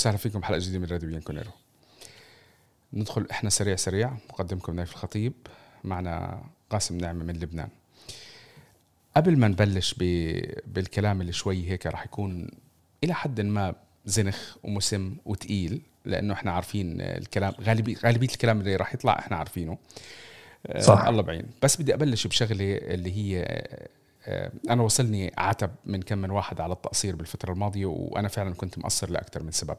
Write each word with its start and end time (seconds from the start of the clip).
وسهلا 0.00 0.16
فيكم 0.16 0.40
بحلقة 0.40 0.58
جديدة 0.58 0.78
من 0.78 0.84
راديو 0.84 1.08
بيان 1.08 1.20
كونيرو. 1.20 1.50
ندخل 2.92 3.26
إحنا 3.30 3.50
سريع 3.50 3.76
سريع 3.76 4.12
مقدمكم 4.30 4.76
نايف 4.76 4.92
الخطيب 4.92 5.32
معنا 5.84 6.44
قاسم 6.70 6.98
نعمة 6.98 7.24
من 7.24 7.36
لبنان. 7.36 7.68
قبل 9.16 9.38
ما 9.38 9.48
نبلش 9.48 9.94
بالكلام 10.66 11.20
اللي 11.20 11.32
شوي 11.32 11.70
هيك 11.70 11.86
راح 11.86 12.04
يكون 12.04 12.48
إلى 13.04 13.14
حد 13.14 13.40
ما 13.40 13.74
زنخ 14.06 14.56
ومسم 14.62 15.16
وتقيل 15.24 15.82
لأنه 16.04 16.34
إحنا 16.34 16.52
عارفين 16.52 17.00
الكلام 17.00 17.52
غالبيه 17.60 17.96
غالبية 18.04 18.28
الكلام 18.28 18.60
اللي 18.60 18.76
راح 18.76 18.94
يطلع 18.94 19.18
إحنا 19.18 19.36
عارفينه. 19.36 19.78
صح. 20.78 21.04
الله 21.04 21.22
بعين. 21.22 21.46
بس 21.62 21.80
بدي 21.80 21.94
أبلش 21.94 22.26
بشغلة 22.26 22.76
اللي 22.76 23.12
هي 23.12 23.42
آه، 23.42 23.88
أنا 24.70 24.82
وصلني 24.82 25.32
عتب 25.38 25.70
من 25.84 26.02
كم 26.02 26.18
من 26.18 26.30
واحد 26.30 26.60
على 26.60 26.72
التقصير 26.72 27.16
بالفترة 27.16 27.52
الماضية 27.52 27.86
وأنا 27.86 28.28
فعلا 28.28 28.54
كنت 28.54 28.78
مقصر 28.78 29.10
لأكثر 29.10 29.42
من 29.42 29.50
سبب. 29.50 29.76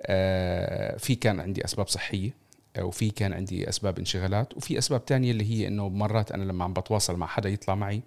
آه، 0.00 0.96
في 0.96 1.14
كان 1.14 1.40
عندي 1.40 1.64
أسباب 1.64 1.88
صحية 1.88 2.30
آه، 2.76 2.84
وفي 2.84 3.10
كان 3.10 3.32
عندي 3.32 3.68
أسباب 3.68 3.98
انشغالات 3.98 4.56
وفي 4.56 4.78
أسباب 4.78 5.04
تانية 5.04 5.30
اللي 5.30 5.44
هي 5.50 5.68
إنه 5.68 5.88
مرات 5.88 6.32
أنا 6.32 6.44
لما 6.44 6.64
عم 6.64 6.72
بتواصل 6.72 7.16
مع 7.16 7.26
حدا 7.26 7.48
يطلع 7.48 7.74
معي 7.74 8.02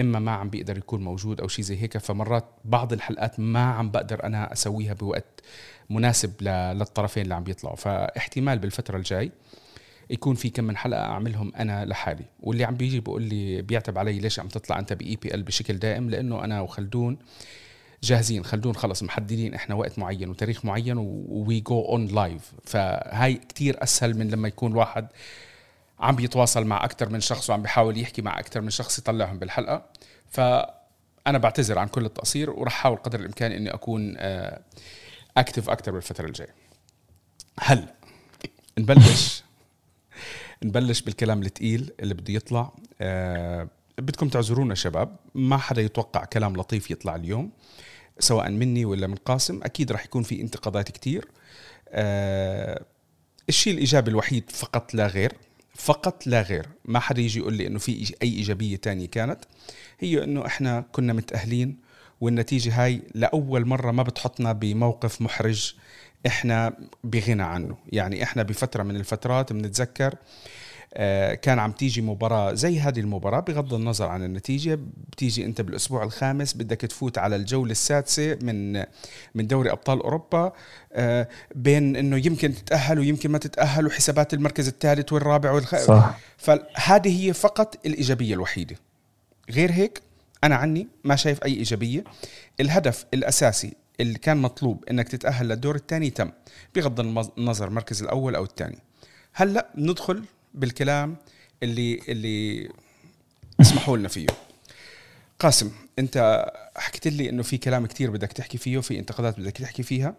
إما 0.00 0.18
ما 0.18 0.30
عم 0.30 0.50
بيقدر 0.50 0.78
يكون 0.78 1.04
موجود 1.04 1.40
أو 1.40 1.48
شيء 1.48 1.64
زي 1.64 1.82
هيك 1.82 1.98
فمرات 1.98 2.44
بعض 2.64 2.92
الحلقات 2.92 3.40
ما 3.40 3.64
عم 3.64 3.90
بقدر 3.90 4.24
أنا 4.24 4.52
أسويها 4.52 4.94
بوقت 4.94 5.40
مناسب 5.90 6.42
للطرفين 6.42 7.22
اللي 7.22 7.34
عم 7.34 7.44
بيطلعوا 7.44 7.76
فاحتمال 7.76 8.58
بالفترة 8.58 8.96
الجاي 8.96 9.32
يكون 10.10 10.34
في 10.34 10.50
كم 10.50 10.64
من 10.64 10.76
حلقة 10.76 11.02
أعملهم 11.02 11.52
أنا 11.56 11.84
لحالي. 11.84 12.24
واللي 12.40 12.64
عم 12.64 12.74
بيجي 12.74 13.00
بيقول 13.00 13.22
لي 13.22 13.62
بيعتب 13.62 13.98
علي 13.98 14.18
ليش 14.18 14.40
عم 14.40 14.48
تطلع 14.48 14.78
أنت 14.78 14.92
باي 14.92 15.16
بي 15.16 15.34
ال 15.34 15.42
بشكل 15.42 15.78
دائم؟ 15.78 16.10
لأنه 16.10 16.44
أنا 16.44 16.60
وخلدون 16.60 17.18
جاهزين. 18.02 18.44
خلدون 18.44 18.74
خلص 18.74 19.02
محددين 19.02 19.54
إحنا 19.54 19.74
وقت 19.74 19.98
معين 19.98 20.28
وتاريخ 20.28 20.64
معين 20.64 20.96
we 21.28 21.60
go 21.60 21.80
on 21.80 22.06
live 22.06 22.52
فهاي 22.64 23.34
كتير 23.34 23.82
أسهل 23.82 24.18
من 24.18 24.28
لما 24.28 24.48
يكون 24.48 24.74
واحد 24.74 25.08
عم 26.00 26.16
بيتواصل 26.16 26.64
مع 26.64 26.84
أكثر 26.84 27.08
من 27.08 27.20
شخص 27.20 27.50
وعم 27.50 27.62
بيحاول 27.62 27.98
يحكي 27.98 28.22
مع 28.22 28.38
أكثر 28.38 28.60
من 28.60 28.70
شخص 28.70 28.98
يطلعهم 28.98 29.38
بالحلقة. 29.38 29.86
فانا 30.30 31.38
بعتذر 31.38 31.78
عن 31.78 31.88
كل 31.88 32.04
التقصير 32.04 32.50
وراح 32.50 32.76
أحاول 32.76 32.96
قدر 32.96 33.20
الإمكان 33.20 33.52
إني 33.52 33.74
أكون 33.74 34.14
active 35.36 35.70
أكثر 35.70 35.92
بالفترة 35.92 36.26
الجاية. 36.26 36.54
هلا 37.60 37.94
نبلش؟ 38.78 39.43
نبلش 40.64 41.00
بالكلام 41.00 41.42
الثقيل 41.42 41.92
اللي 42.00 42.14
بده 42.14 42.34
يطلع. 42.34 42.72
آه 43.00 43.68
بدكم 43.98 44.28
تعذرونا 44.28 44.74
شباب. 44.74 45.16
ما 45.34 45.56
حدا 45.56 45.82
يتوقع 45.82 46.24
كلام 46.24 46.56
لطيف 46.56 46.90
يطلع 46.90 47.16
اليوم 47.16 47.50
سواء 48.18 48.50
مني 48.50 48.84
ولا 48.84 49.06
من 49.06 49.14
قاسم. 49.14 49.60
أكيد 49.62 49.92
راح 49.92 50.04
يكون 50.04 50.22
في 50.22 50.40
انتقادات 50.40 50.90
كتير. 50.90 51.28
آه 51.88 52.84
الشيء 53.48 53.72
الإيجابي 53.72 54.10
الوحيد 54.10 54.50
فقط 54.50 54.94
لا 54.94 55.06
غير 55.06 55.32
فقط 55.74 56.26
لا 56.26 56.42
غير 56.42 56.66
ما 56.84 56.98
حدا 56.98 57.20
يجي 57.20 57.38
يقول 57.38 57.54
لي 57.54 57.66
إنه 57.66 57.78
في 57.78 58.14
أي 58.22 58.28
إيجابية 58.28 58.76
تانية 58.76 59.06
كانت 59.06 59.40
هي 60.00 60.24
إنه 60.24 60.46
إحنا 60.46 60.84
كنا 60.92 61.12
متأهلين 61.12 61.76
والنتيجة 62.20 62.84
هاي 62.84 63.02
لأول 63.14 63.66
مرة 63.66 63.90
ما 63.90 64.02
بتحطنا 64.02 64.52
بموقف 64.52 65.22
محرج. 65.22 65.74
إحنا 66.26 66.72
بغنى 67.04 67.42
عنه. 67.42 67.76
يعني 67.92 68.22
إحنا 68.22 68.42
بفترة 68.42 68.82
من 68.82 68.96
الفترات 68.96 69.52
بنتذكر 69.52 70.14
آه، 70.96 71.34
كان 71.34 71.58
عم 71.58 71.72
تيجي 71.72 72.02
مباراة 72.02 72.54
زي 72.54 72.80
هذه 72.80 73.00
المباراة 73.00 73.40
بغض 73.40 73.74
النظر 73.74 74.08
عن 74.08 74.22
النتيجة 74.22 74.78
بتيجي 75.12 75.44
أنت 75.44 75.60
بالأسبوع 75.60 76.02
الخامس 76.02 76.54
بدك 76.54 76.80
تفوت 76.80 77.18
على 77.18 77.36
الجولة 77.36 77.72
السادسة 77.72 78.38
من 78.42 78.72
من 79.34 79.46
دوري 79.46 79.70
أبطال 79.70 80.02
أوروبا 80.02 80.52
آه، 80.92 81.28
بين 81.54 81.96
أنه 81.96 82.26
يمكن 82.26 82.54
تتأهل 82.54 82.98
ويمكن 82.98 83.30
ما 83.30 83.38
تتأهل 83.38 83.86
وحسابات 83.86 84.34
المركز 84.34 84.68
الثالث 84.68 85.12
والرابع 85.12 85.50
والخ... 85.50 85.76
صح. 85.76 86.18
فهذه 86.36 87.26
هي 87.26 87.32
فقط 87.32 87.86
الإيجابية 87.86 88.34
الوحيدة. 88.34 88.76
غير 89.50 89.72
هيك 89.72 90.02
أنا 90.44 90.56
عني 90.56 90.88
ما 91.04 91.16
شايف 91.16 91.44
أي 91.44 91.54
إيجابية. 91.54 92.04
الهدف 92.60 93.06
الأساسي 93.14 93.72
اللي 94.00 94.18
كان 94.18 94.36
مطلوب 94.36 94.84
إنك 94.90 95.08
تتأهل 95.08 95.48
للدور 95.48 95.74
الثاني 95.76 96.10
تم 96.10 96.30
بغض 96.74 97.00
النظر 97.38 97.68
المركز 97.68 98.02
الأول 98.02 98.34
أو 98.34 98.44
الثاني. 98.44 98.78
هلأ 99.32 99.70
ندخل 99.74 100.24
بالكلام 100.54 101.16
اللي 101.62 102.00
اللي 102.08 102.68
اسمحوا 103.60 103.96
لنا 103.96 104.08
فيه. 104.08 104.26
قاسم 105.38 105.72
أنت 105.98 106.46
حكيت 106.76 107.06
لي 107.06 107.30
إنه 107.30 107.42
في 107.42 107.58
كلام 107.58 107.86
كثير 107.86 108.10
بدك 108.10 108.32
تحكي 108.32 108.58
فيه 108.58 108.78
وفي 108.78 108.98
انتقادات 108.98 109.40
بدك 109.40 109.58
تحكي 109.58 109.82
فيها. 109.82 110.14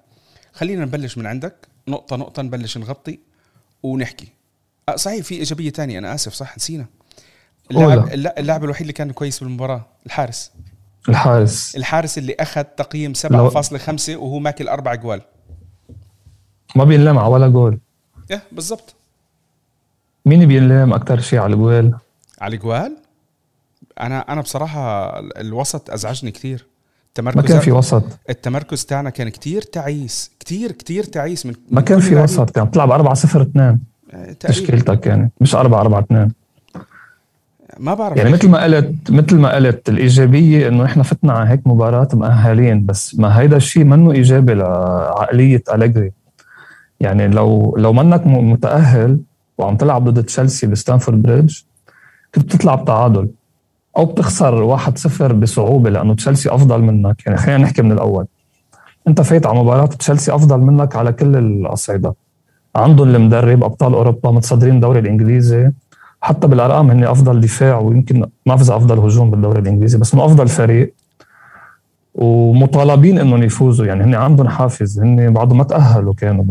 خلينا 0.53 0.85
نبلش 0.85 1.17
من 1.17 1.25
عندك 1.25 1.67
نقطة 1.87 2.15
نقطة 2.15 2.41
نبلش 2.41 2.77
نغطي 2.77 3.19
ونحكي. 3.83 4.27
صحيح 4.95 5.25
في 5.25 5.35
إيجابية 5.35 5.69
تانية 5.69 5.99
أنا 5.99 6.15
آسف 6.15 6.33
صح؟ 6.33 6.57
نسينا. 6.57 6.85
اللاعب 7.71 8.13
اللاعب 8.13 8.63
الوحيد 8.63 8.81
اللي 8.81 8.93
كان 8.93 9.11
كويس 9.11 9.39
بالمباراة 9.39 9.87
الحارس. 10.05 10.51
الحارس. 11.09 11.75
الحارس 11.75 12.17
اللي 12.17 12.35
أخذ 12.39 12.63
تقييم 12.63 13.13
7.5 13.13 14.09
وهو 14.09 14.39
ماكل 14.39 14.67
أربع 14.67 14.95
جوال. 14.95 15.21
ما 16.75 16.83
بينلام 16.83 17.17
على 17.19 17.27
ولا 17.27 17.47
جول. 17.47 17.79
إيه 18.31 18.41
بالضبط. 18.51 18.95
مين 20.25 20.45
بينلام 20.45 20.93
أكثر 20.93 21.19
شيء؟ 21.19 21.39
على 21.39 21.53
الجوال 21.53 21.93
على 22.41 22.55
الجوال 22.55 22.97
أنا 23.99 24.19
أنا 24.19 24.41
بصراحة 24.41 25.19
الوسط 25.19 25.89
أزعجني 25.89 26.31
كثير 26.31 26.65
التمركز 27.07 27.37
ما 27.37 27.47
كان 27.47 27.59
في 27.59 27.71
وسط. 27.71 28.03
التمركز 28.29 28.85
تاعنا 28.85 29.09
كان 29.09 29.29
كتير 29.29 29.61
تعيس 29.61 30.31
كتير 30.39 30.71
كتير 30.71 31.03
تعيس 31.03 31.45
من 31.45 31.53
ما 31.71 31.81
كان 31.81 31.99
في 31.99 32.15
وسط 32.15 32.49
كان 32.49 32.65
طلع 32.65 32.85
ب 32.85 32.91
4 32.91 33.13
0 33.13 33.41
2 33.41 33.79
تشكيلتك 34.39 35.05
يعني 35.05 35.31
مش 35.41 35.55
4 35.55 35.81
4 35.81 35.99
2 35.99 36.31
ما 37.79 37.93
بعرف 37.93 38.17
يعني 38.17 38.29
مثل 38.29 38.49
ما 38.49 38.63
قلت 38.63 39.11
مثل 39.11 39.35
ما 39.35 39.55
قلت 39.55 39.89
الإيجابية 39.89 40.67
إنه 40.67 40.85
إحنا 40.85 41.03
فتنا 41.03 41.33
على 41.33 41.49
هيك 41.49 41.67
مباراة 41.67 42.07
مؤهلين 42.13 42.85
بس 42.85 43.19
ما 43.19 43.39
هيدا 43.39 43.57
الشيء 43.57 43.83
منه 43.83 44.11
إيجابي 44.11 44.53
لعقلية 44.53 45.63
أليجري. 45.73 46.11
يعني 46.99 47.27
لو 47.27 47.75
لو 47.77 47.93
منك 47.93 48.27
متأهل 48.27 49.19
وعم 49.57 49.75
تلعب 49.75 50.09
ضد 50.09 50.23
تشيلسي 50.23 50.67
بستامفورد 50.67 51.21
بريدج 51.21 51.59
كنت 52.35 52.55
تطلع 52.55 52.75
بتعادل. 52.75 53.27
أو 53.97 54.05
بتخسر 54.05 54.77
1-0 54.77 55.21
بصعوبة 55.21 55.89
لأنه 55.89 56.15
تشيلسي 56.15 56.49
أفضل 56.49 56.81
منك. 56.81 57.25
يعني 57.25 57.37
خلينا 57.37 57.57
نحكي 57.57 57.81
من 57.81 57.91
الأول. 57.91 58.25
أنت 59.07 59.21
فايت 59.21 59.45
على 59.45 59.59
مباراة 59.59 59.85
تشيلسي 59.85 60.35
أفضل 60.35 60.59
منك 60.59 60.95
على 60.95 61.13
كل 61.13 61.35
الأصعدة. 61.35 62.13
عندهم 62.75 63.15
المدرب 63.15 63.63
أبطال 63.63 63.93
أوروبا 63.93 64.31
متصدرين 64.31 64.75
الدوري 64.75 64.99
الإنجليزي. 64.99 65.71
حتى 66.25 66.47
بالارقام 66.47 66.91
هن 66.91 67.03
أفضل 67.03 67.41
دفاع 67.41 67.79
ويمكن 67.79 68.25
ما 68.45 68.55
إذا 68.55 68.75
أفضل 68.75 68.99
هجوم 68.99 69.31
بالدوري 69.31 69.59
الإنجليزي 69.59 69.97
بس 69.97 70.13
انه 70.13 70.25
أفضل 70.25 70.47
فريق. 70.47 70.93
ومطالبين 72.15 73.19
إنهم 73.19 73.43
يفوزوا 73.43 73.85
يعني 73.85 74.03
هن 74.03 74.15
عندهم 74.15 74.47
حافز 74.47 74.99
هن 74.99 75.33
بعضهم 75.33 75.57
ما 75.57 75.63
تأهلوا 75.63 76.13
كانوا 76.13 76.45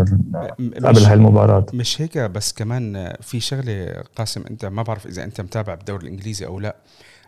قبل 0.84 1.04
هاي 1.04 1.14
المباراة. 1.14 1.66
مش 1.74 2.02
هيك 2.02 2.18
بس 2.18 2.52
كمان 2.52 3.12
في 3.20 3.40
شغلة 3.40 4.02
قاسم 4.16 4.44
أنت 4.50 4.64
ما 4.64 4.82
بعرف 4.82 5.06
إذا 5.06 5.24
أنت 5.24 5.40
متابع 5.40 5.74
بالدوري 5.74 6.02
الإنجليزي 6.06 6.46
أو 6.46 6.60
لا. 6.60 6.76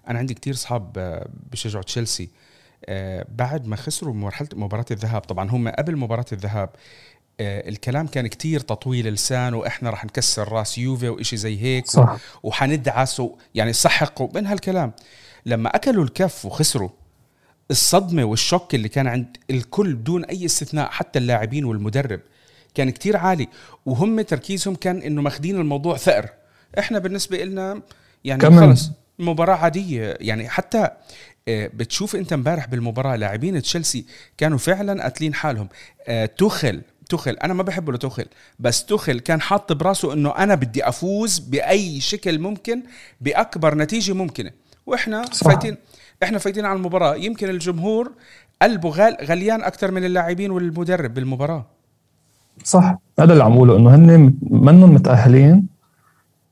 أنا 0.08 0.18
عندي 0.18 0.34
كتير 0.34 0.54
اصحاب 0.54 1.18
بشجعوا 1.52 1.84
تشيلسي. 1.84 2.28
آه، 2.88 3.26
بعد 3.38 3.66
ما 3.66 3.76
خسروا 3.76 4.14
مرحله 4.14 4.48
مباراة 4.54 4.84
الذهاب 4.90 5.20
طبعا 5.20 5.50
هم 5.50 5.68
قبل 5.68 5.96
مباراة 5.96 6.24
الذهاب 6.32 6.68
آه، 6.68 6.78
الكلام 7.40 8.06
كان 8.06 8.26
كتير 8.26 8.60
تطويل 8.60 9.06
لسان 9.06 9.54
وإحنا 9.54 9.90
رح 9.90 10.04
نكسر 10.04 10.52
راس 10.52 10.78
يوفي 10.78 11.08
وإشي 11.08 11.36
زي 11.36 11.62
هيك 11.62 11.86
صح. 11.86 12.16
وحندعس 12.42 13.22
يعني 13.54 13.72
سحقوا 13.72 14.28
من 14.34 14.46
هالكلام. 14.46 14.92
لما 15.46 15.76
أكلوا 15.76 16.04
الكف 16.04 16.44
وخسروا 16.44 16.88
الصدمة 17.70 18.24
والشوك 18.24 18.74
اللي 18.74 18.88
كان 18.88 19.06
عند 19.06 19.36
الكل 19.50 19.94
بدون 19.94 20.24
أي 20.24 20.44
استثناء 20.44 20.90
حتى 20.90 21.18
اللاعبين 21.18 21.64
والمدرب 21.64 22.20
كان 22.74 22.90
كتير 22.90 23.16
عالي. 23.16 23.48
وهم 23.86 24.20
تركيزهم 24.20 24.74
كان 24.74 25.02
إنه 25.02 25.22
ماخذين 25.22 25.56
الموضوع 25.56 25.96
ثأر. 25.96 26.28
إحنا 26.78 26.98
بالنسبة 26.98 27.44
لنا 27.44 27.82
يعني 28.24 28.42
كمان. 28.42 28.70
خلص 28.70 28.90
مباراة 29.18 29.54
عادية. 29.54 30.16
يعني 30.20 30.48
حتى 30.48 30.88
آه، 31.48 31.70
بتشوف 31.74 32.16
أنت 32.16 32.32
امبارح 32.32 32.66
بالمباراة 32.66 33.16
لاعبين 33.16 33.62
تشيلسي 33.62 34.06
كانوا 34.38 34.58
فعلا 34.58 35.02
قاتلين 35.02 35.34
حالهم. 35.34 35.68
آه، 36.08 36.26
توخل 36.26 36.82
تخل 37.08 37.32
أنا 37.32 37.54
ما 37.54 37.62
بحبه 37.62 37.92
لتخل 37.92 38.24
بس 38.58 38.84
تخل 38.84 39.20
كان 39.20 39.40
حاط 39.40 39.72
براسه 39.72 40.12
إنه 40.12 40.30
أنا 40.30 40.54
بدي 40.54 40.88
أفوز 40.88 41.38
بأي 41.38 42.00
شكل 42.00 42.38
ممكن 42.38 42.82
بأكبر 43.20 43.74
نتيجة 43.74 44.12
ممكنة. 44.12 44.50
وإحنا 44.86 45.24
صح. 45.32 45.46
فايتين 45.46 45.76
إحنا 46.22 46.38
فايتين 46.38 46.64
على 46.64 46.76
المباراة. 46.76 47.14
يمكن 47.14 47.50
الجمهور 47.50 48.12
قلبه 48.62 48.88
غال 48.88 49.16
غليان 49.24 49.62
أكثر 49.62 49.90
من 49.90 50.04
اللاعبين 50.04 50.50
والمدرب 50.50 51.14
بالمباراة. 51.14 51.66
صح. 52.64 52.98
هذا 53.20 53.32
اللي 53.32 53.44
عم 53.44 53.70
إنه 53.70 53.94
هن 53.94 54.34
منهم 54.50 54.94
متأهلين 54.94 55.66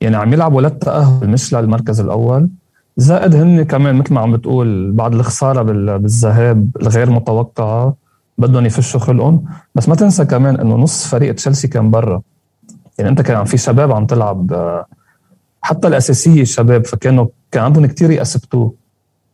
يعني 0.00 0.16
عم 0.16 0.32
يلعبوا 0.32 0.62
للتأهل 0.62 1.28
مش 1.28 1.54
للمركز 1.54 2.00
الأول. 2.00 2.48
زائد 2.96 3.34
هن 3.34 3.62
كمان 3.62 3.94
مثل 3.94 4.14
ما 4.14 4.20
عم 4.20 4.32
بتقول 4.36 4.92
بعد 4.92 5.14
الخسارة 5.14 5.62
بالذهاب 5.62 6.70
الغير 6.80 7.10
متوقعة 7.10 8.03
بدهم 8.38 8.66
يفشوا 8.66 9.00
خلقهم. 9.00 9.44
بس 9.74 9.88
ما 9.88 9.94
تنسى 9.94 10.24
كمان 10.24 10.60
إنه 10.60 10.74
نص 10.76 11.06
فريق 11.06 11.34
تشيلسي 11.34 11.68
كان 11.68 11.90
برا. 11.90 12.22
يعني 12.98 13.10
أنت 13.10 13.20
كان 13.20 13.44
في 13.44 13.56
شباب 13.56 13.92
عم 13.92 14.06
تلعب 14.06 14.52
حتى 15.60 15.88
الأساسية 15.88 16.42
الشباب 16.42 16.86
فكانوا 16.86 17.26
كان 17.50 17.62
عندهم 17.62 17.86
كتير 17.86 18.10
يثبتوه. 18.10 18.74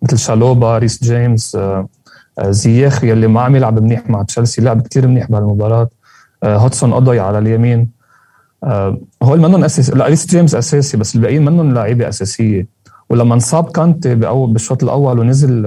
مثل 0.03 0.19
شالوبا 0.19 0.79
ريس 0.79 1.05
جيمس 1.05 1.59
زياخ 2.43 3.05
يلي 3.05 3.27
ما 3.27 3.41
عم 3.41 3.57
يلعب 3.57 3.83
منيح 3.83 4.11
مع 4.11 4.23
تشيلسي 4.23 4.63
لعب 4.63 4.83
كتير 4.83 5.09
منيح 5.09 5.31
بهالمباراة. 5.31 5.89
هودسون 6.45 6.93
أودوي 6.93 7.21
على 7.21 7.39
اليمين. 7.39 7.91
هول 9.23 9.41
منهم 9.41 9.65
اساسي 9.65 9.93
لا 9.93 10.07
ريس 10.07 10.27
جيمس 10.27 10.55
أساسي 10.55 10.97
بس 10.97 11.17
الباقيين 11.17 11.45
منهم 11.45 11.75
لعيبة 11.75 12.09
أساسية. 12.09 12.80
ولما 13.11 13.35
انصاب 13.35 13.71
كانتي 13.71 14.15
بأول 14.15 14.53
بالشوط 14.53 14.83
الأول 14.83 15.19
ونزل 15.19 15.63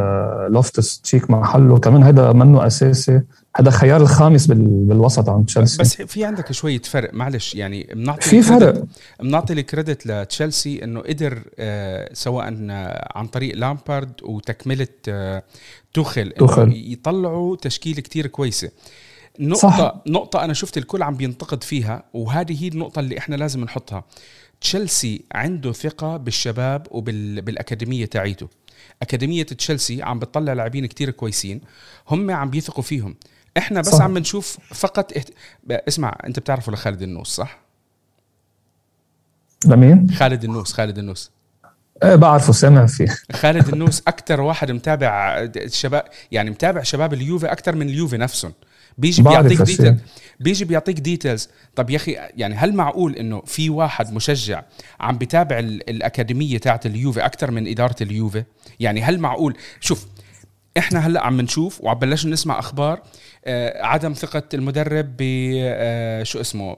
لوفتس 0.50 1.02
تشيك 1.02 1.32
محله 1.32 1.78
كمان 1.78 2.04
هذا 2.04 2.34
منه 2.34 2.68
أساسي. 2.68 3.22
هذا 3.56 3.72
خيار 3.72 4.02
الخامس 4.02 4.48
بالوسط 4.48 5.30
عند 5.30 5.46
تشيلسي. 5.46 5.78
بس 5.82 6.02
في 6.02 6.26
عندك 6.26 6.52
شوية 6.52 6.82
فرق. 6.82 7.14
معلش 7.14 7.56
يعني 7.56 7.90
بنعطي 7.94 8.30
في 8.30 8.42
فرق. 8.42 8.84
بنعطي 9.20 9.54
ال 9.54 9.61
credit 9.61 10.08
لتشيلسي 10.08 10.84
إنه 10.84 11.00
قدر 11.00 11.44
آه 11.60 12.10
سواء 12.14 12.46
عن 13.16 13.28
طريق 13.32 13.56
لامبارد 13.56 14.12
وتكملة 14.24 14.88
آه 15.10 15.44
توخل, 15.94 16.32
توخل. 16.32 16.74
يطلعوا 16.76 17.56
تشكيلة 17.56 18.02
كتير 18.02 18.28
كويسة. 18.28 18.70
نقطة 19.40 19.58
صح. 19.58 20.02
نقطة 20.08 20.44
أنا 20.44 20.54
شفت 20.54 20.78
الكل 20.78 21.04
عم 21.04 21.16
بينتقد 21.16 21.64
فيها 21.64 22.04
وهذه 22.14 22.64
هي 22.64 22.68
النقطة 22.68 23.00
اللي 23.00 23.18
إحنا 23.18 23.36
لازم 23.36 23.64
نحطها. 23.64 24.04
تشيلسي 24.64 25.24
عنده 25.32 25.72
ثقة 25.72 26.18
بالشباب 26.18 26.88
وبالأكاديمية 26.92 28.06
تاعيته 28.06 28.48
أكاديمية 29.02 29.44
تشيلسي 29.44 30.04
عم 30.04 30.20
بتطلع 30.20 30.54
لاعبين 30.54 30.86
كتير 30.86 31.10
كويسين 31.10 31.62
هم 32.10 32.32
عم 32.32 32.50
بيثقوا 32.50 32.84
فيهم 32.84 33.16
إحنا 33.58 33.82
بس 33.82 33.90
صح. 33.90 34.02
عم 34.02 34.18
نشوف 34.18 34.58
فقط 34.74 35.18
احت... 35.18 35.32
اسمع 35.70 36.18
أنت 36.28 36.40
بتعرفه 36.40 36.72
لخالد 36.72 37.02
النوس 37.02 37.28
صح؟ 37.28 37.60
لمين؟ 39.66 40.12
خالد 40.12 40.44
النوس 40.44 40.74
خالد 40.74 40.98
النوس 40.98 41.32
إيه 42.04 42.16
بعرفه 42.16 42.54
سامع 42.54 42.86
فيه 42.86 43.08
خالد 43.42 43.68
النوس 43.70 44.04
أكثر 44.08 44.42
واحد 44.42 44.72
متابع 44.72 45.40
الشباب 45.56 46.06
يعني 46.32 46.50
متابع 46.50 46.84
شباب 46.84 47.14
اليوفي 47.14 47.52
أكثر 47.52 47.76
من 47.76 47.90
اليوفي 47.90 48.18
نفسهم 48.18 48.54
بيجي 48.98 49.24
بيعطيك 49.24 49.62
detail 49.62 49.98
بيجي 50.40 50.66
بيعطيك 50.66 51.00
details 51.00 51.50
طب 51.76 51.90
يا 51.90 51.96
أخي 51.96 52.12
يعني 52.12 52.56
هل 52.56 52.74
معقول 52.76 53.16
إنه 53.16 53.42
في 53.46 53.70
واحد 53.70 54.14
مشجع 54.14 54.64
عم 55.00 55.18
بتابع 55.18 55.60
الأكاديمية 55.60 56.58
تاعت 56.58 56.86
اليوفي 56.86 57.26
أكثر 57.26 57.52
من 57.52 57.68
إدارة 57.68 57.96
اليوفي؟ 58.02 58.44
يعني 58.80 59.02
هل 59.02 59.20
معقول؟ 59.20 59.58
شوف 59.80 60.08
إحنا 60.78 61.00
هلأ 61.00 61.26
عم 61.26 61.42
نشوف 61.42 61.82
وعم 61.82 62.00
بلشنا 62.00 62.32
نسمع 62.32 62.60
أخبار 62.60 63.02
آه 63.46 63.86
عدم 63.86 64.14
ثقة 64.14 64.44
المدرب 64.54 65.18
ب 65.18 65.22
آه 65.64 66.24
شو 66.24 66.42
اسمه 66.42 66.78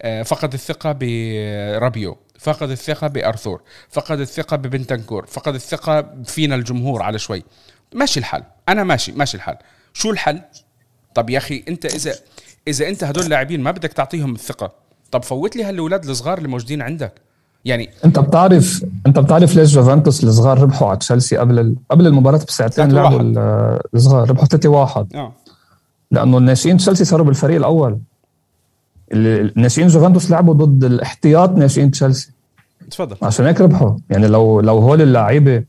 آه 0.00 0.22
فقد 0.22 0.52
الثقة 0.52 0.92
برابيو 1.00 2.18
فقد 2.38 2.70
الثقة 2.70 3.06
بأرثور 3.06 3.62
فقد 3.88 4.20
الثقة 4.20 4.56
ببنتنكور 4.56 5.26
فقد 5.26 5.54
الثقة 5.54 6.22
فينا 6.24 6.54
الجمهور 6.54 7.02
على 7.02 7.18
شوي. 7.18 7.42
ماشي 7.94 8.20
الحال. 8.20 8.42
أنا 8.68 8.84
ماشي 8.84 9.12
ماشي 9.12 9.36
الحال. 9.36 9.56
شو 9.92 10.10
الحل؟ 10.10 10.40
طب 11.16 11.30
يا 11.30 11.38
أخي 11.38 11.62
أنت 11.68 11.86
إذا 11.86 12.12
إذا 12.68 12.88
أنت 12.88 13.04
هدول 13.04 13.24
اللاعبين 13.24 13.60
ما 13.62 13.70
بدك 13.70 13.92
تعطيهم 13.92 14.34
الثقة 14.34 14.72
طب 15.10 15.22
فوت 15.22 15.56
لي 15.56 15.64
هالأولاد 15.64 16.08
الصغار 16.08 16.38
اللي 16.38 16.48
موجودين 16.48 16.82
عندك. 16.82 17.12
يعني 17.64 17.90
أنت 18.04 18.18
بتعرف 18.18 18.84
أنت 19.06 19.18
بتعرف 19.18 19.56
ليش 19.56 19.74
جوفنتوس 19.74 20.24
الصغار 20.24 20.60
ربحوا 20.62 20.88
على 20.88 20.98
تشيلسي 20.98 21.36
قبل 21.36 21.58
ال... 21.58 21.76
قبل 21.90 22.06
المباراة 22.06 22.40
بساعتين 22.48 22.92
لعبوا 22.92 23.20
الصغار 23.94 24.30
ربحوا 24.30 24.46
3 24.46 24.68
1 24.68 25.14
آه. 25.14 25.32
لأنه 26.10 26.38
الناشئين 26.38 26.76
تشيلسي 26.76 27.04
صاروا 27.04 27.26
بالفريق 27.26 27.56
الأول. 27.56 27.98
الناشئين 29.12 29.88
جوفنتوس 29.88 30.30
لعبوا 30.30 30.54
ضد 30.54 30.84
الاحتياط 30.84 31.50
ناشئين 31.50 31.90
تشيلسي. 31.90 32.32
تفضل. 32.90 33.16
عشان 33.22 33.46
هيك 33.46 33.60
ربحوا. 33.60 33.96
يعني 34.10 34.26
لو 34.28 34.60
لو 34.60 34.78
هول 34.78 35.02
اللعيبة 35.02 35.64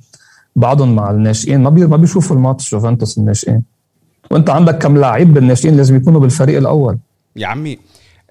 بعضهم 0.56 0.96
مع 0.96 1.12
الناشئين 1.12 1.64
ما 1.64 1.70
بي 1.70 1.86
ما 1.86 1.98
بيشوفوا 1.98 2.36
الماتش 2.36 2.72
جوفنتوس 2.72 3.18
الناشئين. 3.18 3.76
وانت 4.31 4.50
عندك 4.50 4.77
كم 4.77 4.97
لاعب 4.97 5.33
بالناشئين 5.33 5.77
لازم 5.77 5.95
يكونوا 5.95 6.19
بالفريق 6.19 6.57
الأول. 6.57 6.97
يا 7.35 7.47
عمي 7.47 7.79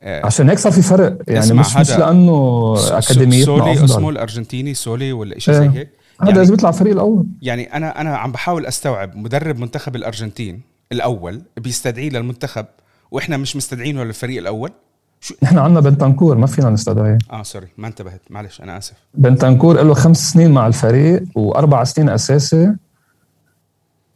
آه 0.01 0.27
عشان 0.27 0.49
هيك 0.49 0.59
صار 0.59 0.73
في 0.73 0.83
فرق 0.83 1.19
يعني 1.29 1.53
مش 1.53 1.77
مش 1.77 1.91
لأنه 1.91 2.75
أكاديميتنا 2.79 3.45
سولي 3.45 3.85
اسمه 3.85 4.11
الأرجنتيني 4.11 4.75
سولي 4.75 5.13
ولا 5.13 5.39
شيء 5.39 5.55
زي 5.55 5.63
إيه. 5.63 5.71
هيك. 5.71 5.89
هذا 6.21 6.29
يعني 6.29 6.39
لازم 6.39 6.55
يطلع 6.55 6.69
الفريق 6.69 6.93
الأول. 6.93 7.27
يعني 7.43 7.77
أنا 7.77 8.01
أنا 8.01 8.17
عم 8.17 8.33
بحاول 8.33 8.67
أستوعب 8.67 9.17
مدرب 9.17 9.59
منتخب 9.59 9.97
الأرجنتين 9.97 10.61
الأول 10.93 11.43
بيستدعيه 11.57 12.11
للمنتخب 12.11 12.67
وإحنا 13.11 13.37
مش 13.37 13.57
مستدعينه 13.57 14.05
للفريق 14.05 14.39
الأول؟ 14.39 14.71
شو؟ 15.21 15.35
إحنا 15.45 15.61
عندنا 15.61 15.81
بنتنكور 15.81 16.37
ما 16.37 16.47
فينا 16.47 16.71
نستدعيه. 16.71 17.19
آه 17.33 17.43
sorry 17.43 17.67
ما 17.79 17.87
انتبهت. 17.87 18.21
معلش 18.31 18.61
أنا 18.61 18.79
آسف. 18.79 18.95
بنتنكور 19.15 19.83
له 19.83 19.95
خمس 19.95 20.33
سنين 20.33 20.51
مع 20.51 20.67
الفريق 20.67 21.23
وأربع 21.35 21.85
سنين 21.85 22.09
أساسي. 22.09 22.73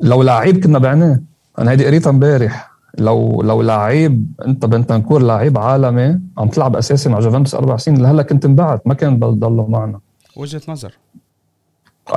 لو 0.01 0.23
لعيب 0.23 0.65
كنا 0.65 0.79
بعناه. 0.79 1.21
أنا 1.59 1.71
هيدي 1.71 1.87
قريتها 1.87 2.11
امبارح. 2.11 2.71
لو 2.99 3.43
لو 3.43 3.63
لعيب 3.63 4.33
أنت 4.47 4.67
بنتنكور 4.67 5.23
لعيب 5.23 5.59
عالمي 5.59 6.21
عم 6.39 6.49
تلعب 6.49 6.77
أساسي 6.77 7.09
مع 7.09 7.21
جوفنتوس 7.21 7.55
أربع 7.55 7.77
سنين 7.77 8.03
لهلأ 8.03 8.23
كنت 8.23 8.45
انبعت 8.45 8.87
ما 8.87 8.95
كان 8.95 9.19
بضله 9.19 9.67
معنا. 9.67 10.01
وجهة 10.37 10.63
نظر. 10.69 10.93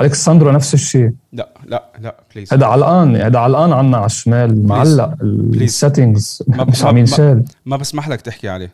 الكساندرو 0.00 0.50
نفس 0.50 0.74
الشيء. 0.74 1.12
لا 1.32 1.48
لا 1.66 1.84
لا 2.00 2.16
please 2.34 2.54
هذا 2.54 2.66
علقان 2.66 3.16
هذا 3.16 3.38
علقان 3.38 3.72
عنا 3.72 3.96
على 3.96 4.06
الشمال 4.06 4.66
معلق 4.66 5.14
ال 5.22 5.35
settings 5.35 6.42
مش 6.48 6.84
عم 6.84 6.98
ينشال 6.98 7.44
ما 7.66 7.76
بسمح 7.76 8.08
لك 8.08 8.20
تحكي 8.20 8.48
عليه. 8.48 8.72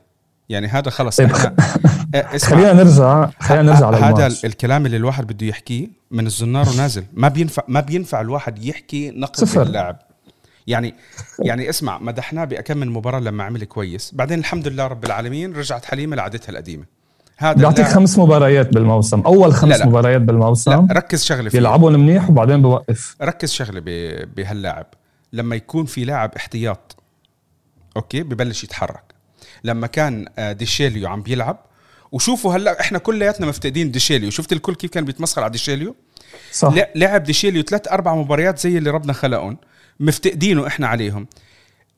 يعني 0.49 0.69
هذا 0.69 0.91
خلص. 0.91 1.17
طيب. 1.17 1.31
إيه، 2.15 2.39
خلينا 2.39 2.73
نرجع 2.73 3.31
خلينا 3.41 3.63
نرجع 3.63 3.91
هذا 3.91 4.27
الكلام 4.27 4.87
اللي 4.87 4.97
الواحد 4.97 5.27
بده 5.27 5.47
يحكيه 5.47 5.89
من 6.11 6.27
الزنار 6.27 6.69
ونازل. 6.69 7.05
ما 7.15 7.29
بينفع 7.29 7.63
ما 7.69 7.81
بينفع 7.81 8.21
الواحد 8.21 8.65
يحكي 8.65 9.11
نقد 9.11 9.59
اللاعب 9.59 9.99
يعني 10.71 10.95
يعني 11.39 11.71
اسمع 11.71 11.99
مدحناه 11.99 12.45
بأكم 12.45 12.77
من 12.77 12.89
مباراة 12.89 13.21
لما 13.21 13.45
عمل 13.45 13.65
كويس. 13.65 14.11
بعدين 14.15 14.39
الحمد 14.39 14.69
لله 14.69 14.87
رب 14.87 15.05
العالمين 15.05 15.53
رجعت 15.53 15.85
حليمة 15.85 16.17
لعادتها 16.17 16.51
القديمة. 16.51 16.85
هذا 17.37 17.53
بيعطيك 17.53 17.87
خمس 17.87 18.19
مباريات 18.19 18.75
بالموسم. 18.75 19.21
أول 19.21 19.55
خمس 19.55 19.73
لا 19.73 19.79
لا. 19.79 19.87
مباريات 19.87 20.21
بالموسم. 20.21 20.71
لا 20.71 20.87
ركز 20.93 21.25
شغله 21.25 21.51
فيه. 21.51 21.77
منيح 21.77 22.31
وبعدين 22.31 22.63
بوقف. 22.63 23.17
ركز 23.23 23.53
شغله 23.53 23.81
بهاللاعب. 24.37 24.87
لما 25.33 25.57
يكون 25.57 25.85
في 25.85 26.05
لاعب 26.05 26.35
احتياط 26.37 26.97
okay؟ 27.97 28.23
ببلش 28.23 28.65
يتحرك. 28.65 29.15
لما 29.65 29.87
كان 29.87 30.27
آه، 30.39 30.53
ديشيليو 30.53 31.09
عم 31.09 31.23
بيلعب 31.23 31.59
وشوفوا 32.13 32.55
هلأ 32.55 32.81
إحنا 32.81 32.99
كلياتنا 32.99 33.47
مفتقدين 33.47 33.91
ديشيليو. 33.91 34.31
شفت 34.31 34.53
الكل 34.53 34.75
كيف 34.75 34.91
كان 34.91 35.05
بيتمسخر 35.05 35.43
على 35.43 35.53
ديشيليو؟ 35.53 35.97
صح. 36.53 36.75
لعب 36.95 37.23
ديشيليو 37.23 37.63
ثلاث 37.63 37.89
أربع 37.89 38.15
مباريات 38.15 38.59
زي 38.59 38.79
اللي 38.79 38.91
ربنا 38.91 39.13
خلقهم. 39.13 39.57
مفتقدينه 40.01 40.67
إحنا 40.67 40.87
عليهم. 40.87 41.27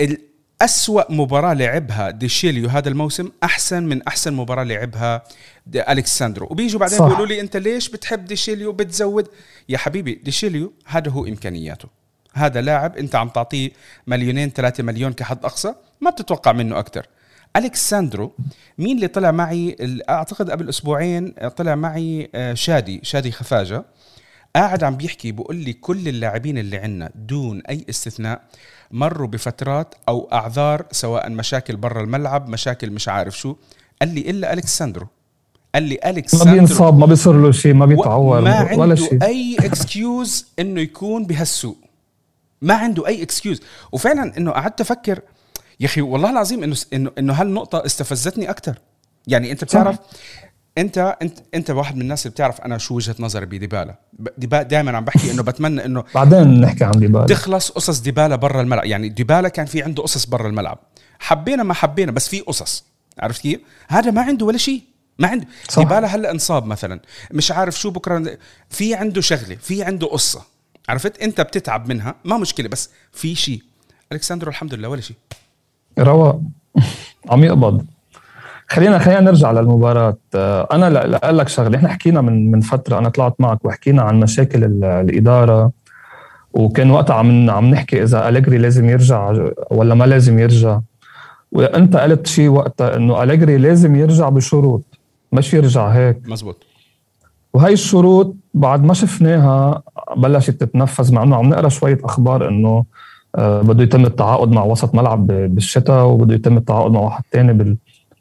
الأسوأ 0.00 1.12
مباراة 1.12 1.54
لعبها 1.54 2.10
ديشيليو 2.10 2.68
هذا 2.68 2.88
الموسم 2.88 3.30
أحسن 3.42 3.82
من 3.82 4.02
أحسن 4.02 4.34
مباراة 4.34 4.64
لعبها 4.64 5.22
ألكساندرو 5.74 6.46
وبيجوا 6.50 6.80
بعدين 6.80 6.98
بيقولوا 6.98 7.26
لي 7.26 7.40
أنت 7.40 7.56
ليش 7.56 7.88
بتحب 7.88 8.24
ديشيليو 8.24 8.72
بتزود 8.72 9.28
يا 9.68 9.78
حبيبي 9.78 10.14
ديشيليو 10.14 10.72
هذا 10.86 11.10
هو 11.10 11.26
إمكانياته. 11.26 11.88
هذا 12.32 12.60
لاعب 12.60 12.96
أنت 12.96 13.14
عم 13.14 13.28
تعطيه 13.28 13.70
مليونين 14.06 14.50
ثلاثة 14.50 14.82
مليون 14.82 15.12
كحد 15.12 15.44
أقصى؟ 15.44 15.74
ما 16.00 16.10
بتتوقع 16.10 16.52
منه 16.52 16.78
أكثر 16.78 17.06
ألكساندرو 17.56 18.32
مين 18.78 18.96
اللي 18.96 19.08
طلع 19.08 19.30
معي؟ 19.30 19.76
أعتقد 20.08 20.50
قبل 20.50 20.68
أسبوعين 20.68 21.34
طلع 21.56 21.74
معي 21.74 22.30
آه، 22.34 22.54
شادي 22.54 23.00
شادي 23.02 23.32
خفاجة. 23.32 23.84
قاعد 24.56 24.84
عم 24.84 24.96
بيحكي 24.96 25.32
بقول 25.32 25.56
لي 25.56 25.72
كل 25.72 26.08
اللاعبين 26.08 26.58
اللي 26.58 26.76
عندنا 26.76 27.10
دون 27.14 27.62
أي 27.70 27.84
استثناء 27.90 28.42
مروا 28.90 29.26
بفترات 29.26 29.94
أو 30.08 30.28
أعذار 30.32 30.86
سواء 30.90 31.30
مشاكل 31.30 31.76
برا 31.76 32.00
الملعب 32.02 32.48
مشاكل 32.48 32.90
مش 32.90 33.08
عارف 33.08 33.38
شو. 33.38 33.56
قال 34.00 34.14
لي 34.14 34.30
إلا 34.30 34.52
الكساندرو 34.52 35.06
قال 35.74 35.82
لي 35.82 35.98
الكساندرو 36.04 36.50
ما 36.50 36.56
بينصاب 36.56 36.98
ما 36.98 37.06
بيصير 37.06 37.32
له 37.32 37.52
شيء 37.52 37.74
ما 37.74 37.86
بيتعور 37.86 38.40
ما 38.40 38.54
عنده 38.54 38.80
ولا 38.80 38.94
شيء. 38.94 39.24
أي 39.24 39.56
excuse 39.60 40.46
إنه 40.58 40.80
يكون 40.80 41.26
بهالسوء 41.26 41.76
ما 42.62 42.74
عنده 42.74 43.06
أي 43.06 43.22
excuse 43.22 43.60
وفعلا 43.92 44.36
إنه 44.38 44.50
قعدت 44.50 44.80
أفكر 44.80 45.20
يا 45.80 45.86
أخي 45.86 46.00
والله 46.00 46.30
العظيم 46.30 46.62
إنه 46.62 46.76
انه 46.92 47.10
إنه 47.18 47.32
هالنقطة 47.32 47.86
استفزتني 47.86 48.50
أكثر 48.50 48.78
يعني 49.26 49.52
أنت 49.52 49.64
بتعرف 49.64 49.98
انت 50.78 51.16
انت 51.22 51.38
انت 51.54 51.70
واحد 51.70 51.96
من 51.96 52.02
الناس 52.02 52.26
اللي 52.26 52.34
بتعرف 52.34 52.60
أنا 52.60 52.78
شو 52.78 52.94
وجهة 52.94 53.14
نظري 53.18 53.46
بديبالا. 53.46 53.98
ديبالا 54.38 54.62
دائما 54.62 54.96
عم 54.96 55.04
بحكي 55.04 55.30
إنه 55.30 55.42
بتمنى 55.42 55.84
إنه 55.84 56.04
بعدين 56.14 56.60
نحكي 56.60 56.84
عن 56.84 56.92
ديبالا. 56.92 57.26
تخلص 57.26 57.70
قصص 57.70 58.00
ديبالا 58.00 58.36
برا 58.36 58.60
الملعب. 58.60 58.84
يعني 58.84 59.08
ديبالا 59.08 59.48
كان 59.48 59.66
في 59.66 59.82
عنده 59.82 60.02
قصص 60.02 60.26
برا 60.26 60.48
الملعب. 60.48 60.78
حبينا 61.18 61.62
ما 61.62 61.74
حبينا 61.74 62.12
بس 62.12 62.28
في 62.28 62.40
قصص. 62.40 62.84
عرفت 63.18 63.40
كيف؟ 63.40 63.60
هذا 63.88 64.10
ما 64.10 64.22
عنده 64.22 64.46
ولا 64.46 64.58
شيء. 64.58 64.82
ما 65.18 65.28
عنده 65.28 65.46
صح. 65.68 65.82
ديبالا 65.82 66.06
هلا 66.06 66.30
انصاب 66.30 66.66
مثلا. 66.66 67.00
مش 67.30 67.52
عارف 67.52 67.80
شو 67.80 67.90
بكرة 67.90 68.38
في 68.70 68.94
عنده 68.94 69.20
شغلة 69.20 69.54
في 69.54 69.82
عنده 69.82 70.06
قصة. 70.06 70.42
عرفت؟ 70.88 71.22
انت 71.22 71.40
بتتعب 71.40 71.88
منها 71.88 72.14
ما 72.24 72.36
مشكلة 72.38 72.68
بس 72.68 72.90
في 73.12 73.34
شيء. 73.34 73.62
الكساندرو 74.12 74.50
الحمد 74.50 74.74
لله 74.74 74.88
ولا 74.88 75.00
شيء. 75.00 75.16
رواق. 75.98 76.40
عم 77.28 77.44
يقبض. 77.44 77.86
خلينا 78.68 78.98
خلينا 78.98 79.20
نرجع 79.20 79.52
للمباراة. 79.52 80.16
آه، 80.34 80.68
أنا 80.72 80.90
لأقول 80.90 81.38
لك 81.38 81.48
شغلة. 81.48 81.76
إحنا 81.78 81.88
حكينا 81.88 82.20
من 82.20 82.50
من 82.50 82.60
فترة 82.60 82.98
أنا 82.98 83.08
طلعت 83.08 83.34
معك 83.38 83.64
وحكينا 83.64 84.02
عن 84.02 84.20
مشاكل 84.20 84.84
الإدارة 84.84 85.70
وكان 86.52 86.90
وقتها 86.90 87.14
عم 87.16 87.50
عم 87.50 87.70
نحكي 87.70 88.02
إذا 88.02 88.28
أليجري 88.28 88.58
لازم 88.58 88.88
يرجع 88.88 89.34
ولا 89.70 89.94
ما 89.94 90.04
لازم 90.04 90.38
يرجع. 90.38 90.80
وأنت 91.52 91.96
قلت 91.96 92.26
شيء 92.26 92.48
وقتها 92.48 92.96
إنه 92.96 93.22
أليجري 93.22 93.56
لازم 93.56 93.96
يرجع 93.96 94.28
بشروط 94.28 94.82
مش 95.32 95.54
يرجع 95.54 95.88
هيك. 95.88 96.28
مزبوط. 96.28 96.66
وهي 97.54 97.72
الشروط 97.72 98.36
بعد 98.54 98.84
ما 98.84 98.94
شفناها 98.94 99.82
بلشت 100.16 100.50
تتنفذ 100.50 101.14
مع 101.14 101.22
إنه 101.22 101.36
عم 101.36 101.48
نقرأ 101.48 101.68
شوية 101.68 101.98
أخبار 102.04 102.48
إنه 102.48 102.84
آه، 103.36 103.60
بده 103.62 103.82
يتم 103.82 104.04
التعاقد 104.04 104.52
مع 104.52 104.64
وسط 104.64 104.94
ملعب 104.94 105.26
بالشتاء 105.26 106.04
وبده 106.04 106.34
يتم 106.34 106.56
التعاقد 106.56 106.90
مع 106.90 107.00
واحد 107.00 107.22
ثاني 107.32 107.52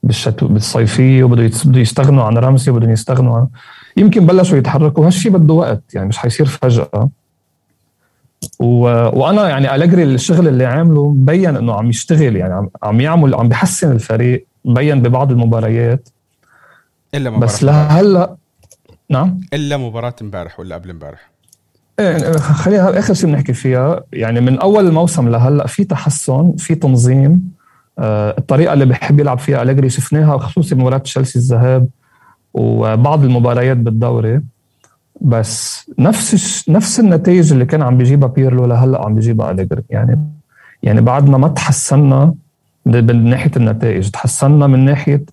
بالشتو 0.04 0.48
بالصيفيه 0.48 1.24
وبده 1.24 1.52
بده 1.66 1.80
يستغنوا 1.80 2.24
عن 2.24 2.38
رمسي 2.38 2.72
وبدهم 2.72 2.90
يستغنوا 2.90 3.38
عن 3.38 3.48
يمكن 3.98 4.26
بلشوا 4.26 4.58
يتحركوا. 4.58 5.06
هالشيء 5.06 5.32
بده 5.32 5.54
وقت 5.54 5.84
يعني 5.94 6.08
مش 6.08 6.18
حيصير 6.18 6.46
فجأة. 6.46 7.10
و... 8.60 8.84
وأنا 9.20 9.50
يعني 9.50 9.76
الجري 9.76 10.04
الشغل 10.04 10.48
اللي 10.48 10.66
عامله 10.66 11.10
مبين 11.10 11.56
إنه 11.56 11.74
عم 11.74 11.90
يشتغل 11.90 12.36
يعني 12.36 12.54
عم, 12.54 12.70
عم 12.84 13.02
يعمل 13.02 13.36
عم 13.36 13.50
بحسن 13.50 13.92
الفريق 13.92 14.46
مبين 14.66 15.02
ببعض 15.02 15.32
المباريات. 15.32 16.10
إلا 17.16 17.30
مباراة 17.30 17.46
بس 17.46 17.64
لهلا 17.64 18.36
نعم؟ 19.10 19.42
إلا 19.54 19.78
مباراة 19.78 20.16
امبارح 20.22 20.60
ولا 20.60 20.76
قبل 20.76 20.90
امبارح؟ 20.90 21.32
إيه 22.00 22.38
خلينا 22.38 23.00
آخر 23.00 23.14
شيء 23.14 23.30
بنحكي 23.30 23.54
فيها. 23.54 24.04
يعني 24.14 24.42
من 24.42 24.60
أول 24.60 24.88
الموسم 24.88 25.30
لهلأ 25.30 25.68
في 25.68 25.84
تحسن 25.84 26.54
في 26.58 26.76
تنظيم. 26.76 27.52
الطريقة 28.02 28.74
اللي 28.74 28.86
بحب 28.86 29.20
يلعب 29.20 29.40
فيها 29.40 29.62
أليجري 29.62 29.90
شفناها 29.90 30.38
خصوصي 30.38 30.76
بمباراه 30.76 30.98
تشيلسي 30.98 31.40
الذهاب 31.40 31.88
وبعض 32.54 33.24
المباريات 33.24 33.78
بالدوري. 33.78 34.42
بس 35.22 35.86
نفس 36.00 36.70
نفس 36.70 37.00
النتائج 37.00 37.52
اللي 37.54 37.66
كان 37.66 37.82
عم 37.82 37.98
بيجيبها 37.98 38.30
بيرلو 38.30 38.66
لهلا 38.66 39.06
عم 39.06 39.16
بيجيبها 39.16 39.52
أليجري. 39.52 39.84
يعني 39.90 40.20
يعني 40.84 41.02
بعدنا 41.02 41.38
ما 41.38 41.48
تحسنا 41.48 42.34
من 42.86 43.30
ناحية 43.30 43.52
النتائج 43.58 44.10
تحسنا 44.10 44.68
من 44.68 44.86
ناحية 44.86 45.24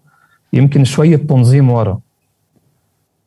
يمكن 0.53 0.85
شوية 0.85 1.17
تنظيم 1.17 1.71
ورا. 1.71 1.99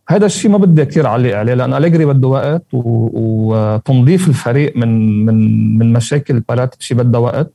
هذا 0.10 0.26
الشيء 0.26 0.52
ما 0.52 0.58
بدي 0.58 0.86
كثير 0.86 1.08
اعلق 1.08 1.38
عليه 1.38 1.54
لأن 1.54 1.74
أليجري 1.74 2.06
بده 2.06 2.28
وقت 2.28 2.64
وتنظيف 2.74 4.28
الفريق 4.28 4.78
من 4.78 5.26
من 5.26 5.78
من 5.78 5.94
مشاكل 5.94 6.40
باراتيتشي 6.40 6.94
بدها 6.96 7.20
وقت. 7.20 7.54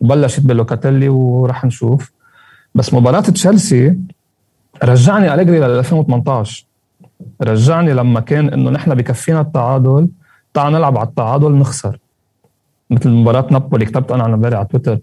وبلشت 0.00 0.40
بلوكاتيلي 0.40 1.08
وراح 1.08 1.64
نشوف. 1.64 2.12
بس 2.74 2.94
مباراة 2.94 3.20
تشيلسي 3.20 3.98
رجعني 4.84 5.34
أليجري 5.34 5.58
لل 5.58 5.64
2018 5.78 6.64
رجعني 7.42 7.92
لما 7.92 8.20
كان 8.20 8.48
إنه 8.48 8.70
نحن 8.70 8.94
بكفينا 8.94 9.40
التعادل 9.40 10.08
تعال 10.54 10.72
نلعب 10.72 10.98
على 10.98 11.08
التعادل 11.08 11.52
نخسر. 11.52 11.98
مثل 12.90 13.10
مباراة 13.10 13.46
نابولي 13.50 13.84
كتبت 13.86 14.12
أنا 14.12 14.24
عن 14.24 14.32
امبارح 14.32 14.58
على 14.58 14.68
تويتر. 14.68 14.98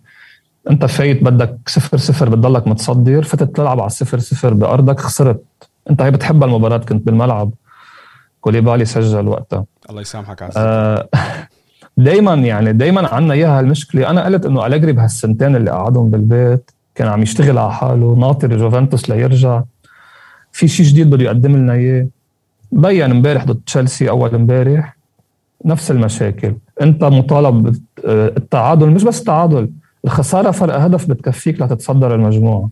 أنت 0.70 0.86
فايت 0.86 1.24
بدك 1.24 1.58
صفر 1.68 1.98
صفر 1.98 2.30
بتضلك 2.30 2.68
متصدر. 2.68 3.24
فتت 3.24 3.56
تلعب 3.56 3.80
على 3.80 3.88
الصفر 3.88 4.20
صفر 4.20 4.54
بأرضك 4.54 5.00
خسرت. 5.00 5.44
أنت 5.90 6.02
هي 6.02 6.12
بتحب 6.12 6.44
المباراة 6.44 6.78
كنت 6.78 7.06
بالملعب. 7.06 7.52
كوليبالي 8.42 8.86
سجل 8.86 9.28
وقتها. 9.28 9.66
الله 9.90 10.02
يسامحك 10.02 10.42
على 10.42 10.52
آه 10.58 11.10
دائما 11.98 12.34
يعني 12.34 12.74
دائما 12.74 13.08
عندنا 13.08 13.34
إياها 13.34 13.60
المشكلة 13.60 14.10
أنا 14.10 14.26
قلت 14.26 14.46
إنه 14.46 14.66
أليجري 14.66 14.92
بهالسنتين 14.92 15.56
اللي 15.56 15.72
قعدهم 15.72 16.10
بالبيت 16.10 16.72
كان 16.96 17.08
عم 17.08 17.22
يشتغل 17.22 17.58
على 17.58 17.74
حاله 17.74 18.16
ناطر 18.16 18.58
جوفنتوس 18.58 19.10
ليرجع. 19.10 19.62
في 20.52 20.68
شيء 20.68 20.86
جديد 20.86 21.10
بده 21.10 21.24
يقدم 21.24 21.56
لنا 21.56 21.74
إياه. 21.74 22.08
بين 22.72 23.12
إمبارح 23.12 23.46
ضد 23.46 23.62
تشيلسي 23.66 24.10
أول 24.10 24.36
إمبارح. 24.36 24.98
نفس 25.66 25.92
المشاكل. 25.92 26.56
أنت 26.82 27.04
مطالب 27.04 27.76
التعادل 28.08 28.90
مش 28.90 29.04
بس 29.04 29.20
التعادل 29.20 29.70
الخسارة 30.06 30.52
فرق 30.52 30.76
هدف 30.76 31.10
بتكفيك 31.10 31.62
لتتصدر 31.62 32.16
المجموعة. 32.16 32.70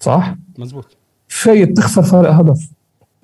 صح؟ 0.00 0.34
مزبوط. 0.58 0.96
فايت 1.28 1.76
تخسر 1.76 2.02
فرق 2.02 2.30
هدف. 2.30 2.70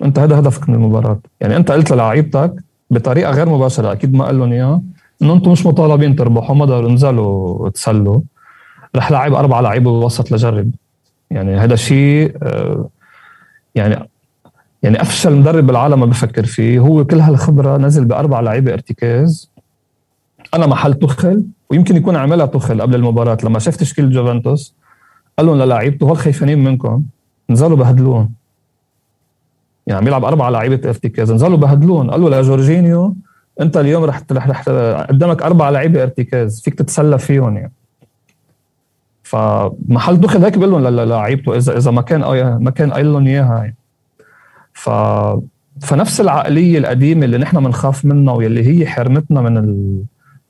أنت 0.03 0.19
هذا 0.19 0.39
هدفك 0.39 0.69
من 0.69 0.75
المباراة. 0.75 1.19
يعني 1.41 1.55
أنت 1.55 1.71
قلت 1.71 1.91
للاعيبتك 1.91 2.53
بطريقة 2.91 3.31
غير 3.31 3.49
مباشرة 3.49 3.91
أكيد 3.91 4.13
ما 4.13 4.25
قال 4.25 4.39
لهم 4.39 4.51
إياها. 4.51 4.81
انه 5.21 5.33
أنتم 5.33 5.51
مش 5.51 5.65
مطالبين 5.65 6.15
تربحوا 6.15 6.55
ما 6.55 6.65
ضروا 6.65 6.89
انزلوا 6.89 7.69
تسلوا. 7.69 8.21
رح 8.95 9.11
لاعب 9.11 9.33
أربع 9.33 9.59
لعيبه 9.59 9.91
بالوسط 9.91 10.31
لجرب. 10.31 10.71
يعني 11.31 11.57
هذا 11.57 11.75
شيء 11.75 12.37
آه، 12.43 12.89
يعني 13.75 14.09
يعني 14.83 15.01
أفشل 15.01 15.35
مدرب 15.35 15.67
بالعالم 15.67 15.99
ما 15.99 16.05
بفكر 16.05 16.45
فيه. 16.45 16.79
هو 16.79 17.05
كل 17.05 17.19
هالخبرة 17.19 17.77
نزل 17.77 18.05
بأربع 18.05 18.39
لعيبه 18.39 18.73
ارتكاز. 18.73 19.51
أنا 20.53 20.67
محل 20.67 20.93
تخل 20.93 21.45
ويمكن 21.69 21.95
يكون 21.95 22.15
عملها 22.15 22.45
تخل 22.45 22.81
قبل 22.81 22.95
المباراة. 22.95 23.37
لما 23.43 23.59
شاف 23.59 23.75
تشكيل 23.75 24.11
جوفنتوس 24.11 24.75
قال 25.37 25.47
لهم 25.47 25.57
للاعيبته 25.57 26.07
هول 26.07 26.17
خايفين 26.17 26.63
منكم 26.63 27.03
نزلوا 27.49 27.77
بهدلون. 27.77 28.29
يعني 29.87 29.99
عم 30.01 30.07
يلعب 30.07 30.25
أربع 30.25 30.49
لعيبه 30.49 30.89
ارتكاز 30.89 31.31
نزلوا 31.31 31.57
بهدلون. 31.57 32.11
قال 32.11 32.21
له 32.21 32.29
لجورجينيو 32.29 33.15
انت 33.61 33.77
اليوم 33.77 34.03
رح 34.03 34.21
رح, 34.31 34.49
رح 34.49 34.69
قدامك 35.09 35.41
أربع 35.41 35.69
لعيبة 35.69 36.03
ارتكاز 36.03 36.61
فيك 36.61 36.73
تتسلى 36.73 37.19
فيهم 37.19 37.57
يعني. 37.57 37.71
فمحل 39.23 40.19
دخل 40.19 40.43
هيك 40.43 40.57
بيقول 40.57 40.71
لهم 40.71 40.87
للعيبته 40.87 41.57
اذا 41.57 41.77
إذا 41.77 41.91
ما 41.91 42.01
كان 42.01 42.21
ما 42.63 42.71
كان 42.71 42.91
قايل 42.91 43.13
لهم 43.13 43.27
إياها 43.27 43.57
يعني. 43.57 43.75
ف 44.73 44.89
فنفس 45.81 46.21
العقلية 46.21 46.77
القديمة 46.77 47.25
اللي 47.25 47.37
نحن 47.37 47.63
بنخاف 47.63 48.05
منها 48.05 48.33
واللي 48.33 48.67
هي 48.67 48.87
حرمتنا 48.87 49.41
من 49.41 49.57
ال... 49.57 50.01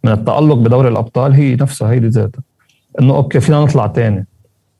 من 0.04 0.12
التألق 0.12 0.56
بدوري 0.56 0.90
الأبطال 0.90 1.34
هي 1.34 1.56
نفسها 1.56 1.92
هي 1.92 2.00
ذاتها. 2.00 2.42
إنه 3.02 3.16
okay 3.16 3.40
فينا 3.40 3.62
نطلع 3.62 3.88
تاني. 3.88 4.26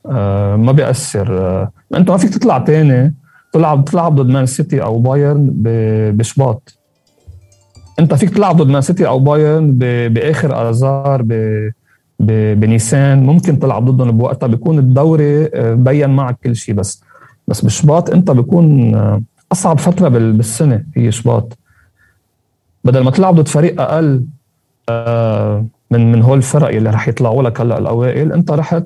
آه 0.06 0.56
ما 0.56 0.72
بيأثر. 0.72 1.38
آه 1.38 1.70
انت 1.94 2.10
ما 2.10 2.16
فيك 2.16 2.34
تطلع 2.34 2.58
تاني. 2.58 3.14
تلعب 3.52 3.84
تلعب 3.84 4.14
ضد 4.14 4.28
مان 4.28 4.46
سيتي 4.46 4.82
أو 4.82 4.98
بايرن 4.98 5.50
بشباط. 6.16 6.77
انت 7.98 8.14
فيك 8.14 8.30
تلعب 8.30 8.56
ضد 8.56 8.68
مان 8.68 8.82
سيتي 8.82 9.06
أو 9.06 9.18
بايرن 9.18 9.78
بآخر 10.08 10.70
اذار 10.70 11.22
بنيسان. 12.54 13.26
ممكن 13.26 13.58
تلعب 13.58 13.84
ضدهم 13.84 14.10
بوقتها. 14.18 14.46
بيكون 14.46 14.78
الدوري 14.78 15.44
آه، 15.46 15.74
بين 15.74 16.10
معك 16.10 16.38
كل 16.44 16.56
شيء 16.56 16.74
بس. 16.74 17.02
بس 17.48 17.64
بشباط 17.64 18.10
انت 18.10 18.30
بيكون 18.30 18.94
آه، 18.94 19.22
أصعب 19.52 19.78
فترة 19.78 20.08
بالسنة 20.08 20.84
هي 20.96 21.12
شباط 21.12 21.58
بدل 22.84 23.00
ما 23.00 23.10
تلعب 23.10 23.34
ضد 23.34 23.48
فريق 23.48 23.80
أقل 23.80 24.24
آه، 24.88 25.66
من 25.90 26.12
من 26.12 26.22
هول 26.22 26.38
الفرق 26.38 26.68
اللي 26.68 26.90
رح 26.90 27.08
يطلعوا 27.08 27.42
لك 27.42 27.60
هلأ 27.60 27.78
الأوائل 27.78 28.32
انت 28.32 28.50
رحت 28.50 28.84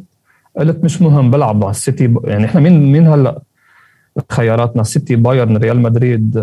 قلت 0.59 0.85
مش 0.85 1.03
مهم. 1.03 1.31
بلعب 1.31 1.57
مع 1.65 1.71
السيتي. 1.71 2.15
يعني 2.25 2.45
إحنا 2.45 2.61
مين 2.61 2.93
مين 2.93 3.07
هلأ 3.07 3.43
خياراتنا؟ 4.31 4.83
سيتي 4.83 5.17
بايرن 5.17 5.57
ريال 5.57 5.81
مدريد 5.81 6.39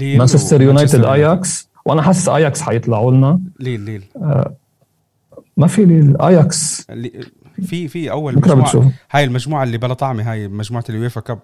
مانشستر 0.00 0.62
يونايتد 0.62 1.04
اياكس 1.04 1.68
وأنا 1.84 2.02
حاسس 2.02 2.28
اياكس 2.28 2.60
حيطلعوا 2.60 3.10
لنا. 3.10 3.40
ليل 3.60 3.80
ليل 3.80 4.04
آه 4.16 4.54
ما 5.56 5.66
في 5.66 5.84
ليل 5.84 6.20
اياكس 6.20 6.86
في 7.62 7.88
في 7.88 8.10
أول 8.10 8.34
بكرة 8.34 8.54
بتشوف 8.54 8.84
هاي 9.10 9.24
المجموعة 9.24 9.62
اللي 9.62 9.78
بلا 9.78 9.94
طعمة 9.94 10.32
هاي 10.32 10.48
مجموعة 10.48 10.84
ال 10.88 10.94
UEFA 10.94 11.20
Cup 11.20 11.38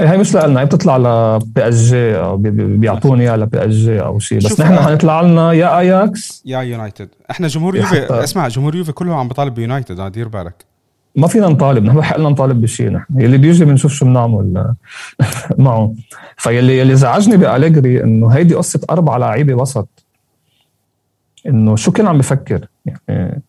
هاي 0.00 0.18
مش 0.18 0.34
لنا 0.34 0.60
هي 0.60 0.64
بتطلع 0.64 0.96
ل 0.96 1.68
PSG 1.68 2.16
أو 2.16 2.36
بيعطوني 2.36 3.22
إياها 3.22 3.36
ل 3.36 3.64
PSG 3.64 4.00
أو 4.00 4.18
شيء 4.18 4.38
بس 4.38 4.60
نحن 4.60 4.76
حنطلع 4.76 5.20
لنا 5.20 5.52
يا 5.52 5.78
اياكس 5.78 6.42
يا 6.46 6.60
يونايتد 6.60 7.08
إحنا 7.30 7.48
جمهور 7.48 7.76
يوفي 7.76 8.06
اسمع 8.24 8.48
جمهور 8.48 8.76
يوفي 8.76 8.92
كله 8.92 9.14
عم 9.14 9.28
بيطالب 9.28 9.54
بيونايتد 9.54 10.12
دير 10.12 10.28
بالك 10.28 10.71
ما 11.16 11.26
فينا 11.26 11.48
نطالب 11.48 11.84
نحن 11.84 11.96
بحق 11.96 12.18
لنا 12.18 12.28
نطالب 12.28 12.60
بشيء 12.60 12.90
نحن. 12.90 13.20
اللي 13.20 13.38
بيجي 13.38 13.64
بنشوف 13.64 13.92
شو 13.92 14.04
بنعمل 14.04 14.74
معه. 15.58 15.94
فيلي 16.36 16.78
يلي 16.78 16.96
زعجني 16.96 17.36
بأليجري 17.36 18.04
إنه 18.04 18.28
هيدي 18.28 18.54
قصة 18.54 18.80
أربع 18.90 19.16
لعيبة 19.16 19.54
وسط. 19.54 19.88
إنه 21.46 21.76
شو 21.76 21.92
كان 21.92 22.06
عم 22.06 22.18
بفكر؟ 22.18 22.66
يعني 23.08 23.42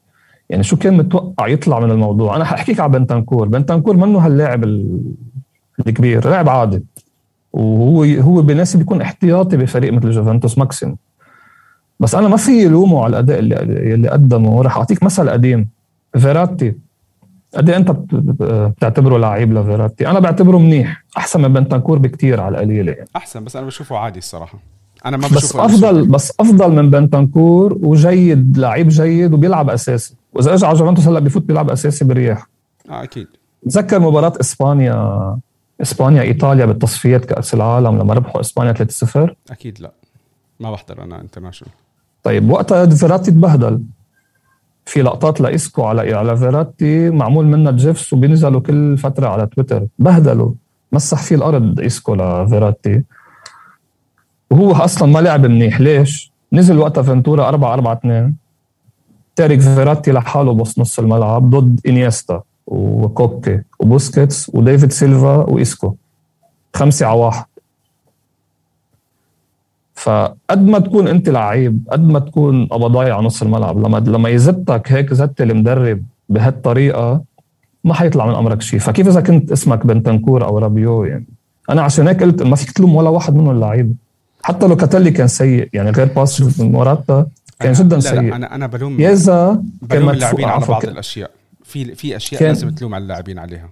يعني 0.49 0.63
شو 0.63 0.75
كان 0.77 0.97
متوقع 0.97 1.47
يطلع 1.47 1.79
من 1.79 1.91
الموضوع؟ 1.91 2.35
أنا 2.35 2.45
حأحكيك 2.45 2.79
على 2.79 2.91
بنتنكور 2.91 3.47
بنتنكور 3.47 3.97
منه 3.97 4.19
هاللاعب 4.19 4.63
الكبير 5.79 6.29
لاعب 6.29 6.49
عادي. 6.49 6.83
وهو 7.53 8.03
هو 8.03 8.41
بناسب 8.41 8.81
يكون 8.81 9.01
احتياطي 9.01 9.57
بفريق 9.57 9.93
مثل 9.93 10.11
جوفنتوس 10.11 10.57
ماكسيم. 10.57 10.95
بس 11.99 12.15
أنا 12.15 12.27
ما 12.27 12.37
في 12.37 12.65
لومه 12.67 13.03
على 13.03 13.09
الأداء 13.09 13.39
اللي 13.39 13.55
اللي 13.93 14.09
قدمه. 14.09 14.61
رح 14.61 14.77
أعطيك 14.77 15.03
مثل 15.03 15.29
قديم. 15.29 15.69
فيراتي. 16.17 16.73
قد 17.55 17.69
إيه 17.69 17.77
أنت 17.77 17.91
بتعتبره 17.91 19.17
لعيب 19.17 19.53
لفيراتي؟ 19.53 20.07
أنا 20.07 20.19
بعتبره 20.19 20.57
منيح 20.57 21.03
أحسن 21.17 21.41
من 21.41 21.53
بنتنكور 21.53 21.97
بكتير 21.97 22.41
على 22.41 22.57
القليلة 22.57 22.91
يعني. 22.91 23.07
أحسن 23.15 23.43
بس 23.43 23.55
أنا 23.55 23.65
بشوفه 23.65 23.97
عادي 23.97 24.19
الصراحة. 24.19 24.59
أنا 25.05 25.17
ما 25.17 25.27
بس 25.27 25.55
أفضل 25.55 26.07
بس 26.07 26.33
أفضل 26.39 26.71
من 26.71 26.89
بنتنكور 26.89 27.77
وجيد 27.81 28.57
لعيب 28.57 28.87
جيد 28.87 29.33
وبيلعب 29.33 29.69
أساسي. 29.69 30.15
وإذا 30.33 30.53
اجى 30.53 30.65
على 30.65 30.77
جوفنتوس 30.77 31.07
هلأ 31.07 31.19
بفوت 31.19 31.41
بيلعب 31.43 31.69
أساسي 31.69 32.05
برياح. 32.05 32.47
آه 32.89 33.03
أكيد. 33.03 33.27
تذكر 33.69 33.99
مباراة 33.99 34.33
إسبانيا 34.39 35.37
إسبانيا 35.81 36.21
إيطاليا 36.21 36.65
بالتصفيات 36.65 37.25
كأس 37.25 37.53
العالم 37.53 37.99
لما 37.99 38.13
ربحوا 38.13 38.41
إسبانيا 38.41 38.73
3-0 38.73 39.35
أكيد 39.51 39.79
لا. 39.79 39.91
ما 40.59 40.71
بحضر 40.71 41.03
أنا 41.03 41.21
international 41.21 41.73
طيب 42.23 42.49
وقتها 42.49 42.85
فيراتي 42.85 43.31
تبهدل. 43.31 43.81
في 44.85 45.01
لقطات 45.01 45.41
لإسكو 45.41 45.83
على 45.83 46.13
على 46.13 46.37
فيراتي 46.37 47.09
معمول 47.09 47.45
منها 47.45 47.71
GIFs 47.71 48.13
وبينزلوا 48.13 48.61
كل 48.61 48.97
فترة 48.97 49.27
على 49.27 49.47
تويتر. 49.47 49.87
بهدلوا. 49.99 50.51
مسح 50.91 51.23
فيه 51.23 51.35
الأرض 51.35 51.79
إسكو 51.79 52.15
لفيراتي. 52.15 53.03
وهو 54.51 54.71
أصلا 54.71 55.07
ما 55.11 55.19
لعب 55.19 55.45
منيح. 55.45 55.81
ليش؟ 55.81 56.31
نزل 56.53 56.77
وقتها 56.77 57.01
فنتورا 57.01 57.47
4 57.47 57.73
4 57.73 57.93
2 57.93 58.35
تارك 59.35 59.59
فيراتي 59.59 60.11
لحاله 60.11 60.53
بوسط 60.53 60.79
نص 60.79 60.99
الملعب 60.99 61.49
ضد 61.49 61.79
إنيستا 61.87 62.41
وكوكي 62.67 63.61
وبوسكيتس 63.79 64.51
وديفيد 64.53 64.91
سيلفا 64.91 65.35
وإسكو. 65.35 65.95
خمسة 66.75 67.05
على 67.05 67.19
واحد. 67.19 67.45
فقد 70.03 70.67
ما 70.67 70.79
تكون 70.79 71.07
أنت 71.07 71.29
لعيب 71.29 71.87
قد 71.91 72.07
ما 72.07 72.19
تكون 72.19 72.65
قبضاي 72.65 73.11
على 73.11 73.25
نص 73.25 73.41
الملعب 73.41 73.85
لما 73.85 73.97
لما 73.97 74.29
يزتك 74.29 74.91
هيك 74.91 75.13
زت 75.13 75.41
المدرب 75.41 76.03
بهالطريقة 76.29 77.21
ما 77.83 77.93
حيطلع 77.93 78.25
من 78.25 78.35
أمرك 78.35 78.61
شيء 78.61 78.79
فكيف 78.79 79.07
إذا 79.07 79.21
كنت 79.21 79.51
اسمك 79.51 79.85
بنتنكور 79.85 80.45
أو 80.45 80.57
رابيو؟ 80.57 81.03
يعني 81.03 81.25
أنا 81.69 81.81
عشان 81.81 82.07
هيك 82.07 82.23
قلت 82.23 82.43
ما 82.43 82.55
فيك 82.55 82.71
تلوم 82.71 82.95
ولا 82.95 83.09
واحد 83.09 83.35
منهم 83.35 83.49
اللعيبه 83.49 83.93
حتى 84.43 84.67
لوكاتيلي 84.67 85.11
كان 85.11 85.27
سيء 85.27 85.69
يعني 85.73 85.89
غير 85.89 86.07
pass 86.15 86.59
موراتا 86.59 87.25
كان 87.59 87.73
جدا 87.73 87.99
سيء 87.99 88.21
لا 88.21 88.35
أنا 88.35 88.55
أنا 88.55 88.67
بلوم 88.67 89.01
يزا 89.01 89.63
بلوم 89.81 90.09
اللاعبين 90.09 90.45
على 90.45 90.65
بعض 90.65 90.85
الأشياء. 90.85 91.31
في 91.63 91.95
في 91.95 92.15
أشياء 92.15 92.39
كان 92.39 92.49
لازم 92.49 92.69
تلوم 92.69 92.95
على 92.95 93.01
اللاعبين 93.01 93.39
عليها. 93.39 93.69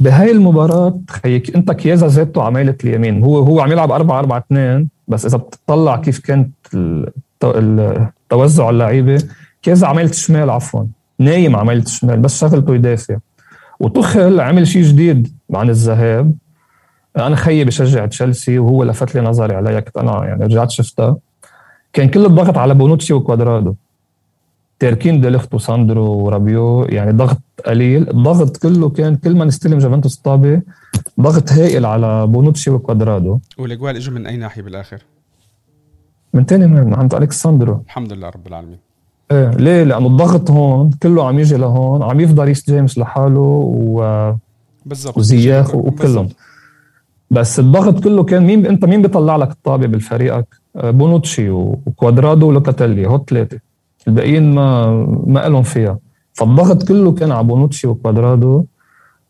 بهاي 0.00 0.30
المباراة 0.30 0.98
خيك 1.10 1.56
انت 1.56 1.72
كييزا 1.72 2.08
زيتو 2.08 2.40
ع 2.40 2.47
ميلة 2.47 2.74
اليمين. 2.84 3.22
هو 3.22 3.38
هو 3.38 3.60
عم 3.60 3.72
يلعب 3.72 3.92
4 3.92 4.18
4 4.18 4.38
2 4.38 4.88
بس 5.08 5.26
إذا 5.26 5.36
بتطلع 5.36 5.96
كيف 5.96 6.18
كانت 6.18 6.52
التوزع 7.44 8.70
اللعيبة 8.70 9.22
كييزا 9.62 9.86
ع 9.86 9.91
ميلة 9.91 10.10
الشمال 10.10 10.50
عفوا 10.50 10.84
نايم 11.18 11.56
ع 11.56 11.61
ميلة 11.61 11.82
الشمال 11.82 12.20
بس 12.20 12.40
شغلته 12.40 12.74
يدافع. 12.74 13.16
وتخل 13.80 14.40
عمل 14.40 14.66
شيء 14.66 14.82
جديد 14.82 15.36
عن 15.54 15.70
الذهاب. 15.70 16.34
أنا 17.16 17.36
خيي 17.36 17.64
بشجع 17.64 18.06
تشيلسي 18.06 18.58
وهو 18.58 18.84
لفت 18.84 19.14
لي 19.14 19.20
نظري 19.20 19.54
عليها 19.54 19.80
كنت 19.80 19.96
أنا 19.96 20.24
يعني 20.24 20.44
رجعت 20.44 20.70
شفتها. 20.70 21.16
كان 21.92 22.08
كل 22.08 22.26
الضغط 22.26 22.58
على 22.58 22.74
بونوتشي 22.74 23.12
وكوادرادو. 23.12 23.74
تاركين 24.78 25.20
ديليخت 25.20 25.54
وساندرو 25.54 26.04
ورابيو 26.04 26.84
يعني 26.84 27.12
ضغط 27.12 27.38
قليل. 27.66 28.10
الضغط 28.10 28.56
كله 28.56 28.88
كان 28.88 29.16
كل 29.16 29.36
ما 29.36 29.44
نستلم 29.44 29.78
جوفنتوس 29.78 30.16
الطابة 30.16 30.62
ضغط 31.20 31.52
هائل 31.52 31.86
على 31.86 32.26
بونوتشي 32.26 32.70
وكوادرادو. 32.70 33.38
والأجوال 33.58 33.96
إجوا 33.96 34.14
من 34.14 34.26
أي 34.26 34.36
ناحية 34.36 34.62
بالآخر؟ 34.62 34.98
من 36.34 36.46
تاني 36.46 36.66
من 36.66 36.94
عند 36.94 37.14
ألكساندرو. 37.14 37.82
الحمد 37.86 38.12
لله 38.12 38.28
رب 38.28 38.46
العالمين. 38.46 38.78
إيه 39.30 39.50
ليه؟ 39.50 39.84
لأنه 39.84 40.06
الضغط 40.06 40.50
هون 40.50 40.90
كله 41.02 41.26
عم 41.28 41.38
يجي 41.38 41.56
لهون 41.56 42.02
عم 42.02 42.20
يفضل 42.20 42.44
ريس 42.44 42.70
جيمس 42.70 42.98
لحاله 42.98 43.40
و 43.40 44.34
بالضبط. 44.86 45.18
وزياخ 45.18 45.74
وكلهم. 45.74 46.28
بس 47.30 47.58
الضغط 47.58 48.04
كله 48.04 48.24
كان 48.24 48.46
مين 48.46 48.66
أنت 48.66 48.84
مين 48.84 49.02
بيطلع 49.02 49.36
لك 49.36 49.50
الطابة 49.50 49.86
بفريقك؟ 49.86 50.46
آه، 50.76 50.90
بونوتشي 50.90 51.50
وكوادرادو 51.50 52.48
ولوكاتيلي 52.48 53.06
هو 53.06 53.24
ثلاثة 53.28 53.58
الباقيين 54.08 54.54
ما 54.54 54.90
ما 55.26 55.48
لهم 55.48 55.62
فيها. 55.62 55.98
فالضغط 56.32 56.88
كله 56.88 57.12
كان 57.12 57.32
على 57.32 57.46
بونوتشي 57.46 57.86
وكوادرادو 57.86 58.64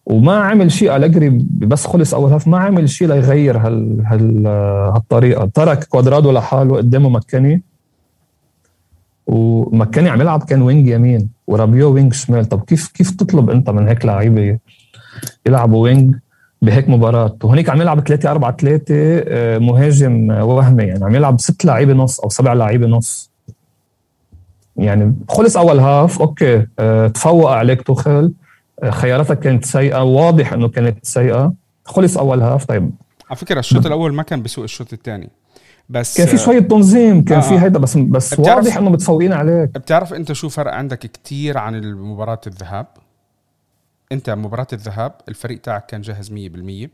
وما 0.07 0.37
عمل 0.37 0.73
شيء. 0.73 0.97
أليجري 0.97 1.29
بس 1.51 1.87
خلص 1.87 2.15
أول 2.15 2.33
half 2.33 2.49
ما 2.49 2.59
عمل 2.59 2.89
شيء 2.89 3.09
ليغير 3.09 3.59
هال 3.59 4.07
هال 4.07 4.47
هالطريقة. 4.95 5.51
ترك 5.55 5.85
كوادرادو 5.85 6.33
لحاله 6.33 6.77
قدامه 6.77 7.09
مكاني. 7.09 7.63
ومكاني 9.27 10.09
عم 10.09 10.21
يلعب 10.21 10.43
كان 10.43 10.63
wing 10.63 10.89
يمين 10.89 11.29
ورابيو 11.47 11.93
wing 11.95 12.13
شمال. 12.13 12.45
طب 12.45 12.61
كيف 12.61 12.89
كيف 12.89 13.11
تطلب 13.11 13.51
أنت 13.51 13.71
من 13.71 13.89
هيك 13.89 14.05
لعيبة 14.05 14.59
يلعبوا 15.47 15.83
wing 15.83 16.17
بهيك 16.63 16.89
مباراة؟ 16.89 17.37
وهنيك 17.45 17.71
عم 17.71 17.81
يلعب 17.81 18.01
3 18.01 18.31
4 18.31 18.57
3 18.57 19.59
مهاجم 19.59 20.31
وهمي. 20.31 20.85
يعني 20.85 21.05
عم 21.05 21.15
يلعب 21.15 21.41
ست 21.41 21.65
لعيبة 21.65 21.93
نص 21.93 22.21
أو 22.21 22.29
سبع 22.29 22.53
لعيبة 22.53 22.87
نص. 22.87 23.36
يعني 24.79 25.15
خلص 25.29 25.57
أول 25.57 25.79
half 25.79 26.21
okay 26.21 26.67
آه 26.79 27.09
تفوق 27.09 27.51
عليك 27.51 27.83
توخل 27.83 28.33
آه 28.83 28.91
خياراتك 28.91 29.39
كانت 29.41 29.65
سيئة 29.65 30.03
واضح 30.03 30.53
إنه 30.53 30.69
كانت 30.69 31.07
سيئة. 31.07 31.53
خلص 31.85 32.19
أول 32.19 32.43
هاف 32.43 32.65
طيب. 32.65 32.91
على 33.31 33.37
فكرة 33.37 33.59
الشوط 33.59 33.87
الأول 33.87 34.15
ما 34.15 34.23
كان 34.23 34.43
بسوء 34.43 34.65
الشوط 34.65 34.93
الثاني. 34.93 35.31
بس 35.89 36.17
كان 36.19 36.27
في 36.27 36.39
شوية 36.39 36.59
تنظيم 36.59 37.25
كان 37.25 37.39
آه 37.39 37.41
في 37.41 37.59
هيدا 37.59 37.79
بس 37.79 37.97
بس 37.97 38.39
واضح 38.39 38.77
إنه 38.77 38.91
متفوقين 38.91 39.33
عليك. 39.33 39.71
بتعرف 39.71 40.15
أنت 40.15 40.33
شو 40.33 40.49
فرق 40.49 40.73
عندك 40.75 40.99
كتير 40.99 41.59
عن 41.59 41.95
مباراة 41.95 42.41
الذهاب؟ 42.47 42.87
أنت 44.13 44.31
مباراة 44.31 44.67
الذهاب 44.73 45.13
الفريق 45.29 45.61
تاعك 45.61 45.87
كان 45.87 46.01
جاهز 46.01 46.31
100% 46.33 46.89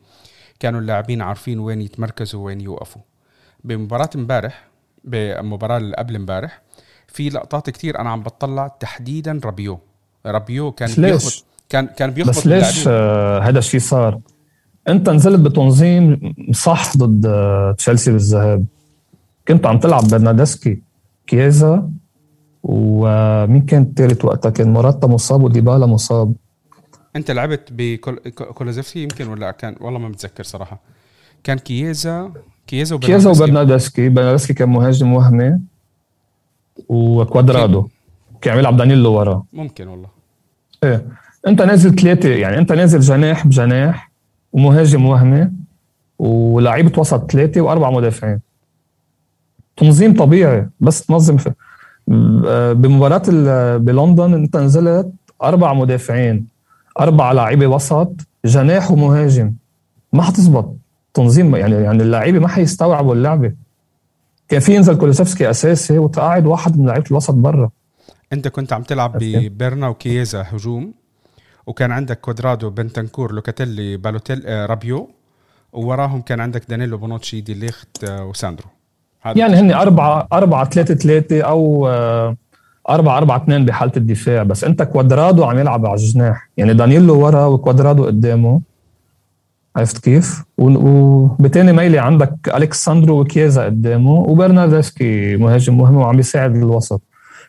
كانوا 0.60 0.80
اللاعبين 0.80 1.22
عارفين 1.22 1.58
وين 1.58 1.82
يتمركزوا 1.82 2.44
وين 2.46 2.60
يوقفوا. 2.60 3.02
بمباراة 3.64 4.10
امبارح 4.16 4.64
بالمباراه 5.04 5.76
اللي 5.76 5.96
قبل 5.96 6.16
امبارح 6.16 6.61
في 7.12 7.28
لقطات 7.28 7.70
كتير 7.70 7.98
أنا 7.98 8.10
عم 8.10 8.22
بطلع 8.22 8.68
تحديدا 8.68 9.40
رابيو. 9.44 9.80
رابيو 10.26 10.72
كان 10.72 10.90
بيخبط 10.98 11.44
كان 11.68 11.86
كان 11.86 12.10
بيخبط 12.10 12.30
بس 12.30 12.46
ليش 12.46 12.84
آه 12.88 13.40
هذا 13.40 13.58
الشيء 13.58 13.80
صار؟ 13.80 14.20
أنت 14.88 15.10
نزلت 15.10 15.40
بتنظيم 15.40 16.34
صح 16.52 16.96
ضد 16.96 17.26
آه 17.26 17.72
تشيلسي 17.72 18.12
بالذهاب. 18.12 18.64
كنت 19.48 19.66
عم 19.66 19.78
تلعب 19.78 20.04
برنارديسكي 20.04 20.82
كييزا 21.26 21.90
ومين 22.62 23.62
كان 23.62 23.82
الثالث 23.82 24.24
وقتها؟ 24.24 24.50
كان 24.50 24.72
موراتا 24.72 25.06
مصاب 25.06 25.42
وديبالا 25.42 25.86
مصاب. 25.86 26.34
أنت 27.16 27.30
لعبت 27.30 27.68
بكولوسيفسكي 27.70 29.02
يمكن 29.02 29.28
ولا 29.28 29.50
كان؟ 29.50 29.76
والله 29.80 29.98
ما 29.98 30.08
متذكر 30.08 30.44
صراحة. 30.44 30.80
كان 31.44 31.58
كييزا 31.58 32.32
كيازا 32.66 32.94
وبرنادسكي 32.94 33.24
كيازا 33.24 33.44
وبرنادسكي 33.44 34.08
برنادسكي 34.08 34.54
كان 34.54 34.68
مهاجم 34.68 35.12
وهمي. 35.12 35.58
وكوادرادو. 36.88 37.88
كان 38.40 38.52
عم 38.52 38.58
يلعب 38.58 38.76
دانييلو 38.76 39.12
وراه. 39.12 39.44
ممكن 39.52 39.88
والله. 39.88 40.08
إيه. 40.84 41.06
أنت 41.46 41.62
نازل 41.62 41.94
ثلاثة 41.94 42.28
يعني 42.28 42.58
أنت 42.58 42.72
نازل 42.72 43.00
جناح 43.00 43.46
بجناح 43.46 44.10
ومهاجم 44.52 45.06
وهمي 45.06 45.50
ولعيبه 46.18 47.00
وسط 47.00 47.30
ثلاثة 47.30 47.60
واربع 47.60 47.90
مدافعين. 47.90 48.40
تنظيم 49.76 50.14
طبيعي 50.16 50.68
بس 50.80 51.06
تنظم 51.06 51.36
في 51.36 51.52
بمباراة 52.74 53.22
بلندن 53.76 54.34
أنت 54.34 54.56
نزلت 54.56 55.12
أربع 55.42 55.72
مدافعين 55.72 56.46
أربع 57.00 57.32
لعيبه 57.32 57.66
وسط 57.66 58.12
جناح 58.44 58.90
ومهاجم. 58.90 59.52
ما 60.12 60.22
حتزبط. 60.22 60.76
تنظيم 61.14 61.56
يعني 61.56 61.74
يعني 61.74 62.02
اللعيبة 62.02 62.38
ما 62.38 62.48
حيستوعبوا 62.48 63.14
اللعبة. 63.14 63.52
كان 64.48 64.60
في 64.60 64.74
ينزل 64.74 64.94
كولوسيفسكي 64.96 65.50
أساسي 65.50 65.98
وتقعد 65.98 66.46
واحد 66.46 66.78
من 66.78 66.86
لعيبة 66.86 67.06
الوسط 67.10 67.34
برا 67.34 67.70
أنت 68.32 68.48
كنت 68.48 68.72
عم 68.72 68.82
تلعب 68.82 69.12
ببرنا 69.20 69.88
وكييزا 69.88 70.44
هجوم 70.48 70.94
وكان 71.66 71.92
عندك 71.92 72.20
كوادرادو 72.20 72.70
بنتانكور 72.70 73.32
لوكاتيلي 73.32 73.96
بالوتيل 73.96 74.42
آه 74.46 74.66
رابيو 74.66 75.10
ووراهم 75.72 76.20
كان 76.20 76.40
عندك 76.40 76.62
دانيلو 76.68 76.98
بونوتشي 76.98 77.40
دي 77.40 77.54
ليخت 77.54 78.04
آه 78.04 78.24
وساندرو. 78.24 78.66
يعني 79.24 79.54
هن 79.54 79.72
أربعة 79.72 80.28
أربعة 80.32 80.70
ثلاثة 80.70 80.94
ثلاثة 80.94 81.40
أو 81.40 81.88
آه 81.88 82.36
أربعة 82.88 83.18
أربعة 83.18 83.36
اثنين 83.36 83.64
بحالة 83.64 83.92
الدفاع. 83.96 84.42
بس 84.42 84.64
أنت 84.64 84.82
كوادرادو 84.82 85.44
عم 85.44 85.58
يلعب 85.58 85.86
على 85.86 85.94
الجناح. 85.94 86.48
يعني 86.56 86.74
دانييلو 86.74 87.24
ورا 87.24 87.46
وكوادرادو 87.46 88.06
قدامه. 88.06 88.60
عرفت 89.76 89.98
كيف؟ 89.98 90.44
وبتاني 90.58 91.72
ميلة 91.72 91.98
عندك 91.98 92.34
اليكس 92.54 92.84
ساندرو 92.84 93.20
وكييزا 93.20 93.64
قدامه 93.64 94.10
وبرنارديسكي 94.10 95.36
مهاجم 95.36 95.78
وهمي 95.78 95.96
وعم 95.96 96.16
بيساعد 96.16 96.56
الوسط. 96.56 97.02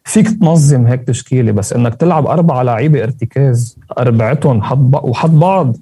فيك 0.03 0.29
تنظم 0.29 0.87
هيك 0.87 1.03
تشكيلة 1.03 1.51
بس 1.51 1.73
إنك 1.73 1.95
تلعب 1.95 2.27
أربعة 2.27 2.63
لعيبه 2.63 3.03
ارتكاز 3.03 3.77
أربعتهم 3.97 4.61
حد 4.61 4.95
وحد 5.03 5.29
بعض. 5.29 5.75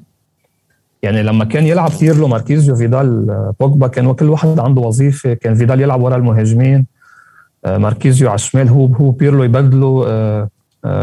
يعني 1.04 1.24
لما 1.24 1.46
كان 1.46 1.64
يلعب 1.64 1.90
بيرلو 1.90 2.28
ماركيزيو 2.28 2.76
فيدال 2.76 3.54
بوجبا 3.60 3.88
كان 3.88 4.14
كل 4.14 4.30
واحد 4.30 4.60
عنده 4.60 4.82
وظيفة 4.82 5.34
كان 5.34 5.56
فيدال 5.56 5.82
يلعب 5.82 6.02
ورا 6.02 6.16
المهاجمين. 6.16 6.86
ماركيزيو 7.68 8.28
على 8.28 8.36
الشمال 8.36 8.70
هو 8.70 8.86
هو 8.86 9.12
بيرلو 9.12 9.44
يبدلوا 9.44 10.48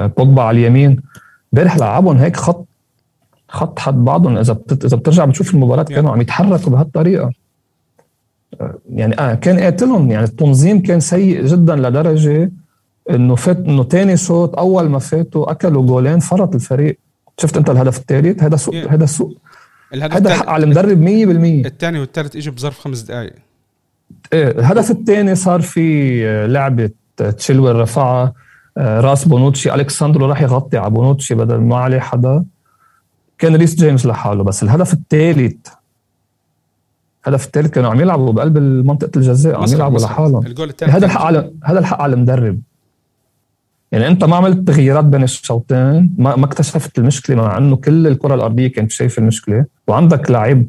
بوجبا 0.06 0.42
على 0.42 0.58
اليمين. 0.58 1.00
امبارح 1.54 1.76
لعبهم 1.76 2.16
هيك 2.16 2.36
خط 2.36 2.66
خط 3.48 3.78
حد 3.78 4.04
بعضهم. 4.04 4.38
إذا 4.38 4.58
إذا 4.84 4.96
بترجع 4.96 5.24
بتشوف 5.24 5.54
المباراة 5.54 5.82
كانوا 5.82 6.10
عم 6.10 6.20
يتحركوا 6.20 6.72
بهالطريقة. 6.72 7.30
يعني 8.90 9.20
آه 9.20 9.34
كان 9.34 9.58
قاتلهم. 9.58 10.10
يعني 10.10 10.24
التنظيم 10.24 10.82
كان 10.82 11.00
سيء 11.00 11.46
جدا 11.46 11.76
لدرجة 11.76 12.52
إنه 13.10 13.34
فات 13.34 13.56
إنه 13.56 13.84
ثاني 13.84 14.16
شوط 14.16 14.58
أول 14.58 14.88
ما 14.88 14.98
فاتوا 14.98 15.50
أكلوا 15.50 15.86
جولين 15.86 16.18
فرط 16.18 16.54
الفريق. 16.54 16.98
شفت 17.40 17.56
أنت 17.56 17.70
الهدف 17.70 17.98
الثالث 17.98 18.42
هذا 18.42 18.56
سوء 18.56 18.88
هذا 18.90 19.06
سوء. 19.06 19.36
هذا 19.92 20.34
حق 20.34 20.48
على 20.48 20.64
المدرب 20.64 21.04
100% 21.04 21.66
الثاني 21.66 21.98
والثالث 21.98 22.36
إجوا 22.36 22.54
بظرف 22.54 22.78
خمس 22.78 23.00
دقائق 23.00 23.32
إيه 24.32 24.50
الهدف 24.50 24.90
الثاني 24.90 25.34
صار 25.34 25.60
في 25.60 26.46
لعبة 26.46 26.90
تشيلويل 27.16 27.76
رفعها 27.76 28.32
آه، 28.78 29.00
راس 29.00 29.28
بونوتشي. 29.28 29.74
اليكس 29.74 29.97
ساندرو 29.97 30.26
راح 30.26 30.42
يغطي 30.42 30.76
على 30.76 30.90
بونوتشي 30.90 31.34
بدل 31.34 31.56
ما 31.56 31.76
عليه 31.76 31.98
حدا. 31.98 32.44
كان 33.38 33.56
ريس 33.56 33.74
جيمس 33.74 34.06
لحاله 34.06 34.44
بس 34.44 34.62
الهدف 34.62 34.92
الثالث 34.92 35.68
الهدف 37.26 37.46
الثالث 37.46 37.70
كانوا 37.70 37.90
عم 37.90 38.00
يلعبوا 38.00 38.32
بقلب 38.32 38.58
منطقه 38.58 39.10
الجزاء 39.16 39.56
عم 39.56 39.64
يلعبوا 39.72 39.98
لحالهم. 39.98 40.44
هذا 40.82 41.06
الحق 41.06 41.20
على 41.22 41.50
هذا 41.64 41.78
الحق 41.78 42.02
على 42.02 42.14
المدرب. 42.14 42.60
يعني 43.92 44.08
أنت 44.08 44.24
ما 44.24 44.36
عملت 44.36 44.68
تغييرات 44.68 45.04
بين 45.04 45.22
الشوطين 45.22 46.14
ما, 46.18 46.36
ما 46.36 46.46
اكتشفت 46.46 46.98
المشكلة 46.98 47.36
مع 47.36 47.58
إنه 47.58 47.76
كل 47.76 48.06
الكرة 48.06 48.34
الأرضية 48.34 48.72
كانت 48.72 48.90
شايفه 48.90 49.20
المشكلة. 49.20 49.64
وعندك 49.86 50.30
لعيب 50.30 50.68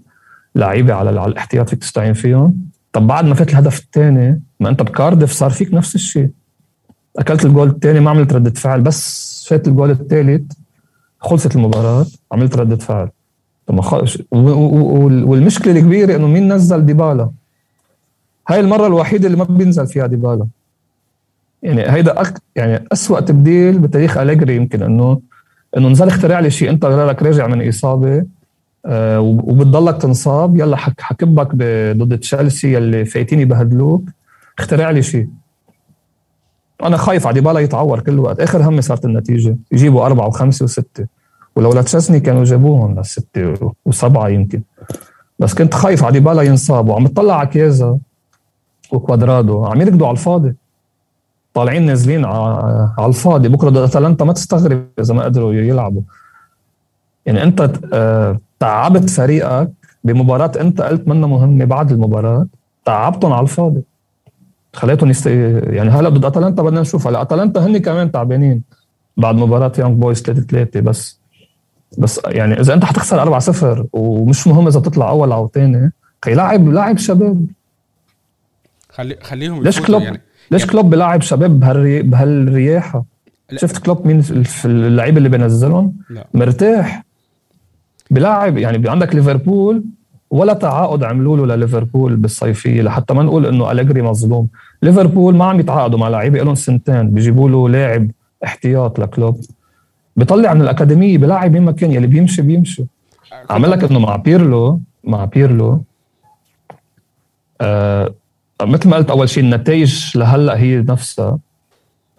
لعيبة 0.56 0.94
على, 0.94 1.20
على 1.20 1.32
الاحتياط 1.32 1.70
فيك 1.70 1.80
تستعين 1.80 2.14
فيهم. 2.14 2.58
طب 2.94 3.08
بعد 3.08 3.26
ما 3.26 3.36
فات 3.36 3.50
الهدف 3.50 3.80
الثاني 3.80 4.42
ما 4.60 4.70
أنت 4.70 4.82
بكاردف 4.82 5.32
صار 5.32 5.50
فيك 5.50 5.74
نفس 5.74 5.96
الشيء. 5.96 6.30
أكلت 7.18 7.46
الجول 7.46 7.68
الثاني 7.68 8.00
ما 8.00 8.10
عملت 8.10 8.34
ردة 8.34 8.52
فعل 8.52 8.82
بس 8.82 9.46
فات 9.50 9.68
الجول 9.68 9.92
الثالث. 9.92 10.52
خلصت 11.20 11.56
المباراة 11.56 12.06
عملت 12.32 12.58
ردة 12.58 12.76
فعل. 12.76 13.10
طب 13.68 13.82
خلص 13.82 14.18
والمشكلة 14.32 15.74
الكبيرة 15.74 16.16
إنه 16.16 16.28
مين 16.28 16.54
نزل 16.54 16.86
ديبالا؟ 16.86 17.30
هاي 18.48 18.60
المرة 18.60 18.88
الوحيدة 18.88 19.28
اللي 19.28 19.38
ما 19.38 19.44
بينزل 19.44 19.88
فيها 19.88 20.08
ديبالا. 20.08 20.48
يعني 21.64 21.92
هيدا 21.92 22.22
أك... 22.22 22.42
يعني 22.56 22.86
اسوء 22.94 23.20
تبديل 23.20 23.80
بتاريخ 23.80 24.18
أليجري 24.18 24.56
يمكن 24.56 24.84
انه 24.84 25.22
إنه 25.78 25.90
نزل 25.90 26.08
اخترع 26.08 26.40
لي 26.40 26.50
شيء 26.50 26.70
أنت 26.70 26.86
لك 26.86 27.24
راجع 27.24 27.48
من 27.48 27.68
إصابة 27.68 28.26
آه 28.86 29.20
وبتضلك 29.20 30.02
تنصاب 30.02 30.58
يلا 30.58 30.78
حك 30.78 31.02
حكبك 31.02 31.56
ضد 31.96 32.20
تشيلسي 32.20 32.74
يلي 32.74 33.06
فايتين 33.06 33.40
يبهدلوك 33.40 34.04
اخترع 34.60 34.90
لي 34.90 35.02
شيء 35.02 35.28
أنا 36.84 36.98
خايف 36.98 37.28
على 37.28 37.34
ديبالا 37.34 37.60
يتعور 37.60 38.00
كل 38.00 38.20
وقت. 38.20 38.40
آخر 38.40 38.70
همي 38.70 38.82
صارت 38.82 39.06
النتيجة. 39.06 39.56
يجيبوا 39.72 40.06
أربعة 40.06 40.28
وخمسة 40.28 40.64
وستة. 40.64 41.06
ولو 41.56 41.82
تشيسني 41.82 42.20
كانوا 42.20 42.44
جابوهم 42.44 43.00
لسته 43.00 43.74
وسبعة 43.86 44.28
يمكن. 44.28 44.62
بس 45.40 45.54
كنت 45.54 45.74
خايف 45.74 46.04
على 46.04 46.14
ديبالا 46.14 46.42
ينصاب 46.42 46.90
وعم 46.90 47.04
بتطلع 47.04 47.36
على 47.36 47.48
كيزا 47.48 47.98
وكوادرادو. 48.92 49.66
عم 49.66 49.82
يركضوا 49.82 50.08
على 50.08 50.14
الفاضي. 50.14 50.56
طالعين 51.54 51.86
نازلين 51.86 52.26
على 52.26 53.08
الفاضي. 53.08 53.50
بكرة 53.50 53.70
ضد 53.70 53.78
أتلانتا 53.78 54.26
ما 54.26 54.34
تستغرب 54.34 54.86
إذا 55.00 55.14
ما 55.14 55.24
قدروا 55.24 55.54
يلعبوا. 55.54 56.02
يعني 57.26 57.44
أنت 57.44 57.72
آه، 57.94 58.40
تعبت 58.60 59.10
فريقك 59.10 59.72
بمباراة 60.04 60.52
أنت 60.60 60.82
قلت 60.82 61.08
منها 61.08 61.28
مهمة 61.28 61.66
بعد 61.66 61.92
المباراة. 61.92 62.48
تعبتهم 62.86 63.34
على 63.34 63.44
الفاضي. 63.44 63.82
خليتهم 64.80 65.10
يست... 65.10 65.28
يعني 65.28 65.90
هلا 65.90 66.10
ضد 66.10 66.26
أتلانتا 66.26 66.64
بدنا 66.64 66.82
نشوف 66.82 67.08
هلا 67.08 67.22
أتلانتا 67.22 67.66
هن 67.66 67.78
كمان 67.78 68.12
تعبانين 68.12 68.62
بعد 69.18 69.36
مباراة 69.36 69.72
يانج 69.80 69.98
بويز 70.02 70.22
3 70.22 70.42
3 70.42 70.80
بس. 70.80 71.20
بس 71.98 72.22
يعني 72.26 72.60
إذا 72.60 72.74
أنت 72.74 72.86
حتخسر 72.86 73.22
4 73.22 73.40
0 73.40 73.86
ومش 73.94 74.48
مهم 74.48 74.68
إذا 74.68 74.80
تطلع 74.80 75.10
أول 75.10 75.32
أو 75.32 75.52
ثاني 75.54 75.92
خيي 76.26 76.34
لاعب 76.34 76.68
لاعب 76.70 76.98
شباب. 76.98 77.46
خلي 78.90 79.18
خليهم 79.22 79.64
ليش 79.64 79.80
كلوب 79.80 80.02
يعني. 80.02 80.22
ليش 80.52 80.62
يعني 80.62 80.72
كلوب 80.72 80.90
بيلعب 80.90 81.22
شباب 81.22 81.60
بهالري... 81.60 82.02
بهالرياحة؟ 82.02 83.06
شفت 83.56 83.78
كلوب 83.78 84.08
مين 84.08 84.24
اللعيبة 84.66 85.18
اللي 85.18 85.30
بينزلهم؟ 85.30 85.94
لا. 86.10 86.28
مرتاح. 86.34 87.04
بلاعب 88.12 88.58
يعني 88.58 88.90
عندك 88.90 89.16
ليفربول 89.16 89.84
ولا 90.32 90.54
تعاقد 90.54 91.04
عملوا 91.04 91.38
له 91.38 91.56
لليفربول 91.56 92.16
بالصيفية 92.16 92.82
لحتى 92.82 93.14
ما 93.14 93.24
نقول 93.24 93.46
إنه 93.46 93.72
أليجري 93.72 94.02
مظلوم. 94.02 94.48
ليفربول 94.84 95.36
ما 95.36 95.46
عم 95.46 95.60
يتعاقدوا 95.60 96.00
مع 96.00 96.08
لعيبة 96.08 96.44
لهم 96.44 96.56
سنتين 96.56 97.10
بيجيبوا 97.10 97.50
له 97.50 97.70
لاعب 97.70 98.12
احتياط 98.44 99.00
لكلوب. 99.00 99.42
بيطلع 100.16 100.54
من 100.54 100.62
الأكاديمية 100.62 101.18
بلاعب 101.18 101.52
مين 101.52 101.64
ما 101.64 101.72
كان 101.72 101.92
يلي 101.92 102.08
بيمشي 102.08 102.42
بيمشي. 102.42 102.86
عمل 103.50 103.72
لك 103.72 103.84
إنه 103.84 104.00
مع 104.00 104.16
بيرلو 104.16 104.80
مع 105.04 105.26
بيرلو 105.26 105.82
آه 107.62 108.14
مثل 108.62 108.90
ما 108.90 108.98
قلت 108.98 109.10
أول 109.10 109.30
شيء 109.30 109.44
النتائج 109.44 110.18
لهلأ 110.18 110.58
هي 110.58 110.78
نفسها 110.78 111.40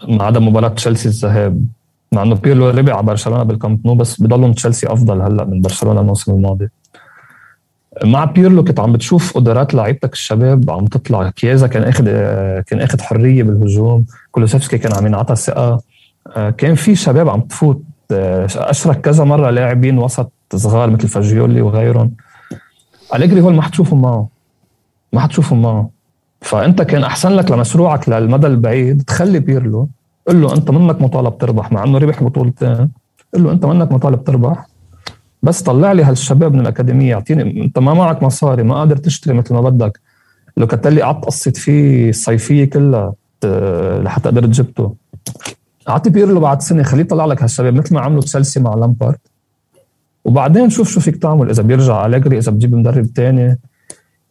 ما 0.08 0.24
عدا 0.24 0.40
مباراة 0.40 0.68
تشيلسي 0.68 1.08
الذهاب. 1.08 1.66
مع 2.12 2.22
إنه 2.22 2.34
بيرلو 2.34 2.70
ربع 2.70 2.94
على 2.94 3.06
برشلونة 3.06 3.42
بالكامب 3.42 3.86
نو 3.86 3.94
بس 3.94 4.20
بضلهم 4.20 4.52
تشيلسي 4.52 4.86
أفضل 4.86 5.20
هلأ 5.22 5.44
من 5.44 5.60
برشلونة 5.60 6.00
الموسم 6.00 6.32
الماضي. 6.32 6.68
مع 8.04 8.24
بيرلو 8.24 8.64
كنت 8.64 8.80
عم 8.80 8.92
بتشوف 8.92 9.36
قدرات 9.36 9.74
لعيبتك 9.74 10.12
الشباب 10.12 10.70
عم 10.70 10.86
تطلع. 10.86 11.30
كييزا 11.30 11.66
كان 11.66 11.82
أخذ 11.82 12.04
كان 12.62 12.80
أخذ 12.80 13.00
حرية 13.00 13.42
بالهجوم. 13.42 14.04
كولوسيفسكي 14.30 14.78
كان 14.78 14.92
عم 14.94 15.06
ينعطى 15.06 15.36
ثقه 15.36 15.80
كان 16.58 16.74
في 16.74 16.94
شباب 16.94 17.28
عم 17.28 17.40
تفوت. 17.40 17.82
أشرك 18.10 19.00
كذا 19.00 19.24
مرة 19.24 19.50
لاعبين 19.50 19.98
وسط 19.98 20.32
صغار 20.54 20.90
مثل 20.90 21.08
فاجيولي 21.08 21.60
وغيرهم. 21.60 22.10
أليجري 23.14 23.40
هو 23.40 23.50
ما 23.50 23.62
حتشوفهم 23.62 24.02
معه. 24.02 24.28
ما 25.12 25.20
حتشوفهم 25.20 25.62
معه. 25.62 25.90
فأنت 26.40 26.82
كان 26.82 27.04
أحسن 27.04 27.32
لك 27.32 27.50
لمشروعك 27.50 28.08
للمدى 28.08 28.46
البعيد 28.46 29.02
تخلي 29.02 29.38
بيرلو 29.40 29.88
قل 30.28 30.42
له 30.42 30.54
أنت 30.54 30.70
منك 30.70 31.02
مطالب 31.02 31.38
تربح 31.38 31.72
مع 31.72 31.84
إنه 31.84 31.98
ربح 31.98 32.22
بطولتين. 32.22 32.90
قل 33.34 33.44
له 33.44 33.52
أنت 33.52 33.66
منك 33.66 33.92
مطالب 33.92 34.24
تربح. 34.24 34.69
بس 35.42 35.62
طلع 35.62 35.92
لي 35.92 36.02
هالشباب 36.02 36.54
من 36.54 36.60
الأكاديمية 36.60 37.14
اعطيني 37.14 37.64
أنت 37.64 37.78
ما 37.78 37.94
معك 37.94 38.22
مصاري 38.22 38.62
ما 38.62 38.74
قادر 38.74 38.96
تشتري 38.96 39.34
مثل 39.34 39.54
ما 39.54 39.60
بدك. 39.60 40.00
لو 40.56 40.66
كنت 40.66 40.86
لي 40.86 41.02
قعدت 41.02 41.24
قصت 41.24 41.56
فيه 41.56 42.08
الصيفيه 42.08 42.64
كلها 42.64 43.14
لحتى 44.02 44.28
قدرت 44.28 44.48
جبته. 44.48 44.94
اعطي 45.88 46.10
بيرلو 46.10 46.40
بعد 46.40 46.62
سنة 46.62 46.82
خليه 46.82 47.00
يطلع 47.00 47.24
لك 47.24 47.42
هالشباب 47.42 47.74
مثل 47.74 47.94
ما 47.94 48.00
عملوا 48.00 48.22
تشيلسي 48.22 48.60
مع 48.60 48.74
لامبارد. 48.74 49.18
وبعدين 50.24 50.70
شوف 50.70 50.90
شو 50.90 51.00
فيك 51.00 51.16
تعمل 51.16 51.50
إذا 51.50 51.62
بيرجع 51.62 52.06
أليجري 52.06 52.38
إذا 52.38 52.52
بتجيب 52.52 52.74
مدرب 52.74 53.06
تاني. 53.06 53.58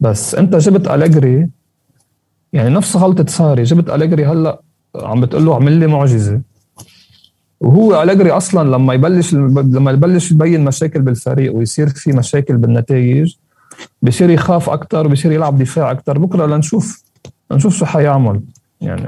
بس 0.00 0.34
أنت 0.34 0.56
جبت 0.56 0.88
أليجري 0.88 1.48
يعني 2.52 2.70
نفس 2.70 2.96
غلطة 2.96 3.26
ساري 3.26 3.62
جبت 3.62 3.90
أليجري 3.90 4.26
هلأ 4.26 4.60
عم 4.96 5.20
بتقول 5.20 5.46
له 5.46 5.52
اعمل 5.52 5.72
لي 5.72 5.86
معجزة. 5.86 6.40
وهو 7.60 8.02
أليجري 8.02 8.30
أصلا 8.30 8.68
لما 8.68 8.94
يبلش 8.94 9.34
لما 9.34 9.90
يبلش 9.90 10.32
يبين 10.32 10.64
مشاكل 10.64 11.02
بالفريق 11.02 11.54
ويصير 11.56 11.88
في 11.88 12.12
مشاكل 12.12 12.56
بالنتائج 12.56 13.34
بصير 14.02 14.30
يخاف 14.30 14.70
أكثر 14.70 15.06
بصير 15.08 15.32
يلعب 15.32 15.58
دفاع 15.58 15.90
أكثر 15.90 16.18
بكرة 16.18 16.46
لنشوف 16.46 17.02
لنشوف 17.50 17.76
شو 17.76 17.86
حيعمل. 17.86 18.40
يعني 18.80 19.02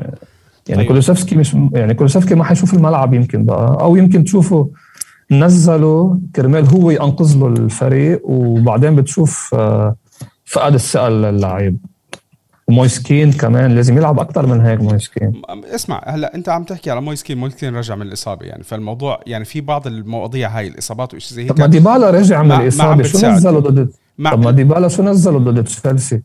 يعني 0.68 0.80
أيوة. 0.80 0.84
كولوسيفسكي 0.84 1.36
مش 1.36 1.56
يعني 1.72 1.94
كولوسيفسكي 1.94 2.34
ما 2.34 2.44
حيشوف 2.44 2.74
الملعب 2.74 3.14
يمكن 3.14 3.44
بقى. 3.44 3.78
أو 3.80 3.96
يمكن 3.96 4.24
تشوفه 4.24 4.70
نزله 5.30 6.18
كرمال 6.36 6.66
هو 6.66 6.90
ينقذ 6.90 7.38
له 7.38 7.46
الفريق 7.46 8.20
وبعدين 8.24 8.96
بتشوف 8.96 9.54
آه، 9.54 9.96
فقد 10.44 10.74
الثقه 10.74 11.08
للعيب 11.08 11.78
ومويس 12.72 13.10
كين 13.10 13.32
كمان 13.32 13.74
لازم 13.74 13.96
يلعب 13.96 14.20
أكثر 14.20 14.46
من 14.46 14.61
هيك 14.61 14.80
مويسكين 14.80 15.42
اسمع 15.74 16.02
هلا 16.06 16.35
انت 16.35 16.48
عم 16.48 16.64
تحكي 16.64 16.90
على 16.90 17.00
مويس 17.00 17.22
كين 17.22 17.38
مويس 17.38 17.60
كين 17.60 17.76
رجع 17.76 17.94
من 17.94 18.02
الإصابة 18.02 18.46
يعني 18.46 18.62
فالموضوع 18.62 19.20
يعني 19.26 19.44
في 19.44 19.61
بعض 19.61 19.87
المواضيع 19.87 20.58
هاي 20.58 20.68
الإصابات 20.68 21.14
وشيء 21.14 21.37
زي 21.37 21.42
هيك 21.42 21.52
طب 21.52 21.61
ما 21.61 21.66
ديبالا 21.66 22.11
رجع 22.11 22.42
من 22.42 22.52
الإصابة 22.52 23.02
شو 23.02 23.26
نزلوا 23.26 23.61
ضد 23.61 23.90
طب 24.24 24.44
ما 24.44 24.50
ديبالا 24.50 24.88
شو 24.88 25.02
نزلوا 25.02 25.40
ضد 25.40 25.64
تشيلسي؟ 25.64 26.22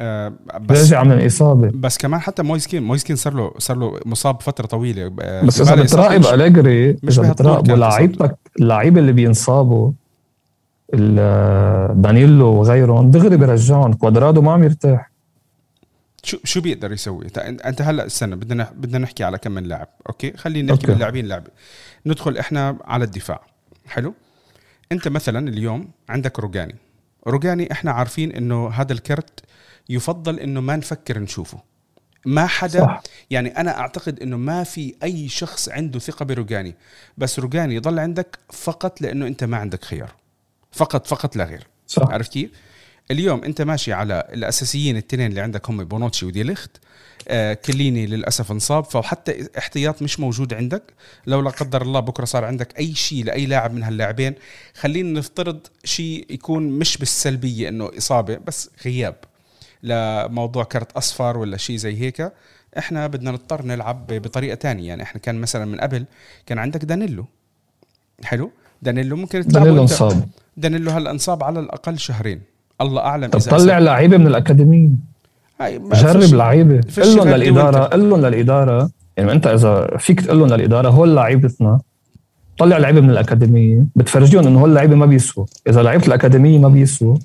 آه 0.00 0.32
بس 0.60 0.84
رجع 0.84 1.04
من 1.04 1.12
الإصابة. 1.12 1.70
بس 1.74 1.98
كمان 1.98 2.20
حتى 2.20 2.42
مويس 2.42 2.65
كين 2.65 2.82
مويس 2.82 3.01
كين 3.01 3.16
صار 3.16 3.34
له 3.34 3.52
صار 3.58 3.76
له 3.76 4.00
مصاب 4.06 4.42
فترة 4.42 4.66
طويلة 4.66 5.12
آه، 5.20 5.44
بس 5.44 5.60
إذا 5.60 5.74
بتراقب 5.74 6.26
أليجري 6.26 6.90
إذا 6.90 7.32
بتراقبوا 7.32 7.76
لعيبتك 7.76 8.36
اللعيبة 8.60 9.00
اللي 9.00 9.12
بينصابوا 9.12 9.92
دانييلو 11.94 12.46
وغيرهم 12.46 13.10
دغري 13.10 13.36
بيرجعهم 13.36 13.92
كوادرادو 13.92 14.42
ما 14.42 14.52
عم 14.52 14.64
يرتاح. 14.64 15.11
شو 16.22 16.38
شو 16.44 16.60
بيقدر 16.60 16.92
يسوي؟ 16.92 17.26
انت 17.46 17.82
هلأ 17.82 18.06
استنى 18.06 18.36
بدنا 18.36 18.72
بدنا 18.74 18.98
نحكي 18.98 19.24
على 19.24 19.38
كم 19.38 19.52
من 19.52 19.64
لاعب، 19.64 19.88
okay؟ 20.08 20.36
خلينا 20.36 20.72
نحكي 20.72 20.86
باللاعبين 20.86 21.26
لاعب 21.26 21.48
ندخل 22.06 22.38
إحنا 22.38 22.78
على 22.84 23.04
الدفاع، 23.04 23.46
حلو؟ 23.86 24.14
أنت 24.92 25.08
مثلا 25.08 25.48
اليوم 25.48 25.90
عندك 26.08 26.38
روجاني، 26.38 26.74
روجاني 27.26 27.72
إحنا 27.72 27.90
عارفين 27.90 28.32
إنه 28.32 28.68
هذا 28.68 28.92
الكرت 28.92 29.40
يفضل 29.88 30.40
إنه 30.40 30.60
ما 30.60 30.76
نفكر 30.76 31.18
نشوفه. 31.18 31.58
ما 32.26 32.46
حدا 32.46 32.80
صح. 32.80 33.02
يعني 33.30 33.48
أنا 33.48 33.78
أعتقد 33.78 34.20
إنه 34.20 34.36
ما 34.36 34.64
في 34.64 34.94
أي 35.02 35.28
شخص 35.28 35.68
عنده 35.68 35.98
ثقة 35.98 36.24
بروجاني، 36.24 36.74
بس 37.18 37.38
روجاني 37.38 37.74
يضل 37.74 37.98
عندك 37.98 38.38
فقط 38.52 39.00
لأنه 39.00 39.26
أنت 39.26 39.44
ما 39.44 39.56
عندك 39.56 39.84
خيار. 39.84 40.14
فقط 40.72 41.06
فقط 41.06 41.36
لا 41.36 41.44
غير. 41.44 41.66
صح. 41.86 42.08
عرفت 42.10 42.32
كيف؟ 42.32 42.50
اليوم 43.10 43.44
انت 43.44 43.62
ماشي 43.62 43.92
على 43.92 44.28
الأساسيين 44.34 44.96
الاثنين 44.96 45.30
اللي 45.30 45.40
عندك 45.40 45.70
هم 45.70 45.84
بونوتشي 45.84 46.26
وديليخت 46.26 46.70
آه 47.28 47.54
كليني 47.54 48.06
للأسف 48.06 48.52
انصاب 48.52 48.84
فحتى 48.84 49.48
احتياط 49.58 50.02
مش 50.02 50.20
موجود 50.20 50.54
عندك. 50.54 50.82
لو 51.26 51.40
لا 51.40 51.50
قدر 51.50 51.82
الله 51.82 52.00
بكرة 52.00 52.24
صار 52.24 52.44
عندك 52.44 52.78
أي 52.78 52.94
شيء 52.94 53.24
لأي 53.24 53.46
لاعب 53.46 53.74
من 53.74 53.82
هاللاعبين. 53.82 54.34
خلينا 54.74 55.18
نفترض 55.18 55.60
شيء 55.84 56.26
يكون 56.30 56.68
مش 56.68 56.98
بالسلبية 56.98 57.68
إنه 57.68 57.90
إصابة 57.98 58.36
بس 58.36 58.70
غياب 58.84 59.16
لموضوع 59.82 60.64
كرت 60.64 60.92
أصفر 60.92 61.38
ولا 61.38 61.56
شيء 61.56 61.76
زي 61.76 62.00
هيك. 62.00 62.32
إحنا 62.78 63.06
بدنا 63.06 63.30
نضطر 63.30 63.64
نلعب 63.64 64.06
بطريقة 64.06 64.54
تانية. 64.54 64.88
يعني 64.88 65.02
إحنا 65.02 65.20
كان 65.20 65.40
مثلا 65.40 65.64
من 65.64 65.80
قبل 65.80 66.04
كان 66.46 66.58
عندك 66.58 66.84
دانيلو. 66.84 67.26
حلو؟ 68.24 68.50
دانيلو 68.82 69.16
ممكن 69.16 69.46
تلعبه 69.46 69.64
دانيلو 69.64 69.82
انصاب. 69.82 70.28
دانيلو 70.56 70.90
هلأ 70.90 71.10
انصاب 71.10 71.44
على 71.44 71.60
الأقل 71.60 71.98
شهرين. 71.98 72.51
الله 72.82 73.00
أعلم 73.00 73.26
طب 73.26 73.40
طلع 73.40 73.78
لعيبة 73.78 74.16
من 74.16 74.26
الاكاديميه 74.26 74.88
جرب 75.92 76.34
لعيبة. 76.34 76.80
قل 76.96 77.16
لهم 77.16 77.28
للإدارة 77.28 77.78
قل 77.78 78.10
لهم 78.10 78.20
للإدارة. 78.20 78.90
يعني 79.16 79.32
أنت 79.32 79.46
إذا 79.46 79.96
فيك 79.98 80.20
تقول 80.20 80.38
لهم 80.38 80.48
للإدارة 80.48 80.88
هول 80.88 81.16
لعيبتنا 81.16 81.80
طلع 82.58 82.78
لعيبة 82.78 83.00
من 83.00 83.10
الأكاديمية. 83.10 83.84
بتفرجيهم 83.96 84.46
إنه 84.46 84.60
هول 84.60 84.68
اللعيبه 84.68 84.96
ما 84.96 85.06
بيسووا. 85.06 85.46
إذا 85.68 85.82
لعيبة 85.82 86.06
الأكاديمية 86.06 86.58
ما 86.58 86.68
بيسووا 86.68 87.16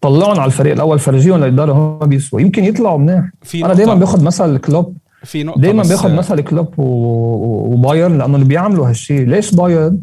طلعهم 0.00 0.40
على 0.40 0.46
الفريق 0.46 0.72
الأول 0.72 0.98
فرجيهم 0.98 1.36
للإدارة 1.36 1.72
هم 1.72 1.98
ما 2.00 2.06
بيسووا. 2.06 2.40
يمكن 2.40 2.64
يطلعوا 2.64 2.98
منيح. 2.98 3.30
أنا 3.54 3.74
دائما 3.74 3.94
باخذ 3.94 4.24
مثل 4.24 4.58
كلوب. 4.58 4.96
في 5.24 5.42
نقطة 5.42 5.60
دائما 5.60 5.82
باخذ 5.82 6.14
مثل 6.14 6.40
كلوب 6.40 6.74
وبايرن 6.78 8.18
لأنه 8.18 8.34
اللي 8.34 8.46
بيعملوا 8.46 8.88
هالشيء 8.88 9.26
ليش 9.26 9.54
بايرن 9.54 9.98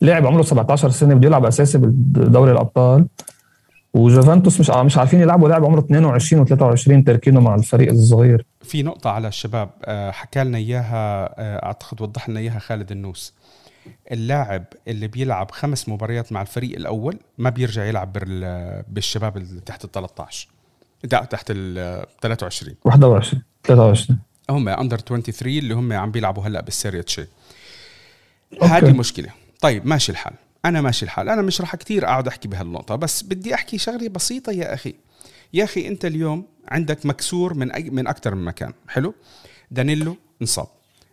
لاعب 0.00 0.26
عمره 0.26 0.42
17 0.42 0.90
سنة 0.90 1.14
بده 1.14 1.26
يلعب 1.26 1.44
أساسي 1.44 1.78
بدوري 1.78 2.52
الأبطال؟ 2.52 3.06
وجوفنتوس 3.96 4.60
مش 4.60 4.70
مش 4.70 4.98
عارفين 4.98 5.20
يلعبوا 5.20 5.48
لاعب 5.48 5.64
عمره 5.64 5.80
22 5.80 6.46
و23 6.46 7.06
تركينه 7.06 7.40
مع 7.40 7.54
الفريق 7.54 7.92
الصغير. 7.92 8.46
في 8.62 8.82
نقطة 8.82 9.10
على 9.10 9.28
الشباب 9.28 9.70
آه، 9.84 10.10
حكى 10.10 10.44
لنا 10.44 10.58
إياها 10.58 11.34
آه، 11.38 11.66
أعتقد 11.66 12.02
وضح 12.02 12.28
لنا 12.28 12.40
إياها 12.40 12.58
خالد 12.58 12.92
النوس. 12.92 13.34
اللاعب 14.12 14.64
اللي 14.88 15.08
بيلعب 15.08 15.50
خمس 15.50 15.88
مباريات 15.88 16.32
مع 16.32 16.42
الفريق 16.42 16.76
الأول 16.76 17.18
ما 17.38 17.50
بيرجع 17.50 17.84
يلعب 17.84 18.12
بالشباب 18.88 19.36
اللي 19.36 19.60
تحت 19.60 19.84
ال 19.84 19.92
13 19.92 20.48
تحت 21.10 21.46
ال 21.50 22.06
23 22.22 22.74
21 22.84 23.42
23 23.64 24.18
هم 24.50 24.68
under 24.68 24.98
23 24.98 25.58
اللي 25.58 25.74
هم 25.74 25.92
عم 25.92 26.10
بيلعبوا 26.10 26.42
هلأ 26.42 26.60
بالسيريا 26.60 27.02
تشي. 27.02 27.26
هذه 28.62 28.92
مشكلة. 28.92 29.28
طيب 29.60 29.86
ماشي 29.86 30.12
الحال. 30.12 30.32
أنا 30.66 30.80
ماشي 30.80 31.04
الحال. 31.04 31.28
أنا 31.28 31.42
مش 31.42 31.60
راح 31.60 31.76
كثير 31.76 32.04
أقعد 32.04 32.28
أحكي 32.28 32.48
بهالنقطة 32.48 32.96
بس 32.96 33.22
بدي 33.22 33.54
أحكي 33.54 33.78
شغلة 33.78 34.08
بسيطة 34.08 34.52
يا 34.52 34.74
أخي. 34.74 34.94
يا 35.54 35.64
أخي 35.64 35.88
أنت 35.88 36.04
اليوم 36.04 36.44
عندك 36.68 37.06
مكسور 37.06 37.54
من 37.54 37.72
أي 37.72 37.90
من 37.90 38.06
أكثر 38.06 38.34
من 38.34 38.44
مكان. 38.44 38.72
حلو؟ 38.88 39.14
دانيلو 39.70 40.16
انصاب. 40.42 40.66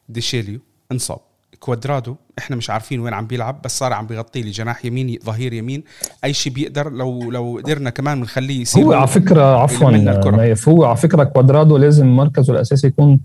ديشيليو 0.10 0.60
انصاب. 0.92 1.20
كوادرادو 1.60 2.16
إحنا 2.40 2.56
مش 2.56 2.70
عارفين 2.70 3.00
وين 3.00 3.14
عم 3.14 3.28
بيلعب 3.28 3.62
بس 3.62 3.78
صار 3.78 3.94
عم 3.94 4.08
بيغطي 4.08 4.42
لي 4.42 4.52
جناح 4.52 4.86
يمين 4.86 5.20
ظهير 5.26 5.54
يمين. 5.54 5.84
أي 6.24 6.34
شيء 6.34 6.54
بيقدر 6.54 6.90
لو 6.90 7.32
لو 7.32 7.60
قدرنا 7.64 7.90
كمان 7.90 8.20
بنخليه 8.20 8.62
يصير 8.62 8.84
هو 8.84 8.94
على 8.94 9.08
فكرة 9.08 9.62
عفوا 9.62 9.92
نايف 10.32 10.70
هو 10.70 10.86
على 10.86 10.98
فكرة 10.98 11.24
كوادرادو 11.24 11.78
لازم 11.78 12.08
مركزه 12.08 12.54
الأساسي 12.54 12.88
يكون 12.88 13.20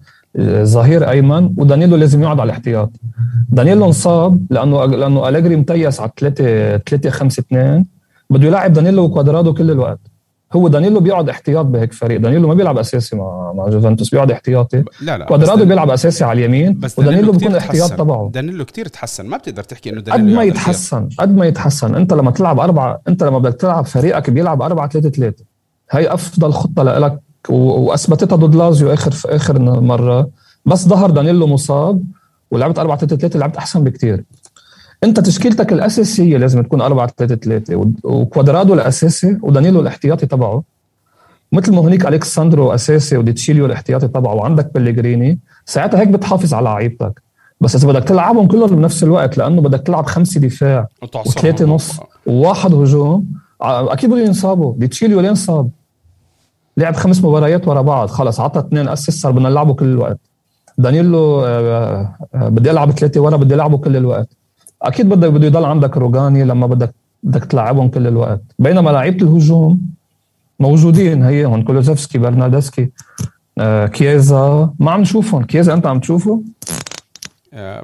ظهير 0.63 1.11
أيمن 1.11 1.55
ودانيلو 1.57 1.97
لازم 1.97 2.23
يقعد 2.23 2.41
على 2.41 2.47
الاحتياط. 2.47 2.91
دانيلو 3.49 3.87
انصاب 3.87 4.47
لأنه 4.51 4.85
لأنه 4.85 5.29
أليجري 5.29 5.57
متيس 5.57 6.01
على 6.01 6.11
3 6.17 6.77
3 6.77 7.11
5 7.11 7.41
2 7.41 7.85
بده 8.31 8.47
يلعب 8.47 8.73
دانيلو 8.73 9.05
وكوادرادو 9.05 9.55
كل 9.55 9.71
الوقت. 9.71 10.01
هو 10.53 10.69
دانيلو 10.69 11.01
بيقعد 11.01 11.29
احتياط 11.29 11.67
بهيك 11.67 11.93
فريق. 11.93 12.21
دانيلو 12.21 12.49
ما 12.49 12.55
بيلعب 12.55 12.79
أساسي 12.79 13.17
مع 13.17 13.53
مع 13.53 13.69
جوفنتوس 13.69 14.11
بيقعد 14.11 14.31
احتياطي. 14.31 14.85
لا 15.03 15.19
لا 15.19 15.25
كوادرادو 15.25 15.65
بيلعب 15.65 15.91
أساسي 15.91 16.25
على 16.25 16.39
اليمين 16.39 16.79
بس 16.79 16.99
ودانيلو 16.99 17.33
بيكون 17.33 17.53
الاحتياط 17.53 17.93
تبعه 17.93 18.31
دانيلو 18.35 18.65
كثير 18.65 18.89
تحسن. 18.89 19.27
ما 19.27 19.37
بتقدر 19.37 19.63
تحكي 19.63 19.91
إنه 19.91 20.01
دانيلو 20.01 20.31
قد 20.31 20.37
ما 20.37 20.43
يتحسن 20.43 21.09
قد 21.19 21.37
ما 21.37 21.47
يتحسن. 21.47 21.95
أنت 21.95 22.13
لما 22.13 22.31
تلعب 22.31 22.61
أربعة 22.61 23.01
أنت 23.09 23.25
لما 23.25 23.39
بدك 23.39 23.61
تلعب 23.61 23.87
فريقك 23.87 24.31
بيلعب 24.31 24.63
4 24.63 24.89
3 24.89 25.09
3 25.09 25.45
هي 25.91 26.15
أفضل 26.15 26.53
خطة 26.53 26.83
لك 26.83 27.19
وأثبتتها 27.49 28.37
ضد 28.37 28.55
لازيو 28.55 28.93
آخر 28.93 29.11
في 29.11 29.29
آخر 29.29 29.81
مرة. 29.81 30.29
بس 30.67 30.89
ظهر 30.89 31.11
دانيلو 31.11 31.47
مصاب 31.47 32.05
ولعبت 32.51 32.79
4 32.79 32.99
3 32.99 33.17
3 33.17 33.39
لعبت 33.39 33.57
أحسن 33.57 33.85
بكثير 33.85 34.25
أنت 35.05 35.21
تشكيلتك 35.21 35.73
الأساسية 35.73 36.37
لازم 36.37 36.63
تكون 36.63 36.81
4 36.81 37.13
3 37.17 37.35
3 37.35 37.93
وكوادرادو 38.05 38.75
الأساسي 38.75 39.39
ودانيلو 39.43 39.81
الاحتياطي 39.81 40.27
تبعه. 40.27 40.63
مثل 41.53 41.73
ما 41.73 41.79
هونيك 41.79 42.07
الكساندرو 42.07 42.75
أساسي 42.75 43.17
وديتشيليو 43.17 43.67
الاحتياطي 43.67 44.09
تبعه 44.09 44.35
وعندك 44.35 44.71
بليجريني. 44.75 45.39
ساعتها 45.67 46.01
هيك 46.01 46.09
بتحافظ 46.09 46.55
على 46.55 46.65
لعيبتك. 46.65 47.23
بس 47.61 47.77
إذا 47.77 47.89
بدك 47.89 48.05
تلعبهم 48.05 48.47
كلهم 48.47 48.77
بنفس 48.77 49.03
الوقت 49.03 49.39
لأنه 49.39 49.63
بدك 49.63 49.81
تلعب 49.81 50.07
خمسة 50.07 50.41
دفاع 50.41 50.89
وثلاثة 51.27 51.65
نص 51.65 52.01
وواحد 52.27 52.75
هجوم 52.75 53.27
أكيد 53.61 54.11
بده 54.11 54.21
ينصابوا. 54.21 54.75
ديتشيليو 54.77 55.21
لين 55.21 55.35
صاب 55.35 55.71
لعب 56.79 56.97
خمس 56.97 57.25
مباريات 57.25 57.69
ورا 57.69 57.83
بعض. 57.83 58.09
خلص 58.09 58.41
عطى 58.41 58.61
اثنين 58.61 58.89
اسس 58.89 59.21
صار 59.21 59.33
بدنا 59.33 59.49
نلعبه 59.49 59.75
كل 59.75 59.85
الوقت. 59.85 60.19
دانييلو 60.79 61.45
آه، 61.45 62.15
آه، 62.35 62.49
بدي 62.49 62.71
ألعب 62.71 62.91
ثلاثة 62.91 63.21
ورا 63.21 63.37
بدي 63.37 63.55
ألعبه 63.55 63.79
كل 63.79 63.97
الوقت. 63.97 64.29
أكيد 64.83 65.09
بدك 65.09 65.31
بده 65.31 65.47
يضل 65.47 65.65
عندك 65.65 65.97
روجاني 65.97 66.45
لما 66.45 66.67
بدك 66.67 66.95
بدك 67.23 67.45
تلعبهم 67.45 67.89
كل 67.89 68.07
الوقت. 68.07 68.43
بينما 68.59 68.91
لعيبة 68.91 69.27
الهجوم 69.27 69.81
موجودين 70.61 71.23
هي 71.23 71.45
هون 71.45 71.63
كولوزفسكي 71.63 72.19
برناردسكي 72.19 72.91
آه، 73.59 73.87
كييزا. 73.87 74.71
ما 74.79 74.91
عم 74.91 75.01
نشوفهم. 75.01 75.45
كييزا 75.45 75.75
أنت 75.75 75.87
عم 75.87 76.01
تشوفه؟ 76.01 76.43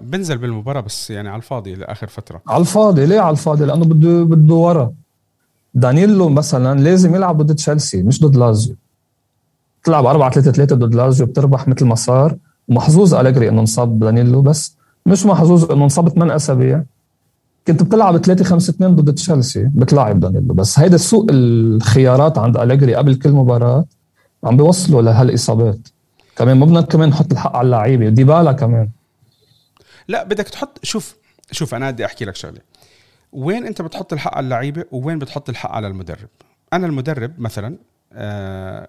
بنزل 0.03 0.39
بالمباراة 0.39 0.81
بس 0.81 1.11
يعني 1.11 1.29
على 1.29 1.37
الفاضي 1.37 1.75
لآخر 1.75 2.07
فترة. 2.07 2.41
على 2.49 2.61
الفاضي؟ 2.61 3.07
ليه 3.07 3.21
على 3.21 3.31
الفاضي؟ 3.31 3.65
لأنه 3.65 3.85
بده 3.85 4.25
بده 4.25 4.55
ورا. 4.55 4.93
دانييلو 5.75 6.29
مثلا 6.29 6.81
لازم 6.81 7.15
يلعب 7.15 7.43
ضد 7.43 7.55
تشيلسي 7.55 8.03
مش 8.03 8.21
ضد 8.23 8.37
لازيو. 8.37 8.77
تلعب 9.85 10.07
4 10.07 10.31
3 10.31 10.53
3 10.53 10.77
ضد 10.77 10.95
لازيو 10.95 11.27
بتربح 11.27 11.69
مثل 11.69 11.85
ما 11.85 11.95
صار. 11.95 12.37
ومحظوظ 12.69 13.15
أليجري 13.15 13.49
إنه 13.49 13.61
انصاب 13.61 13.99
دانيلو 13.99 14.43
بس 14.43 14.77
مش 15.07 15.27
محظوظ 15.27 15.73
إنه 15.73 15.85
انصاب 15.85 16.09
8 16.09 16.37
أسابيع. 16.37 16.83
كنت 17.67 17.83
بتلعب 17.83 18.17
3 18.17 18.45
5 18.45 18.71
2 18.71 18.97
ضد 18.97 19.15
تشيلسي 19.15 19.71
بتلاعب 19.75 20.21
دانيلو 20.21 20.55
بس 20.55 20.79
هيدا 20.79 20.97
سوق 20.97 21.27
الخيارات 21.31 22.39
عند 22.39 22.57
أليجري 22.57 22.95
قبل 22.95 23.15
كل 23.15 23.31
مباراة. 23.31 23.85
عم 24.45 24.57
بيوصلوا 24.57 25.03
لهالإصابات. 25.03 25.89
كمان 26.37 26.57
ما 26.57 26.67
بدنا 26.67 26.81
كمان 26.81 27.09
نحط 27.09 27.33
الحق 27.33 27.57
على 27.57 27.67
اللعيبة 27.67 28.09
ديبالا 28.09 28.53
كمان. 28.53 28.89
لا 30.09 30.25
بدك 30.25 30.49
تحط 30.49 30.79
شوف 30.83 31.17
شوف 31.51 31.75
أنا 31.75 31.91
بدي 31.91 32.05
أحكي 32.05 32.25
لك 32.25 32.37
شغلة. 32.37 32.61
وين 33.33 33.67
أنت 33.67 33.83
بتحط 33.83 34.13
الحق 34.13 34.35
على 34.37 34.45
اللعيبة 34.45 34.85
ووين 34.93 35.19
بتحط 35.19 35.49
الحق 35.49 35.71
على 35.71 35.87
المدرب؟ 35.87 36.29
أنا 36.73 36.87
المدرب 36.87 37.33
مثلا 37.39 37.77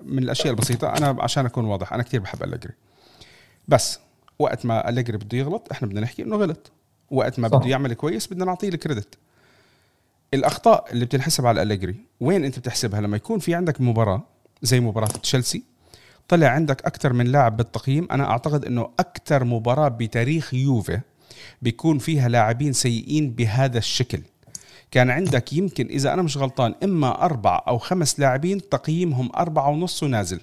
من 0.01 0.19
الأشياء 0.19 0.53
البسيطة. 0.53 0.97
أنا 0.97 1.15
عشان 1.19 1.45
أكون 1.45 1.65
واضح 1.65 1.93
أنا 1.93 2.03
كثير 2.03 2.19
بحب 2.19 2.43
أليجري. 2.43 2.73
بس 3.67 3.99
وقت 4.39 4.65
ما 4.65 4.89
أليجري 4.89 5.17
بده 5.17 5.38
يغلط 5.38 5.67
إحنا 5.71 5.88
بدنا 5.88 6.01
نحكي 6.01 6.23
إنه 6.23 6.35
غلط. 6.35 6.71
وقت 7.11 7.39
ما 7.39 7.47
بده 7.47 7.69
يعمل 7.69 7.93
كويس 7.93 8.27
بدنا 8.27 8.45
نعطيه 8.45 8.69
الكريدت. 8.69 9.17
الأخطاء 10.33 10.88
اللي 10.91 11.05
بتنحسب 11.05 11.45
على 11.45 11.61
أليجري 11.61 11.95
وين 12.19 12.45
أنت 12.45 12.59
بتحسبها؟ 12.59 13.01
لما 13.01 13.17
يكون 13.17 13.39
في 13.39 13.55
عندك 13.55 13.81
مباراة 13.81 14.23
زي 14.61 14.79
مباراة 14.79 15.07
تشيلسي 15.07 15.63
طلع 16.27 16.47
عندك 16.47 16.85
أكثر 16.85 17.13
من 17.13 17.27
لاعب 17.27 17.57
بالتقييم. 17.57 18.07
أنا 18.11 18.29
أعتقد 18.29 18.65
إنه 18.65 18.89
أكثر 18.99 19.43
مباراة 19.43 19.88
بتاريخ 19.88 20.53
يوفي 20.53 20.99
بيكون 21.61 21.97
فيها 21.97 22.29
لاعبين 22.29 22.73
سيئين 22.73 23.31
بهذا 23.31 23.77
الشكل. 23.77 24.21
كان 24.91 25.10
عندك 25.10 25.54
يمكن 25.54 25.86
إذا 25.88 26.13
أنا 26.13 26.21
مش 26.21 26.38
غلطان 26.38 26.76
إما 26.84 27.26
أربع 27.26 27.63
أو 27.67 27.78
خمس 27.78 28.19
لاعبين 28.19 28.69
تقييمهم 28.69 29.30
أربعة 29.36 29.69
ونص 29.69 30.04
ونازل. 30.04 30.39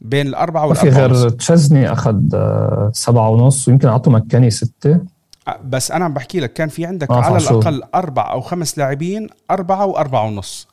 بين 0.00 0.26
الأربعة 0.26 0.66
والأربعة 0.66 0.92
في 0.92 1.00
غير 1.00 1.28
تشزني 1.28 1.92
أخذ 1.92 2.34
آه، 2.34 2.90
سبعة 2.94 3.28
ونص 3.28 3.68
ويمكن 3.68 3.88
أعطوا 3.88 4.12
مكاني 4.12 4.50
ستة. 4.50 5.00
آه، 5.48 5.60
بس 5.64 5.90
أنا 5.90 6.04
عم 6.04 6.14
بحكي 6.14 6.40
لك 6.40 6.52
كان 6.52 6.68
في 6.68 6.86
عندك 6.86 7.10
على 7.10 7.36
الأقل 7.36 7.82
أربع 7.94 8.32
أو 8.32 8.40
خمس 8.40 8.78
لاعبين 8.78 9.28
أربعة 9.50 9.86
وأربعة 9.86 10.26
ونص. 10.26 10.68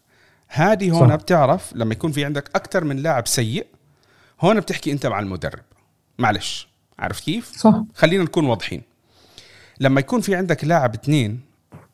هذه 0.47 0.91
هون 0.91 1.09
صح. 1.09 1.15
بتعرف 1.15 1.73
لما 1.75 1.93
يكون 1.93 2.11
في 2.11 2.25
عندك 2.25 2.49
أكثر 2.55 2.83
من 2.83 2.97
لاعب 2.97 3.27
سيء 3.27 3.65
هون 4.41 4.59
بتحكي 4.59 4.91
أنت 4.91 5.05
مع 5.05 5.19
المدرب. 5.19 5.63
معلش. 6.19 6.67
عارف 6.99 7.19
كيف؟ 7.19 7.51
صح. 7.57 7.75
خلينا 7.95 8.23
نكون 8.23 8.45
واضحين. 8.45 8.81
لما 9.79 9.99
يكون 9.99 10.21
في 10.21 10.35
عندك 10.35 10.63
لاعب 10.65 10.93
اثنين 10.93 11.39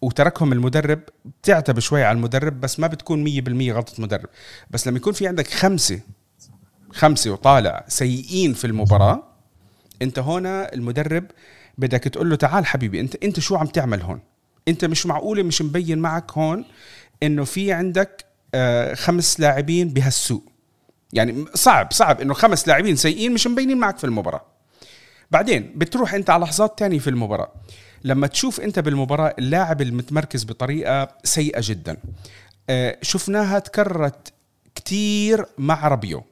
وتركهم 0.02 0.54
المدرب 0.54 1.00
بتعتب 1.26 1.80
شوي 1.80 2.04
على 2.04 2.16
المدرب 2.16 2.62
بس 2.62 2.80
ما 2.80 2.88
بتكون 2.88 3.26
100% 3.72 3.72
غلطة 3.76 3.94
مدرب. 4.02 4.30
بس 4.72 4.88
لما 4.88 4.98
يكون 4.98 5.14
في 5.14 5.28
عندك 5.28 5.48
خمسة 5.48 6.00
خمسة 6.92 7.32
وطالع 7.32 7.86
سيئين 7.88 8.54
في 8.54 8.68
المباراة 8.68 9.24
انت 10.02 10.20
هنا 10.20 10.74
المدرب 10.74 11.26
بدك 11.78 12.04
تقول 12.04 12.30
له 12.30 12.36
تعال 12.36 12.66
حبيبي 12.66 13.00
انت 13.00 13.24
انت 13.24 13.40
شو 13.40 13.56
عم 13.56 13.66
تعمل 13.68 14.02
هون؟ 14.02 14.20
انت 14.68 14.86
مش 14.86 15.06
معقولة 15.06 15.44
مش 15.44 15.62
مبين 15.62 16.00
معك 16.00 16.32
هون 16.32 16.66
انه 17.24 17.44
في 17.44 17.72
عندك 17.72 18.26
آه، 18.56 18.94
خمس 18.94 19.40
لاعبين 19.40 19.90
بهالسوء. 19.90 20.42
يعني 21.14 21.46
صعب 21.54 21.92
صعب 21.92 22.22
انه 22.22 22.34
خمس 22.34 22.68
لاعبين 22.68 22.96
سيئين 22.96 23.34
مش 23.34 23.48
مبينين 23.48 23.78
معك 23.78 23.98
في 23.98 24.04
المباراة. 24.04 24.46
بعدين 25.32 25.74
بتروح 25.76 26.14
انت 26.14 26.30
على 26.30 26.44
لحظات 26.44 26.80
تانية 26.80 27.00
في 27.00 27.10
المباراة. 27.10 27.52
لما 28.04 28.28
تشوف 28.28 28.60
أنت 28.60 28.80
بالمباراة 28.80 29.36
اللاعب 29.40 29.82
المتمركز 29.82 30.44
بطريقة 30.44 31.08
سيئة 31.24 31.62
جدا. 31.64 31.98
آه، 32.70 32.98
شفناها 33.02 33.60
تكررت 33.60 34.34
كتير 34.76 35.46
مع 35.58 35.88
ربيو 35.88 36.24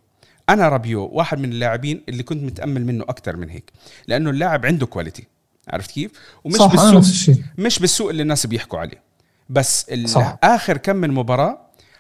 أنا 0.50 0.70
ربيو 0.70 1.06
واحد 1.06 1.40
من 1.40 1.52
اللاعبين 1.52 2.04
اللي 2.10 2.24
كنت 2.24 2.44
متأمل 2.44 2.86
منه 2.86 3.04
أكثر 3.04 3.36
من 3.36 3.50
هيك 3.50 3.72
لأنه 4.08 4.30
اللاعب 4.30 4.66
عنده 4.66 4.86
quality 4.86 5.28
عرفت 5.70 5.92
كيف؟ 5.92 6.12
ومش 6.44 6.56
صح 6.56 6.72
بالسوق 6.72 6.94
نفس 6.94 7.10
الشيء. 7.10 7.44
مش 7.58 7.80
بالسوق 7.80 8.10
اللي 8.10 8.22
الناس 8.22 8.46
بيحكوا 8.46 8.80
عليه. 8.80 9.02
بس 9.50 9.92
صح. 10.06 10.38
آخر 10.44 10.78
كم 10.78 10.96
من 10.96 11.12
مباراة 11.12 11.58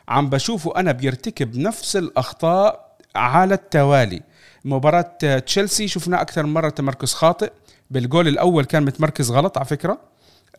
عم 0.07 0.29
بشوفه 0.29 0.75
أنا 0.75 0.91
بيرتكب 0.91 1.57
نفس 1.57 1.95
الأخطاء 1.95 2.95
على 3.15 3.53
التوالي. 3.53 4.21
مباراة 4.65 5.17
تشيلسي 5.45 5.87
شفنا 5.87 6.21
أكثر 6.21 6.45
مرة 6.45 6.69
تمركز 6.69 7.13
خاطئ. 7.13 7.51
بالجول 7.89 8.27
الأول 8.27 8.65
كان 8.65 8.85
متمركز 8.85 9.31
غلط 9.31 9.57
على 9.57 9.65
فكرة. 9.65 9.99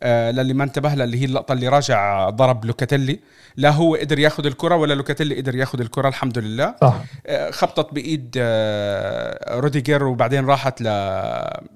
آه 0.03 0.31
للي 0.31 0.53
ما 0.53 0.63
انتبه 0.63 0.93
لها 0.93 1.03
اللي 1.03 1.21
هي 1.21 1.25
اللقطة 1.25 1.53
اللي 1.53 1.67
راجع 1.67 2.29
ضرب 2.29 2.65
لوكاتيلي. 2.65 3.19
لا 3.57 3.69
هو 3.69 3.95
قدر 3.95 4.19
ياخذ 4.19 4.45
الكرة 4.45 4.75
ولا 4.75 4.93
لوكاتيلي 4.93 5.35
قدر 5.37 5.55
ياخذ 5.55 5.81
الكرة 5.81 6.07
الحمد 6.07 6.37
لله. 6.37 6.75
صح. 6.81 6.95
آه، 7.27 7.51
خبطت 7.51 7.93
بإيد 7.93 8.35
آه، 8.37 9.59
روديجر 9.59 10.03
وبعدين 10.03 10.45
راحت 10.45 10.81
ل 10.81 10.85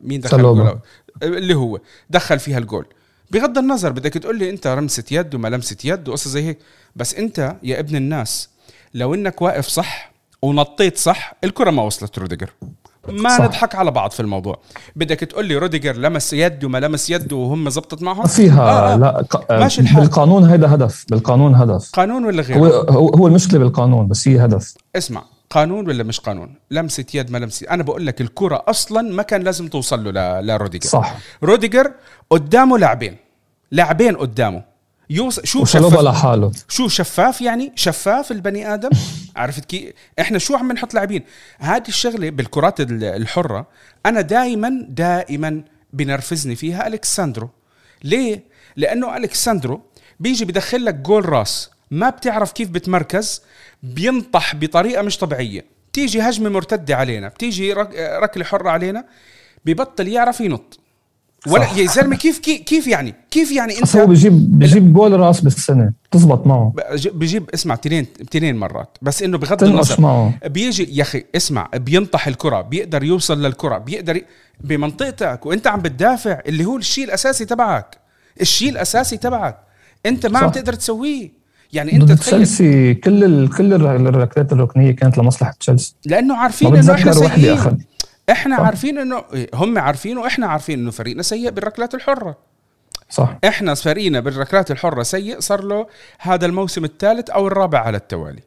مين 0.02 0.22
دخل. 0.22 0.38
الجول؟ 0.38 0.80
اللي 1.24 1.54
هو 1.54 1.80
دخل 2.10 2.39
فيها 2.39 2.58
الجول. 2.58 2.86
بغض 3.32 3.58
النظر 3.58 3.92
بدك 3.92 4.13
تقول 4.13 4.39
لي 4.39 4.50
أنت 4.50 4.68
لمسه 4.68 5.04
يد 5.12 5.36
وما 5.36 5.48
لمسه 5.48 5.78
يد 5.84 6.10
وقصة 6.10 6.30
زي 6.30 6.44
هيك. 6.44 6.60
بس 6.96 7.16
أنت 7.16 7.56
يا 7.63 7.80
ابن 7.80 7.96
الناس 7.96 8.50
لو 8.94 9.13
إنك 9.13 9.42
واقف 9.42 9.68
صح 9.68 10.13
ونطيت 10.42 10.98
صح 10.98 11.34
الكرة 11.44 11.72
ما 11.72 11.84
وصلت 11.84 12.20
روديجر 12.20 12.50
ما 13.10 13.30
صح. 13.38 13.42
نضحك 13.44 13.76
على 13.76 13.92
بعض 13.92 14.12
في 14.12 14.20
الموضوع. 14.20 14.60
بدك 14.96 15.20
تقول 15.20 15.46
لي 15.46 15.56
روديجر 15.58 15.96
لمس 15.98 16.34
يد 16.34 16.63
وما 16.63 16.78
لمس 16.78 17.10
يد 17.10 17.34
وهم 17.34 17.70
زبطت 17.70 18.02
معهم؟ 18.02 18.26
فيها 18.28 18.62
آه 18.62 18.94
آه. 18.94 18.96
لا 18.98 19.26
ق- 19.30 19.52
ماشي 19.52 19.82
الحال. 19.82 20.02
بالقانون 20.02 20.44
هيدا 20.46 20.74
هدف 20.76 21.06
بالقانون 21.10 21.56
هدف. 21.56 21.89
قانون 21.94 22.26
ولا 22.26 22.42
غير 22.42 22.58
هو 22.58 22.66
هو 23.18 23.28
المشكلة 23.28 23.60
بالقانون 23.60 24.08
بس 24.08 24.28
هي 24.28 24.46
هدف. 24.46 24.74
اسمع 24.96 25.24
قانون 25.50 25.88
ولا 25.88 26.04
مش 26.04 26.20
قانون؟ 26.20 26.56
لمسة 26.72 27.06
يد 27.13 27.32
ما 27.32 27.38
لمسة 27.38 27.68
أنا 27.72 27.84
بقول 27.84 28.06
لك 28.06 28.22
الكرة 28.22 28.63
أصلا 28.68 29.02
ما 29.02 29.24
كان 29.24 29.42
لازم 29.42 29.68
توصل 29.68 30.13
له 30.13 30.42
لروديجر 30.42 30.89
صح. 30.89 31.16
روديجر 31.44 31.92
قدامه 32.30 32.78
لاعبين. 32.78 33.16
لاعبين 33.72 34.16
قدامه. 34.16 34.73
يوص 35.10 35.39
شو 35.39 35.66
شفاف 35.66 35.94
لحاله؟ 36.00 36.52
شو 36.70 36.88
شفاف 36.88 37.42
يعني؟ 37.42 37.72
شفاف 37.76 38.32
البني 38.32 38.74
آدم. 38.74 38.89
عرفت 39.36 39.66
كيف 39.66 39.94
إحنا 40.20 40.38
شو 40.38 40.56
عم 40.56 40.72
نحط 40.72 40.94
لاعبين؟ 40.94 41.24
هذه 41.60 41.88
الشغلة 41.88 42.30
بالكرات 42.30 42.82
ال- 42.82 43.04
الحرة 43.04 43.68
أنا 44.06 44.22
دائما 44.22 44.86
دائما 44.89 45.63
بنرفزني 45.94 46.56
فيها 46.56 46.88
الكساندرو 46.88 47.50
ليه؟ 48.04 48.44
لأنه 48.76 49.18
الكساندرو 49.18 49.82
بيجي 50.20 50.46
بدخل 50.46 50.86
لك 50.86 50.96
جول 50.96 51.30
راس. 51.30 51.70
ما 51.92 52.10
بتعرف 52.10 52.52
كيف 52.52 52.70
بتمركز. 52.70 53.42
بينطح 53.84 54.56
بطريقة 54.56 55.02
مش 55.02 55.18
طبيعية. 55.18 55.66
بتيجي 55.92 56.22
هجمة 56.22 56.50
مرتدة 56.50 56.96
علينا. 56.96 57.28
بتيجي 57.28 57.74
رك- 57.74 57.96
ركلة 58.24 58.46
حرة 58.46 58.70
علينا. 58.70 59.06
ببطل 59.66 60.08
يعرف 60.08 60.42
ينط. 60.42 60.80
ولا. 61.47 61.73
يا 61.77 61.88
زلمة 61.88 62.15
كيف 62.15 62.39
كيف 62.39 62.62
كيف 62.62 62.88
يعني؟ 62.88 63.15
كيف 63.32 63.51
يعني 63.51 63.77
انت 63.79 63.95
هو 63.95 64.06
بيجيب 64.08 64.60
بيجيب 64.60 64.93
جول 64.93 65.19
راس 65.19 65.41
بالسنة. 65.41 65.93
تزبط 66.12 66.47
معه. 66.47 66.73
بج- 66.75 67.08
بجيب 67.08 67.49
اسمع 67.53 67.75
تنين 67.75 68.08
تنين 68.32 68.56
مرات. 68.58 68.97
بس 69.01 69.23
إنه 69.23 69.38
بغض 69.38 69.63
النظر 69.63 70.01
معه. 70.01 70.34
بيجي 70.45 70.97
يا 70.97 71.01
أخي 71.01 71.23
اسمع 71.36 71.69
بينطح 71.75 72.27
الكرة 72.27 72.62
بيقدر 72.62 73.03
يوصل 73.03 73.41
للكرة 73.45 73.77
بيقدر 73.77 74.15
ي... 74.15 74.25
بمنطقتك 74.62 75.45
وأنت 75.45 75.67
عم 75.67 75.79
بتدافع 75.82 76.39
اللي 76.47 76.65
هو 76.65 76.77
الشيء 76.77 77.03
الأساسي 77.06 77.45
تبعك. 77.45 77.97
الشيء 78.41 78.69
الأساسي 78.69 79.17
تبعك. 79.17 79.58
أنت 80.06 80.25
ما 80.25 80.39
عم. 80.39 80.49
تقدر 80.49 80.73
تسويه. 80.73 81.43
يعني 81.73 81.95
أنت 81.95 82.12
تشيلسي 82.12 82.93
كل 82.93 83.23
ال... 83.23 83.49
كل 83.49 83.73
الر- 83.73 83.95
الركلات 83.95 84.53
الركنية 84.53 84.91
كانت 84.91 85.17
لمصلحة 85.17 85.53
تشيلسي. 85.60 85.95
لأنه 86.06 86.36
عارفين 86.38 86.75
إنه 86.75 86.93
إحنا 86.93 87.12
سيئين. 87.12 87.77
إحنا 88.30 88.58
صح. 88.58 88.64
عارفين 88.64 88.98
انه 88.98 89.24
إيه، 89.34 89.50
هم 89.54 89.80
عارفين 89.80 90.18
وإحنا 90.18 90.48
عارفين 90.48 90.80
إنه 90.80 90.92
فريقنا 90.92 91.22
سيء 91.22 91.50
بالركلات 91.50 91.96
الحرة. 91.96 92.38
صح. 93.10 93.38
إحنا 93.48 93.74
فريقنا 93.74 94.20
بالركلات 94.20 94.72
الحرة 94.72 95.04
سيء 95.04 95.40
صار 95.40 95.64
له 95.64 95.88
هذا 96.20 96.46
الموسم 96.46 96.86
الثالث 96.86 97.30
أو 97.30 97.48
الرابع 97.48 97.80
على 97.80 97.98
التوالي. 97.98 98.42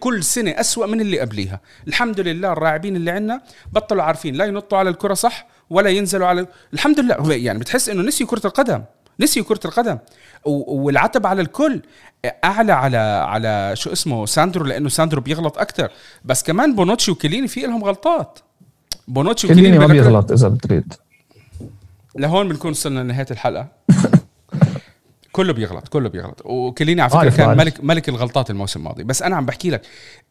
كل 0.00 0.24
سنة 0.24 0.50
أسوأ 0.50 0.86
من 0.86 1.00
اللي 1.00 1.20
قبليها. 1.20 1.60
الحمد 1.88 2.20
لله 2.20 2.52
اللاعبين 2.52 2.96
اللي 2.96 3.10
عندنا 3.10 3.42
بطلوا 3.72 4.02
عارفين 4.02 4.34
لا 4.34 4.44
ينطوا 4.44 4.78
على 4.78 4.90
الكرة 4.90 5.14
صح 5.14 5.46
ولا 5.70 5.90
ينزلوا 5.90 6.26
على 6.26 6.46
الحمد 6.74 7.00
لله. 7.00 7.14
هو 7.14 7.30
يعني 7.30 7.58
بتحس 7.58 7.88
إنه 7.88 8.02
نسيوا 8.02 8.28
كرة 8.28 8.46
القدم 8.46 8.84
نسيوا 9.20 9.44
كرة 9.44 9.60
القدم. 9.64 9.98
والعتب 10.44 11.26
على 11.26 11.42
الكل. 11.42 11.82
أعلى 12.44 12.72
على 12.72 12.96
على 13.28 13.72
شو 13.76 13.92
اسمه 13.92 14.26
ساندرو 14.26 14.64
لأنه 14.64 14.88
ساندرو 14.88 15.20
بيغلط 15.20 15.58
أكثر 15.58 15.90
بس 16.24 16.42
كمان 16.42 16.74
بونوتشي 16.74 17.10
وكيليني 17.10 17.48
في 17.48 17.60
لهم 17.60 17.84
غلطات. 17.84 18.38
بونوتشي 19.08 19.48
كليني 19.48 19.78
ما 19.78 19.86
بيغلط 19.86 20.32
إذا 20.32 20.48
بتريد. 20.48 20.92
لهون 22.16 22.48
بنكون 22.48 22.70
وصلنا 22.70 23.00
لنهاية 23.00 23.26
الحلقة. 23.30 23.68
كله 25.32 25.52
بيغلط 25.52 25.88
كله 25.88 26.08
بيغلط. 26.08 26.42
وكليني 26.44 27.00
على 27.02 27.10
فكرة 27.10 27.30
كان 27.30 27.48
عارف. 27.48 27.58
ملك 27.60 27.84
ملك 27.84 28.08
الغلطات 28.08 28.50
الموسم 28.50 28.80
الماضي. 28.80 29.04
بس 29.04 29.22
أنا 29.22 29.36
عم 29.36 29.46
بحكي 29.46 29.70
لك 29.70 29.82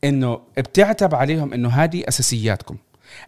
إنه 0.03 0.39
بتعتب 0.57 1.15
عليهم 1.15 1.53
إنه 1.53 1.69
هذه 1.69 2.03
أساسياتكم. 2.07 2.77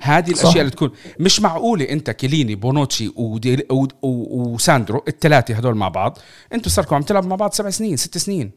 هذه 0.02 0.34
صح. 0.34 0.42
الأشياء 0.42 0.60
اللي 0.62 0.72
تكون 0.72 0.92
مش 1.20 1.42
معقولة 1.42 1.90
أنت 1.90 2.10
كليني 2.10 2.56
بونوتشي 2.56 3.12
ودي 3.16 3.66
و- 3.72 3.84
و- 4.02 4.54
وساندرو 4.54 5.04
الثلاثة 5.08 5.54
هدول 5.54 5.76
مع 5.76 5.88
بعض 5.88 6.18
أنتوا 6.54 6.72
صاركم 6.72 6.96
عم 6.96 7.02
تلعبوا 7.02 7.30
مع 7.30 7.36
بعض 7.36 7.54
سبع 7.54 7.70
سنين 7.70 7.98
ست 7.98 8.18
سنين. 8.18 8.52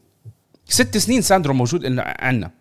ست 0.65 0.97
سنين 0.97 1.21
ساندرو 1.21 1.53
موجود 1.53 1.85
إنه 1.85 2.01
عنا. 2.05 2.51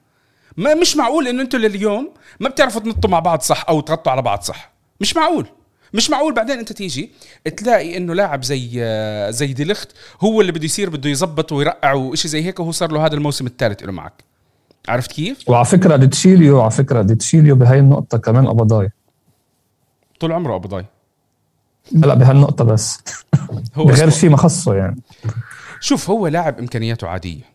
ما 0.57 0.75
مش 0.75 0.97
معقول 0.97 1.29
إنه 1.29 1.43
أنتوا 1.43 1.59
لليوم 1.59 2.11
ما 2.41 2.49
بتعرفوا 2.49 2.81
تنطوا 2.81 3.11
مع 3.11 3.19
بعض 3.19 3.41
صح 3.41 3.65
أو 3.69 3.81
تغطوا 3.81 4.13
على 4.13 4.23
بعض 4.23 4.41
صح. 4.43 4.73
مش 5.01 5.17
معقول. 5.17 5.47
مش 5.95 6.11
معقول. 6.11 6.35
بعدين 6.35 6.59
أنت 6.59 6.73
تيجي 6.73 7.11
تلاقي 7.57 7.97
إنه 7.97 8.15
لاعب 8.15 8.43
زي 8.45 8.69
زي 9.33 9.47
دي 9.53 9.65
لخت 9.65 9.89
هو 10.21 10.41
اللي 10.41 10.53
بده 10.53 10.65
يصير 10.65 10.91
بده 10.91 11.11
يزبط 11.11 11.53
ويرقع 11.53 11.93
وشيء 11.93 12.31
زي 12.31 12.45
هيك 12.45 12.61
وهو 12.61 12.71
صار 12.73 12.93
له 12.93 13.07
هذا 13.07 13.15
الموسم 13.15 13.47
الثالث 13.47 13.83
له 13.83 13.93
معك. 13.93 14.25
عرفت 14.89 15.13
كيف؟ 15.13 15.49
وعلى 15.51 15.65
فكرة 15.65 15.97
ديتشيليو 15.97 16.61
على 16.61 16.71
فكرة 16.71 17.03
ديتشيليو 17.03 17.57
بهاي 17.57 17.79
النقطة 17.79 18.19
كمان 18.19 18.47
قبضاي 18.49 18.91
طول 20.21 20.33
عمره 20.33 20.57
قبضاي 20.57 20.85
لا 21.93 22.15
بهالنقطه 22.15 22.65
بس. 22.65 22.99
هو 23.75 23.85
بغير 23.85 24.09
أسبوع. 24.09 24.21
شيء 24.21 24.31
ما 24.31 24.37
خصه 24.37 24.75
يعني. 24.75 25.01
شوف 25.81 26.11
هو 26.11 26.27
لاعب 26.27 26.59
إمكانياته 26.59 27.09
عادية. 27.09 27.41
ب- 27.41 27.52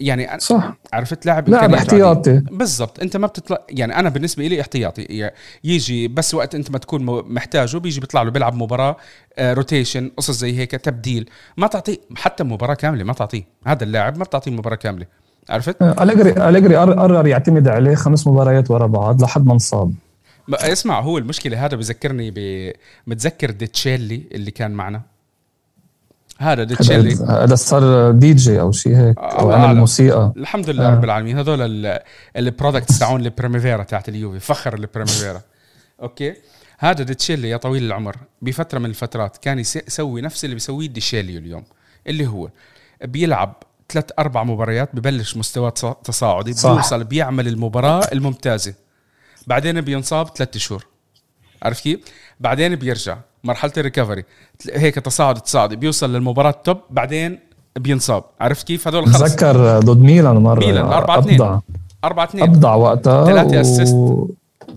يعني 0.00 0.28
أنا- 0.28 0.38
صح. 0.38 0.74
عرفت 0.92 1.26
لاعب 1.26 1.48
لاعب. 1.48 1.74
احتياطي. 1.74 2.42
بالضبط. 2.50 3.00
أنت 3.00 3.16
ما 3.16 3.26
بتطلع 3.26 3.58
يعني 3.70 3.96
أنا 3.98 4.08
بالنسبة 4.08 4.46
لي 4.46 4.60
احتياطي. 4.60 5.30
يجي 5.64 6.08
بس 6.08 6.34
وقت 6.34 6.54
أنت 6.54 6.70
ما 6.70 6.78
تكون 6.78 7.04
محتاجه 7.34 7.76
بيجي 7.78 8.00
بيطلع 8.00 8.22
له 8.22 8.30
بيلعب 8.30 8.54
مباراة 8.54 8.96
آه، 9.38 9.52
rotation 9.54 10.10
قصص 10.16 10.38
زي 10.38 10.58
هيك 10.58 10.70
تبديل. 10.70 11.30
ما 11.56 11.66
تعطيه 11.66 11.96
حتى 12.16 12.44
مباراة 12.44 12.74
كاملة 12.74 13.04
ما 13.04 13.12
تعطيه. 13.12 13.42
هذا 13.66 13.84
اللاعب 13.84 14.18
ما 14.18 14.24
بتعطيه 14.24 14.50
مباراة 14.50 14.76
كاملة. 14.76 15.06
عرفت؟ 15.50 15.82
أليجري 15.82 16.48
أليجري 16.48 16.76
قر- 16.76 16.92
قرر 17.00 17.26
يعتمد 17.26 17.68
عليه 17.68 17.94
خمس 17.94 18.26
مباريات 18.26 18.70
ورا 18.70 18.86
بعض 18.86 19.22
لحد 19.22 19.46
ما 19.46 19.52
انصاب. 19.52 19.94
اسمع 20.52 21.00
هو 21.00 21.18
المشكلة 21.18 21.64
هذا 21.66 21.76
بذكرني 21.76 22.30
ب 22.36 22.72
متذكر 23.06 23.50
ديتشيلي 23.50 24.22
اللي 24.32 24.50
كان 24.50 24.70
معنا. 24.70 25.02
هذا 26.40 26.64
ديتشيلي 26.64 27.14
هذا 27.14 27.44
هذا 27.44 27.54
صار 27.54 28.10
دي 28.10 28.34
جي 28.34 28.60
أو 28.60 28.72
شيء 28.72 28.96
هيك 28.96 29.18
أو 29.18 29.52
عمل. 29.52 29.76
موسيقى. 29.76 30.32
الحمد 30.36 30.70
لله 30.70 30.88
آه. 30.88 30.90
رب 30.94 31.04
العالمين. 31.04 31.38
هذول 31.38 31.98
ال 32.36 32.43
products 32.43 32.98
تاعون 32.98 33.20
البريميفيرا 33.20 33.82
تاعت 33.82 34.08
اليوفي. 34.08 34.38
فخر 34.40 34.74
البريميفيرا 34.74 35.40
okay؟ 36.02 36.34
هذا 36.78 37.02
ديتشيلي 37.04 37.48
يا 37.50 37.56
طويل 37.56 37.82
العمر. 37.84 38.16
بفترة 38.42 38.78
من 38.78 38.86
الفترات 38.86 39.36
كان 39.36 39.58
يس- 39.58 39.76
يسوي 39.76 40.20
نفس 40.20 40.44
اللي 40.44 40.54
بيسويه 40.54 40.88
ديشيليو 40.88 41.38
اليوم 41.38 41.64
اللي 42.06 42.26
هو 42.26 42.48
بيلعب 43.04 43.62
ثلاث 43.92 44.04
أربع 44.18 44.42
مباريات 44.44 44.90
ببلش 44.96 45.36
مستوى 45.36 45.70
تص- 45.70 45.94
تصاعدي. 46.04 46.54
بيوصل 46.64 47.04
بيعمل 47.04 47.48
المباراة 47.48 48.02
الممتازة. 48.12 48.74
بعدين 49.46 49.80
بينصاب 49.80 50.28
ثلاث 50.36 50.56
شهور. 50.56 50.86
عرفت 51.62 51.82
كيف؟ 51.82 52.00
بعدين 52.40 52.76
بيرجع 52.76 53.16
مرحلة 53.44 53.72
ال 53.76 53.81
recovery 53.81 54.24
هيك 54.72 54.94
تصاعد 54.94 55.40
تصاعدي 55.40 55.76
بيوصل 55.76 56.12
للمباراة 56.12 56.50
ال 56.50 56.56
top 56.56 56.76
بعدين 56.90 57.38
بينصاب. 57.78 58.24
عرفت 58.40 58.66
كيف؟ 58.66 58.88
هدول 58.88 59.06
خلص. 59.06 59.22
بتذكر 59.22 59.78
ضد 59.80 60.00
ميلان 60.02 60.36
مرة 60.36 60.66
ميلان 60.66 60.92
4-2. 60.92 61.10
ابدع 61.10 61.58
4 62.04 62.24
2 62.24 62.42
أبدع 62.44 62.74
وقتها 62.74 63.24
ثلاثة 63.26 63.62
assist. 63.62 63.90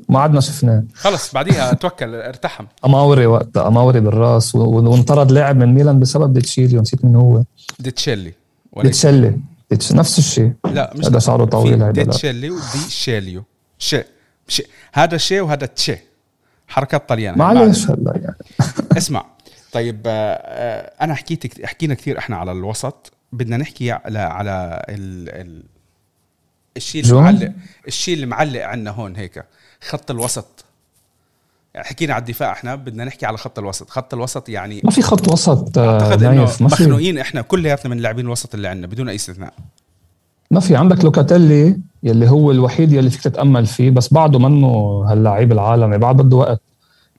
وما 0.10 0.20
عدنا 0.20 0.40
شفناه. 0.42 0.84
خلص 0.94 1.34
بعديها 1.34 1.74
توكل 1.74 2.16
ارتحم. 2.16 2.66
أماوري 2.86 3.26
وقتها 3.26 3.68
أماوري 3.68 4.00
بالراس 4.00 4.56
و- 4.56 4.60
و- 4.60 4.92
وانطرد 4.92 5.32
لاعب 5.32 5.58
من 5.58 5.74
ميلان 5.74 6.00
بسبب 6.00 6.34
ديتشيليو 6.34 6.82
نسيت 6.82 7.06
من 7.06 7.16
هو. 7.16 7.44
ديتشيلي. 7.80 8.34
ديتشيلي. 8.84 9.40
نفس 9.92 10.20
الشيء. 10.20 10.52
لا 10.66 10.94
مش 10.96 11.06
هذا 11.06 11.20
شعره 11.20 11.46
طويل 11.46 11.84
هذا 11.84 12.04
تشيلي 12.04 12.50
ودي 12.50 12.90
شيليو 12.90 13.44
شي 13.78 14.04
شي 14.48 14.64
هذا 14.94 15.18
شي 15.18 15.42
وهذا 15.42 15.66
تشي 15.66 15.98
حركات 16.68 17.10
طليانة. 17.10 17.38
معلش 17.38 17.90
هلا 17.90 18.14
يعني. 18.16 18.36
اسمع 18.98 19.26
طيب 19.72 20.02
آه، 20.06 20.34
آه، 20.34 21.04
أنا 21.04 21.16
حكيت 21.16 21.66
حكينا 21.66 21.94
كثير 21.94 22.18
إحنا 22.18 22.38
على 22.38 22.52
الوسط. 22.52 23.14
بدنا 23.32 23.58
نحكي 23.58 23.92
على 23.92 24.20
على 24.20 24.86
ال 24.90 25.30
ال 25.30 25.64
الشيء 26.78 27.04
اللي 27.04 27.14
معلق 27.22 27.52
الشيء 27.88 28.14
اللي 28.14 28.26
معلق 28.26 28.62
عندنا 28.66 28.92
هون 28.92 29.16
هيك 29.16 29.44
خط 29.82 30.12
الوسط. 30.12 30.66
يعني 31.74 31.88
حكينا 31.88 32.14
على 32.14 32.22
الدفاع 32.22 32.52
إحنا 32.52 32.76
بدنا 32.76 33.06
نحكي 33.06 33.26
على 33.26 33.38
خط 33.38 33.60
الوسط. 33.60 33.90
خط 33.90 34.14
الوسط 34.14 34.50
يعني 34.50 34.82
ما 34.84 34.92
في 34.92 35.02
خط 35.02 35.28
وسط 35.28 35.78
آه، 35.78 35.94
أعتقد 35.94 36.24
إنه 36.24 36.52
مخنوقين 36.60 37.18
إحنا 37.18 37.42
كلياتنا 37.42 37.96
من 37.96 38.02
لاعبين 38.02 38.26
الوسط 38.26 38.56
اللي 38.56 38.68
عندنا 38.68 38.88
بدون 38.88 39.10
أي 39.10 39.16
استثناء. 39.16 39.54
ما 40.52 40.60
في 40.60 40.76
عندك 40.76 41.04
لوكاتيلي 41.04 41.78
يلي 42.04 42.30
هو 42.30 42.52
الوحيد 42.52 42.92
يلي 42.92 43.10
فيك 43.10 43.22
تتأمل 43.22 43.66
فيه 43.66 43.90
بس 43.90 44.14
بعده 44.14 44.40
منه 44.40 44.68
هاللعيب 45.08 45.52
العالمي 45.52 45.98
بعد 45.98 46.22
بده 46.22 46.38
وقت. 46.38 46.62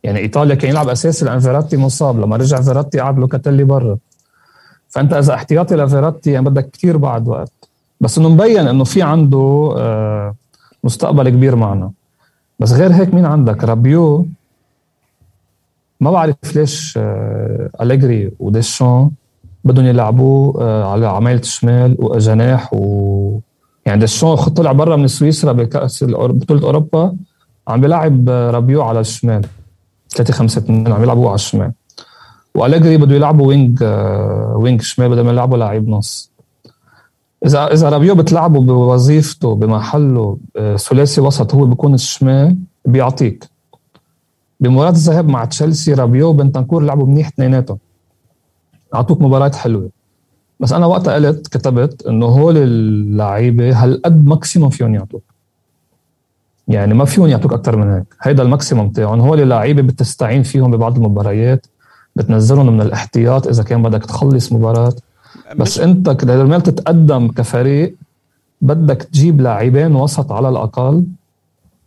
يعني 0.04 0.18
إيطاليا 0.18 0.54
كان 0.54 0.70
يلعب 0.70 0.88
أساسي 0.88 1.24
لأن 1.24 1.40
فيراتي 1.40 1.76
مصاب 1.76 2.20
لما 2.20 2.36
رجع 2.36 2.60
فيراتي 2.60 3.00
قعد 3.00 3.18
لوكاتيلي 3.18 3.64
برا. 3.64 3.98
فأنت 4.88 5.12
إذا 5.12 5.34
احتياطي 5.34 5.76
لفيراتي 5.76 6.30
يعني 6.30 6.50
بدك 6.50 6.70
كثير 6.70 6.96
بعد 6.96 7.28
وقت. 7.28 7.52
بس 8.00 8.18
إنه 8.18 8.28
مبين 8.28 8.68
إنه 8.68 8.84
في 8.84 9.02
عنده 9.02 9.74
آه، 9.76 10.34
مستقبل 10.84 11.28
كبير 11.28 11.56
معنا. 11.56 11.90
بس 12.58 12.72
غير 12.72 12.92
هيك 12.92 13.14
مين 13.14 13.26
عندك؟ 13.26 13.64
رابيو. 13.64 14.26
ما 16.00 16.10
بعرف 16.10 16.56
ليش 16.56 16.94
آه، 16.96 17.70
أليجري 17.80 18.32
وديشون. 18.40 19.10
بدهم 19.64 19.86
يلعبوه 19.86 20.62
آه، 20.62 20.92
على 20.92 21.06
عماية 21.06 21.36
الشمال 21.38 21.96
وجناح 21.98 22.74
و 22.74 23.38
يعني 23.86 24.00
ديشون 24.00 24.36
طلع 24.36 24.72
برا 24.72 24.96
من 24.96 25.08
سويسرا 25.08 25.52
بكأس 25.52 26.04
بطولة 26.04 26.62
أوروبا 26.62 27.16
عم 27.68 27.80
بيلعب 27.80 28.30
رابيو 28.30 28.82
على 28.82 29.00
الشمال. 29.00 29.46
3 30.08 30.32
5 30.32 30.58
2 30.58 30.92
عم 30.92 31.02
يلعبوا 31.02 31.26
على 31.26 31.34
الشمال. 31.34 31.72
وأليجري 32.54 32.96
بده 32.96 33.14
يلعبوا 33.14 33.46
wing 33.46 33.78
آه، 33.82 34.54
wing 34.56 34.82
شمال 34.82 35.08
بدل 35.08 35.20
ما 35.20 35.30
يلعبوا 35.30 35.56
لعيب 35.56 35.88
نص. 35.88 36.30
إذا 37.46 37.72
إذا 37.72 37.88
رابيو 37.88 38.14
بتلعبه 38.14 38.60
بوظيفته 38.60 39.54
بمحله 39.54 40.38
ثلاثي 40.76 41.20
وسط 41.20 41.54
هو 41.54 41.64
بيكون 41.66 41.94
الشمال 41.94 42.56
بيعطيك. 42.84 43.48
بمباراة 44.60 44.90
الذهاب 44.90 45.28
مع 45.28 45.44
تشيلسي 45.44 45.94
رابيو 45.94 46.28
وبنتنكور 46.28 46.82
لعبوا 46.82 47.06
منيح 47.06 47.26
اثنيناتهم. 47.26 47.78
أعطوك 48.94 49.22
مباراة 49.22 49.50
حلوة. 49.50 49.90
بس 50.60 50.72
أنا 50.72 50.86
وقتها 50.86 51.14
قلت 51.14 51.48
كتبت 51.48 52.06
إنه 52.06 52.26
هول 52.26 52.56
اللعيبة 52.56 53.84
هالقد 53.84 54.26
maximum 54.26 54.70
فيهم 54.70 54.94
يعطوك. 54.94 55.22
يعني 56.68 56.94
ما 56.94 57.04
فيهم 57.04 57.26
يعطوك 57.26 57.52
أكثر 57.52 57.76
من 57.76 57.92
هيك. 57.92 58.04
هيدا 58.22 58.42
ال 58.42 58.48
maximum 58.48 58.88
تاعهم. 58.88 59.20
هول 59.20 59.40
اللعيبة 59.40 59.82
بتستعين 59.82 60.42
فيهم 60.42 60.70
ببعض 60.70 60.96
المباريات 60.96 61.66
بتنزلهم 62.16 62.72
من 62.72 62.80
الاحتياط 62.80 63.46
إذا 63.46 63.62
كان 63.62 63.82
بدك 63.82 64.04
تخلص 64.04 64.52
مباراة. 64.52 64.94
بس 65.56 65.78
أنت 65.78 66.24
لما 66.24 66.58
تتقدم 66.58 67.28
كفريق 67.28 67.96
بدك 68.60 69.02
تجيب 69.02 69.40
لاعبين 69.40 69.96
وسط 69.96 70.32
على 70.32 70.48
الأقل 70.48 71.04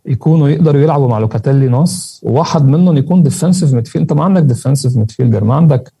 يكونوا 0.06 0.48
يقدروا 0.48 0.80
يلعبوا 0.82 1.08
مع 1.08 1.18
لوكاتيلي 1.18 1.68
نص 1.68 2.20
وواحد 2.22 2.64
منهم 2.64 2.96
يكون 2.96 3.22
defensive 3.22 3.74
midfield 3.74 4.02
أنت 4.02 4.12
ما 4.12 4.24
عندك 4.24 4.42
defensive 4.42 4.96
midfielder 4.96 5.44
ما 5.44 5.54
عندك 5.54 5.92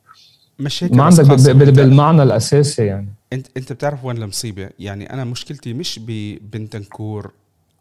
مش 0.58 0.84
هيك 0.84 0.92
ما 0.92 1.04
عندك 1.04 1.24
بالمعنى 1.24 2.22
الأساسي 2.22 2.86
يعني. 2.86 3.08
أنت 3.32 3.46
أنت 3.56 3.72
بتعرف 3.72 4.04
وين 4.04 4.22
المصيبه 4.22 4.70
يعني 4.78 5.12
أنا 5.12 5.24
مشكلتي 5.24 5.72
مش 5.72 6.00
ببنتنكور 6.06 7.32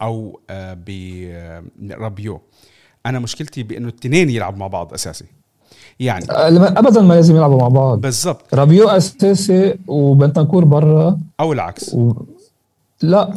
أو 0.01 0.39
آه، 0.49 0.77
برابيو 1.79 2.35
آه، 2.35 2.41
أنا 3.09 3.19
مشكلتي 3.19 3.63
بإنه 3.63 3.87
الاثنين 3.87 4.29
يلعبوا 4.29 4.59
مع 4.59 4.67
بعض 4.67 4.93
أساسي. 4.93 5.25
يعني 5.99 6.31
آه، 6.31 6.47
ابدا 6.79 7.01
ما 7.01 7.13
لازم 7.13 7.35
يلعبوا 7.35 7.59
مع 7.59 7.67
بعض. 7.67 8.01
بالضبط. 8.01 8.53
رابيو 8.53 8.89
أساسي 8.89 9.75
وبنتنكور 9.87 10.65
برا. 10.65 11.19
أو 11.39 11.53
العكس. 11.53 11.93
و... 11.93 12.13
لا. 13.01 13.33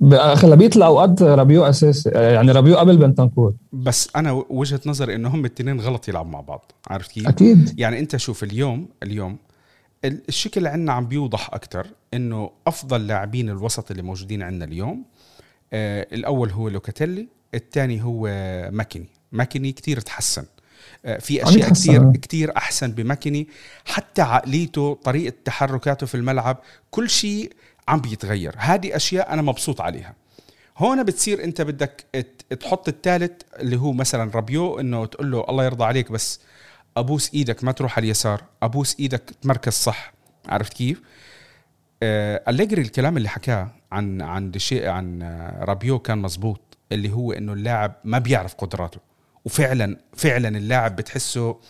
باغلبيه 0.00 0.70
الاوقات 0.76 1.22
رابيو 1.22 1.64
اساسي 1.64 2.10
يعني 2.10 2.52
رابيو 2.52 2.76
قبل 2.76 2.96
بنتنكور. 2.96 3.54
بس 3.72 4.08
أنا 4.16 4.44
وجهة 4.50 4.80
نظري 4.86 5.14
انه 5.14 5.28
هم 5.28 5.40
الاثنين 5.40 5.80
غلط 5.80 6.08
يلعبوا 6.08 6.30
مع 6.30 6.40
بعض 6.40 6.72
عرفت 6.90 7.10
كيف؟ 7.10 7.28
أكيد. 7.28 7.80
يعني 7.80 7.98
أنت 7.98 8.16
شوف 8.16 8.42
اليوم 8.44 8.88
اليوم 9.02 9.36
الشكل 10.04 10.58
اللي 10.58 10.68
عندنا 10.68 10.92
عم 10.92 11.06
بيوضح 11.06 11.54
أكثر 11.54 11.86
إنه 12.14 12.50
أفضل 12.66 13.06
لاعبين 13.06 13.50
الوسط 13.50 13.90
اللي 13.90 14.02
موجودين 14.02 14.42
عندنا 14.42 14.64
اليوم 14.64 15.04
آه 15.72 16.06
الأول 16.12 16.50
هو 16.50 16.68
لوكاتيلي 16.68 17.28
الثاني 17.54 18.02
هو 18.04 18.22
ماكيني. 18.72 19.08
ماكيني 19.32 19.72
كتير 19.72 20.00
تحسن. 20.00 20.44
آه 21.04 21.18
في 21.18 21.42
أشياء 21.42 21.70
كثير 21.70 22.12
كثير 22.12 22.56
أحسن 22.56 22.90
بماكيني 22.92 23.48
حتى 23.84 24.22
عقليته 24.22 24.98
طريقة 25.04 25.34
تحركاته 25.44 26.06
في 26.06 26.14
الملعب 26.14 26.58
كل 26.90 27.10
شيء 27.10 27.52
عم 27.88 28.00
بيتغير. 28.00 28.54
هذه 28.58 28.96
أشياء 28.96 29.32
أنا 29.32 29.42
مبسوط 29.42 29.80
عليها. 29.80 30.14
هون 30.78 31.02
بتصير 31.02 31.44
أنت 31.44 31.62
بدك 31.62 32.04
تحط 32.60 32.88
الثالث 32.88 33.42
اللي 33.58 33.76
هو 33.76 33.92
مثلا 33.92 34.30
رابيو 34.34 34.80
إنه 34.80 35.06
تقول 35.06 35.30
له 35.30 35.44
الله 35.48 35.64
يرضى 35.64 35.84
عليك 35.84 36.12
بس 36.12 36.40
أبوس 36.96 37.34
إيدك 37.34 37.64
ما 37.64 37.72
تروح 37.72 37.98
على 37.98 38.04
اليسار 38.04 38.42
أبوس 38.62 38.96
إيدك 39.00 39.22
تمركز 39.42 39.72
صح. 39.72 40.12
عرفت 40.48 40.72
كيف؟ 40.72 41.02
آه 42.02 42.42
أليجري 42.48 42.82
الكلام 42.82 43.16
اللي 43.16 43.28
حكاه 43.28 43.70
عن 43.92 44.22
عن 44.22 44.52
شيء 44.56 44.88
عن 44.88 45.22
رابيو 45.60 45.98
كان 45.98 46.18
مزبوط 46.18 46.60
اللي 46.92 47.12
هو 47.12 47.32
إنه 47.32 47.52
اللاعب 47.52 47.94
ما 48.04 48.18
بيعرف 48.18 48.54
قدراته. 48.54 49.00
وفعلا 49.44 49.96
فعلا 50.16 50.48
اللاعب 50.48 50.96
بتحسه 50.96 51.60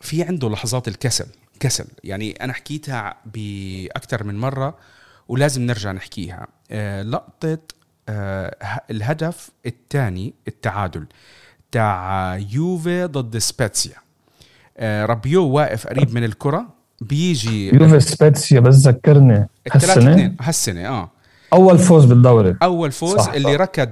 في 0.00 0.22
عنده 0.22 0.48
لحظات 0.48 0.88
الكسل. 0.88 1.26
كسل. 1.60 1.86
يعني 2.04 2.30
أنا 2.30 2.52
حكيتها 2.52 3.14
باكثر 3.26 4.24
من 4.24 4.38
مرة 4.38 4.78
ولازم 5.28 5.62
نرجع 5.62 5.92
نحكيها. 5.92 6.46
آه 6.70 7.02
لقطة 7.02 7.58
آه 8.08 8.56
الهدف 8.90 9.50
الثاني 9.66 10.34
التعادل 10.48 11.06
تاع 11.72 12.36
يوفي 12.36 13.04
ضد 13.04 13.38
سبيتسيا. 13.38 13.96
آه 14.78 15.06
رابيو 15.06 15.48
واقف 15.48 15.86
قريب 15.86 16.14
من 16.14 16.24
الكرة 16.24 16.66
بيجي 17.00 17.74
يوفي 17.74 18.00
سباتسيا 18.00 18.60
بس 18.60 18.74
ذكرني 18.74 19.48
هالسنة؟ 19.72 20.34
هالسنة 20.40 20.88
آه. 20.88 21.10
أول 21.52 21.78
فوز 21.78 22.04
بالدوري. 22.04 22.56
أول 22.62 22.92
فوز 22.92 23.16
صح. 23.16 23.32
اللي 23.32 23.54
صح. 23.54 23.60
ركض 23.60 23.90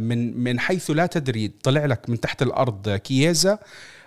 من 0.00 0.38
من 0.44 0.60
حيث 0.60 0.90
لا 0.90 1.06
تدري 1.06 1.52
طلع 1.62 1.84
لك 1.84 2.10
من 2.10 2.20
تحت 2.20 2.42
الأرض 2.42 2.90
كييزا. 2.90 3.58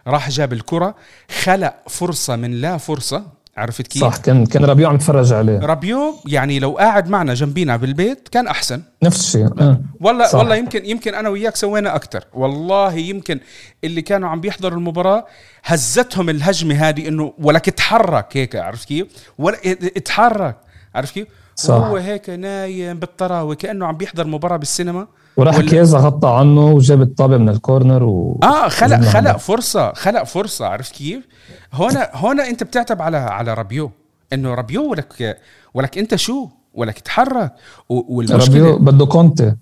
راح 0.07 0.29
جاب 0.29 0.53
الكرة 0.53 0.95
خلق 1.43 1.73
فرصة 1.87 2.35
من 2.35 2.51
لا 2.61 2.77
فرصة 2.77 3.39
عرفت 3.59 3.87
كيف؟ 3.87 4.01
صح 4.01 4.17
كان 4.17 4.45
كان 4.45 4.65
ربيو 4.65 4.89
عم 4.89 4.95
يتفرج 4.95 5.33
عليه 5.33 5.59
ربيو 5.59 6.15
يعني 6.27 6.59
لو 6.59 6.77
قاعد 6.77 7.09
معنا 7.09 7.33
جنبينا 7.33 7.77
بالبيت 7.77 8.27
كان 8.27 8.47
أحسن 8.47 8.81
نفس 9.03 9.19
الشيء 9.19 9.45
أه. 9.45 9.81
والله 10.01 10.27
صح. 10.27 10.39
والله 10.39 10.55
يمكن 10.55 10.85
يمكن 10.85 11.15
أنا 11.15 11.29
وياك 11.29 11.55
سوينا 11.55 11.95
أكثر 11.95 12.23
والله 12.33 12.93
يمكن 12.93 13.39
اللي 13.83 14.01
كانوا 14.01 14.29
عم 14.29 14.41
بيحضروا 14.41 14.77
المباراة 14.77 15.25
هزتهم 15.63 16.29
الهجمة 16.29 16.75
هذه 16.75 17.07
إنه 17.07 17.33
ولك 17.39 17.67
اتحرك 17.67 18.37
هيك 18.37 18.55
عرفت 18.55 18.87
كيف؟ 18.87 19.07
ولا 19.37 19.57
اتحرك 19.97 20.55
عرفت 20.95 21.13
كيف؟ 21.13 21.27
صح. 21.55 21.73
وهو 21.73 21.97
هيك 21.97 22.29
نايم 22.29 22.99
بالطراوة 22.99 23.55
كأنه 23.55 23.85
عم 23.85 23.97
بيحضر 23.97 24.27
مباراة 24.27 24.57
بالسينما 24.57 25.07
وراح. 25.39 25.59
كيزا 25.59 25.97
غطى 25.97 26.29
عنه 26.29 26.71
وجاب 26.71 27.01
الطابة 27.01 27.37
من 27.37 27.49
الكورنر 27.49 28.03
و 28.03 28.39
آه 28.43 28.67
خلق 28.67 29.01
خلق 29.01 29.37
فرصة 29.37 29.93
خلق 29.93 30.23
فرصة 30.23 30.65
عرفت 30.65 30.95
كيف؟ 30.95 31.27
هون 31.73 31.91
هون 32.13 32.39
أنت 32.39 32.63
بتعتب 32.63 33.01
على 33.01 33.17
على 33.17 33.53
رابيو 33.53 33.91
إنه 34.33 34.53
رابيو 34.53 34.91
ولك 34.91 35.37
ولك 35.73 35.97
أنت 35.97 36.15
شو؟ 36.15 36.47
ولك 36.73 36.99
تحرك 36.99 37.53
والمشكلة 37.89 38.65
رابيو 38.65 38.79
بده 38.79 39.05
كونتي. 39.05 39.55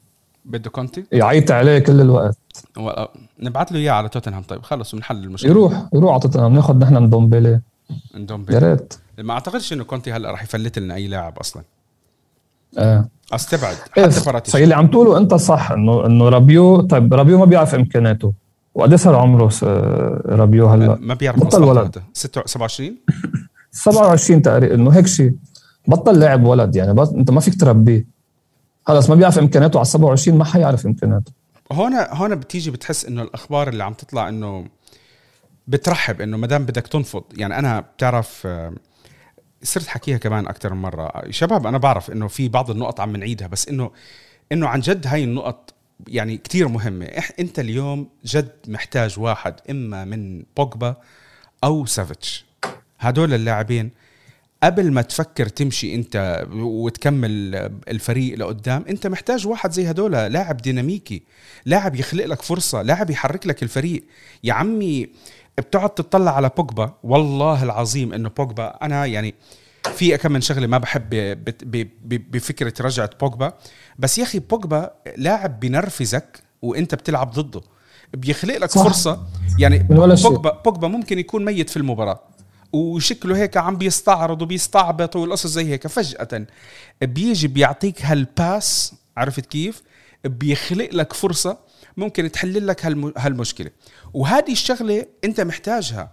بده 0.45 0.69
كونتي؟ 0.69 1.03
يعيط 1.11 1.51
عليه 1.51 1.79
كل 1.79 2.01
الوقت. 2.01 2.37
نبعث 3.39 3.71
له 3.71 3.79
إياه 3.79 3.91
على 3.91 4.09
توتنهام. 4.09 4.43
طيب 4.43 4.61
خلص 4.61 4.95
بنحل 4.95 5.23
المشكلة. 5.23 5.51
يروح 5.51 5.85
يروح 5.93 6.11
على 6.11 6.21
توتنهام 6.21 6.53
ناخذ 6.53 6.77
نحن 6.77 6.93
ندومبيلي 6.93 7.61
يا 8.49 8.59
ريت. 8.59 8.93
ما 9.17 9.33
أعتقدش 9.33 9.73
إنه 9.73 9.83
كونتي 9.83 10.11
هلأ 10.11 10.31
راح 10.31 10.43
يفلت 10.43 10.79
لنا 10.79 10.95
أي 10.95 11.07
لاعب 11.07 11.37
أصلا. 11.37 11.63
إيه 12.77 13.09
استبعد 13.33 13.75
حتى 13.91 14.11
فراتي 14.11 14.51
فاللي 14.51 14.75
عم 14.75 14.87
تقوله 14.87 15.17
أنت 15.17 15.33
صح 15.33 15.71
انه 15.71 16.05
إنه 16.05 16.29
رابيو 16.29 16.81
طيب 16.81 17.13
رابيو 17.13 17.37
ما 17.37 17.45
بيعرف 17.45 17.75
إمكاناته. 17.75 18.33
وقد 18.75 18.95
صار 18.95 19.15
عمره 19.15 19.51
رابيو 20.25 20.67
هلأ؟ 20.67 20.97
ما 21.01 21.13
بيعرف 21.13 21.39
بطل 21.39 21.63
ولد. 21.63 22.03
27 22.13 22.97
27 23.71 24.41
تقريبا 24.41 24.75
إنه 24.75 24.89
هيك 24.91 25.07
شيء 25.07 25.33
بطل 25.87 26.19
لاعب 26.19 26.43
ولد 26.43 26.75
يعني 26.75 26.93
بس 26.93 27.09
أنت 27.09 27.31
ما 27.31 27.39
فيك 27.39 27.59
تربيه. 27.59 28.07
خلص 28.85 29.09
ما 29.09 29.15
بيعرف 29.15 29.39
إمكاناته 29.39 29.77
على 29.77 29.85
27 29.85 30.37
ما 30.37 30.45
حيعرف 30.45 30.85
إمكاناته. 30.85 31.31
هون 31.71 31.93
هون 31.93 32.35
بتيجي 32.35 32.71
بتحس 32.71 33.05
إنه 33.05 33.21
الأخبار 33.21 33.69
اللي 33.69 33.83
عم 33.83 33.93
تطلع 33.93 34.29
إنه 34.29 34.65
بترحب 35.67 36.21
إنه 36.21 36.37
ما 36.37 36.47
دام 36.47 36.65
بدك 36.65 36.87
تنفض. 36.87 37.23
يعني 37.37 37.59
أنا 37.59 37.79
بتعرف 37.79 38.47
صرت 39.63 39.87
حكيها 39.87 40.17
كمان 40.17 40.47
أكثر 40.47 40.73
من 40.73 40.81
مرة. 40.81 41.23
شباب 41.29 41.67
أنا 41.67 41.77
بعرف 41.77 42.11
إنه 42.11 42.27
في 42.27 42.49
بعض 42.49 42.71
النقط 42.71 42.99
عم 42.99 43.15
نعيدها 43.15 43.47
بس 43.47 43.67
إنه 43.67 43.91
إنه 44.51 44.67
عن 44.67 44.79
جد 44.79 45.07
هاي 45.07 45.23
النقط 45.23 45.73
يعني 46.07 46.37
كتير 46.37 46.67
مهمة. 46.67 47.05
إح 47.05 47.31
أنت 47.39 47.59
اليوم 47.59 48.09
جد 48.25 48.55
محتاج 48.67 49.19
واحد 49.19 49.53
إما 49.69 50.05
من 50.05 50.43
بوجبا 50.57 50.95
أو 51.63 51.85
سافيتش. 51.85 52.45
هدول 52.99 53.33
اللاعبين 53.33 53.91
قبل 54.63 54.91
ما 54.91 55.01
تفكر 55.01 55.47
تمشي 55.47 55.95
أنت 55.95 56.45
وتكمل 56.51 57.55
الفريق 57.87 58.37
لقدام 58.37 58.85
أنت 58.89 59.07
محتاج 59.07 59.47
واحد 59.47 59.71
زي 59.71 59.89
هدول 59.89 60.11
لاعب 60.11 60.57
ديناميكي 60.57 61.23
لاعب 61.65 61.95
يخلق 61.95 62.25
لك 62.25 62.41
فرصة 62.41 62.81
لاعب 62.81 63.09
يحرك 63.09 63.47
لك 63.47 63.63
الفريق. 63.63 64.03
يا 64.43 64.53
عمي 64.53 65.09
بتقعد 65.57 65.89
تطلع 65.89 66.35
على 66.35 66.51
بوجبا؟ 66.57 66.93
والله 67.03 67.63
العظيم 67.63 68.13
إنه 68.13 68.29
بوجبا. 68.29 68.67
أنا 68.67 69.05
يعني 69.05 69.35
في 69.95 70.17
كم 70.17 70.31
من 70.31 70.41
شغلة 70.41 70.67
ما 70.67 70.77
بحب 70.77 71.09
بفكرة 72.31 72.73
رجعة 72.81 73.09
بوجبا. 73.21 73.53
بس 73.99 74.17
يا 74.17 74.23
أخي 74.23 74.39
بوجبا 74.39 74.91
لاعب 75.17 75.59
بنرفزك 75.59 76.43
وإنت 76.61 76.95
بتلعب 76.95 77.31
ضده. 77.31 77.61
بيخلق 78.13 78.57
لك 78.57 78.71
صح. 78.71 78.83
فرصة. 78.83 79.27
يعني 79.59 79.79
بوجبا 79.79 80.61
بوجبا 80.65 80.87
ممكن 80.87 81.19
يكون 81.19 81.45
ميت 81.45 81.69
في 81.69 81.77
المباراة. 81.77 82.19
وشكله 82.73 83.37
هيك 83.37 83.57
عم 83.57 83.75
بيستعرض 83.75 84.41
وبيستعبط 84.41 85.15
والقصص 85.15 85.47
زي 85.47 85.65
هيك. 85.71 85.87
فجأة 85.87 86.47
بيجي 87.01 87.47
بيعطيك 87.47 88.05
هالباس 88.05 88.93
عرفت 89.17 89.45
كيف؟ 89.45 89.83
بيخلق 90.23 90.89
لك 90.93 91.13
فرصة. 91.13 91.57
ممكن 91.97 92.31
تحل 92.31 92.67
لك 92.67 92.85
هالمشكلة. 93.17 93.69
وهذه 94.13 94.51
الشغلة 94.51 95.05
أنت 95.23 95.41
محتاجها. 95.41 96.11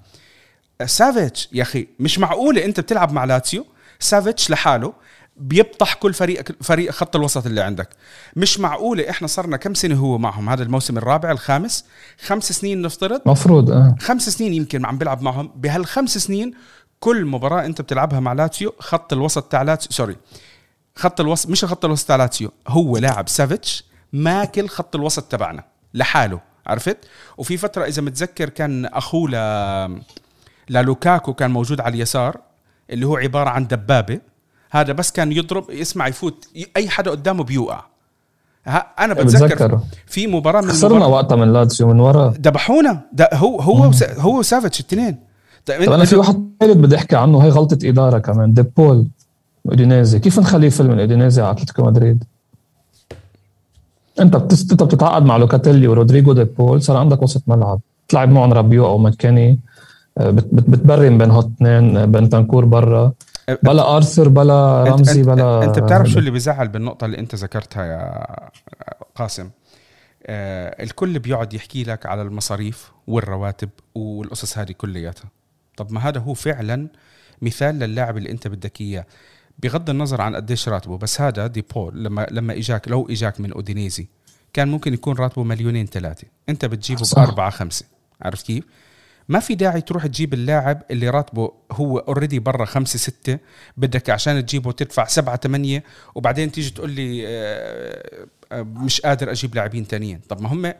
سافيتش 0.86 1.48
يا 1.52 1.62
أخي 1.62 1.88
مش 1.98 2.18
معقولة 2.18 2.64
أنت 2.64 2.80
بتلعب 2.80 3.12
مع 3.12 3.24
لاتسيو. 3.24 3.66
سافيتش 3.98 4.50
لحاله 4.50 4.92
بيبطح 5.36 5.94
كل 5.94 6.14
فريق 6.14 6.62
فريق 6.62 6.90
خط 6.90 7.16
الوسط 7.16 7.46
اللي 7.46 7.60
عندك. 7.60 7.88
مش 8.36 8.60
معقولة 8.60 9.10
إحنا 9.10 9.28
صرنا 9.28 9.56
كم 9.56 9.74
سنة 9.74 9.94
هو 9.94 10.18
معهم؟ 10.18 10.48
هذا 10.48 10.62
الموسم 10.62 10.98
الرابع 10.98 11.30
الخامس. 11.30 11.84
خمس 12.20 12.52
سنين 12.52 12.82
نفترض. 12.82 13.20
مفروض 13.26 13.70
آه. 13.70 13.96
خمس 14.00 14.28
سنين 14.28 14.54
يمكن 14.54 14.84
عم 14.84 14.98
بيلعب 14.98 15.22
معهم. 15.22 15.52
بهالخمس 15.56 16.18
سنين 16.18 16.54
كل 17.00 17.24
مباراة 17.24 17.66
أنت 17.66 17.80
بتلعبها 17.80 18.20
مع 18.20 18.32
لاتسيو 18.32 18.74
خط 18.78 19.12
الوسط 19.12 19.42
تاع 19.42 19.62
لاتسيو 19.62 19.90
sorry 19.92 20.16
خط 20.96 21.20
الوسط 21.20 21.48
مش 21.48 21.64
خط 21.64 21.84
الوسط 21.84 22.08
تاع 22.08 22.16
لاتسيو 22.16 22.52
هو 22.68 22.96
لاعب 22.98 23.28
سافيتش 23.28 23.84
ماكل 24.12 24.68
خط 24.68 24.96
الوسط 24.96 25.22
تبعنا. 25.22 25.64
لحاله 25.94 26.40
عرفت؟ 26.66 26.96
وفي 27.38 27.56
فترة 27.56 27.84
إذا 27.84 28.02
متذكر 28.02 28.48
كان 28.48 28.86
أخوه 28.86 29.30
ل... 29.30 29.34
للوكاكو 30.70 31.34
كان 31.34 31.50
موجود 31.50 31.80
على 31.80 31.94
اليسار 31.94 32.36
اللي 32.90 33.06
هو 33.06 33.16
عبارة 33.16 33.50
عن 33.50 33.66
دبابة. 33.66 34.20
هذا 34.70 34.92
بس 34.92 35.12
كان 35.12 35.32
يضرب 35.32 35.70
يسمع 35.70 36.08
يفوت 36.08 36.48
أي 36.76 36.88
حدا 36.88 37.10
قدامه 37.10 37.44
بيوقع. 37.44 37.84
أنا 38.98 39.14
بتذكر 39.14 39.80
في 40.06 40.26
مباراة 40.26 40.60
من 40.60 40.68
خسرنا 40.68 41.06
وقتها 41.06 41.36
من 41.36 41.52
لاتسيو 41.52 41.88
من 41.88 42.00
ورا. 42.00 42.28
ذبحونا 42.28 43.00
هو 43.32 43.60
هو 43.60 43.90
هو 44.18 44.38
وسافيتش 44.38 44.80
الاثنين. 44.80 45.18
طيب 45.66 45.92
أنا 45.92 46.04
في 46.04 46.16
واحد 46.16 46.50
ثالث 46.60 46.76
بدي 46.76 46.96
أحكي 46.96 47.16
عنه 47.16 47.38
هي 47.38 47.48
غلطة 47.48 47.88
إدارة 47.88 48.18
كمان 48.18 48.54
ديبول 48.54 49.08
إودينيزي. 49.66 50.18
كيف 50.18 50.38
نخليه 50.38 50.68
يفل 50.68 50.90
من 50.90 51.00
إودينيزي 51.00 51.42
على 51.42 51.50
أتلتيكو 51.50 51.82
مدريد؟ 51.84 52.24
انت 54.20 54.34
انت 54.72 54.82
بتتعاقد 54.82 55.24
مع 55.24 55.36
لوكاتيلي 55.36 55.88
ورودريجو 55.88 56.32
ديبول 56.32 56.82
صار 56.82 56.96
عندك 56.96 57.22
وسط 57.22 57.42
ملعب. 57.46 57.80
تلعب 58.08 58.28
معهم 58.28 58.52
رابيو 58.52 58.86
أو 58.86 58.98
مكيني 58.98 59.60
آه، 60.18 60.30
بتبرم 60.30 61.18
بين 61.18 61.30
هالاثنين 61.30 61.96
آه، 61.96 62.04
بنتنكور 62.04 62.64
برا. 62.64 63.12
بلا 63.62 63.96
أرثر 63.96 64.28
بلا 64.28 64.84
رمزي 64.84 65.20
انت 65.20 65.28
بلا 65.28 65.64
أنت 65.64 65.78
بتعرف 65.78 66.08
شو 66.08 66.18
اللي 66.18 66.30
بيزعل 66.30 66.68
بالنقطة 66.68 67.04
اللي 67.04 67.18
أنت 67.18 67.34
ذكرتها 67.34 67.84
يا 67.84 68.26
قاسم؟ 69.14 69.50
آه 70.26 70.82
الكل 70.82 71.18
بيقعد 71.18 71.54
يحكي 71.54 71.84
لك 71.84 72.06
على 72.06 72.22
المصاريف 72.22 72.92
والرواتب 73.06 73.68
والقصص 73.94 74.58
هذه 74.58 74.72
كلياتها. 74.72 75.30
طب 75.76 75.92
ما 75.92 76.00
هذا 76.00 76.20
هو 76.20 76.34
فعلا 76.34 76.88
مثال 77.42 77.78
للاعب 77.78 78.16
اللي 78.16 78.30
أنت 78.30 78.48
بدك 78.48 78.80
إياه. 78.80 79.06
بغض 79.58 79.90
النظر 79.90 80.20
عن 80.20 80.36
قديش 80.36 80.68
راتبه 80.68 80.98
بس 80.98 81.20
هذا 81.20 81.46
دي 81.46 81.64
بول 81.74 82.04
لما 82.04 82.26
لما 82.30 82.52
إجاك 82.52 82.88
لو 82.88 83.08
إجاك 83.10 83.40
من 83.40 83.52
أودينيزي 83.52 84.08
كان 84.54 84.68
ممكن 84.68 84.94
يكون 84.94 85.16
راتبه 85.16 85.44
مليونين 85.44 85.86
ثلاثة. 85.86 86.26
أنت 86.48 86.64
بتجيبه 86.64 87.02
بأربعة 87.16 87.50
خمسة. 87.50 87.84
عرفت 88.22 88.46
كيف؟ 88.46 88.64
ما 89.28 89.40
في 89.40 89.54
داعي 89.54 89.80
تروح 89.80 90.06
تجيب 90.06 90.34
اللاعب 90.34 90.82
اللي 90.90 91.08
راتبه 91.08 91.52
هو 91.72 91.98
already 91.98 92.38
برا 92.38 92.64
خمسة 92.64 92.98
ستة. 92.98 93.38
بدك 93.76 94.10
عشان 94.10 94.46
تجيبه 94.46 94.72
تدفع 94.72 95.04
سبعة 95.04 95.36
ثمانية. 95.36 95.84
وبعدين 96.14 96.52
تيجي 96.52 96.70
تقول 96.70 96.90
لي 96.90 97.24
آه، 97.26 98.26
آه، 98.52 98.62
مش 98.62 99.00
قادر 99.00 99.30
أجيب 99.30 99.54
لاعبين 99.54 99.86
تانيين. 99.86 100.20
طب 100.28 100.40
ما 100.40 100.52
هم 100.52 100.72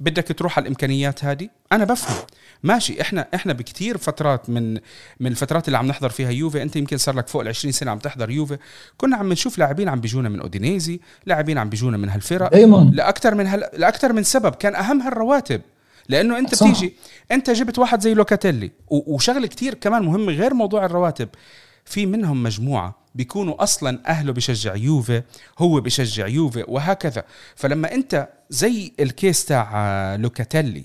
بدك 0.00 0.38
تروح 0.38 0.58
على 0.58 0.62
الإمكانيات 0.62 1.24
هذه؟ 1.24 1.48
أنا 1.72 1.84
بفهم. 1.84 2.16
ماشي 2.62 3.00
إحنا 3.00 3.28
إحنا 3.34 3.52
بكثير 3.52 3.98
فترات 3.98 4.50
من 4.50 4.74
من 5.20 5.26
الفترات 5.26 5.66
اللي 5.66 5.78
عم 5.78 5.86
نحضر 5.86 6.08
فيها 6.08 6.30
يوفي. 6.30 6.62
أنت 6.62 6.76
يمكن 6.76 6.96
صار 6.96 7.16
لك 7.16 7.28
فوق 7.28 7.42
ال 7.42 7.48
20 7.48 7.72
سنة 7.72 7.90
عم 7.90 7.98
تحضر 7.98 8.30
يوفي. 8.30 8.58
كنا 8.96 9.16
عم 9.16 9.32
نشوف 9.32 9.58
لاعبين 9.58 9.88
عم 9.88 10.00
بيجونا 10.00 10.28
من 10.28 10.40
أودينيزي 10.40 11.00
لاعبين 11.26 11.58
عم 11.58 11.68
بيجونا 11.68 11.96
من 11.96 12.08
هالفرق. 12.08 12.54
لأكثر 12.92 13.34
من 13.34 13.46
هل... 13.46 13.64
لأكثر 13.72 14.12
من 14.12 14.22
سبب. 14.22 14.54
كان 14.54 14.74
أهم 14.74 15.00
هالرواتب. 15.00 15.60
لأنه 16.08 16.38
أنت 16.38 16.54
صح. 16.54 16.70
بتيجي 16.70 16.94
أنت 17.32 17.50
جبت 17.50 17.78
واحد 17.78 18.00
زي 18.00 18.14
لوكاتيلي. 18.14 18.70
وشغلة 18.88 19.46
كتير 19.46 19.74
كمان 19.74 20.02
مهمة 20.02 20.32
غير 20.32 20.54
موضوع 20.54 20.84
الرواتب. 20.84 21.28
في 21.84 22.06
منهم 22.06 22.42
مجموعة 22.42 22.99
بيكونوا 23.14 23.62
أصلا 23.62 23.98
أهله 24.06 24.32
بشجع 24.32 24.74
يوفي 24.74 25.22
هو 25.58 25.80
بشجع 25.80 26.26
يوفي 26.26 26.64
وهكذا. 26.68 27.24
فلما 27.56 27.94
أنت 27.94 28.28
زي 28.50 28.92
ال 29.00 29.09
case 29.09 29.44
تاع 29.44 30.16
لوكاتيلي 30.16 30.84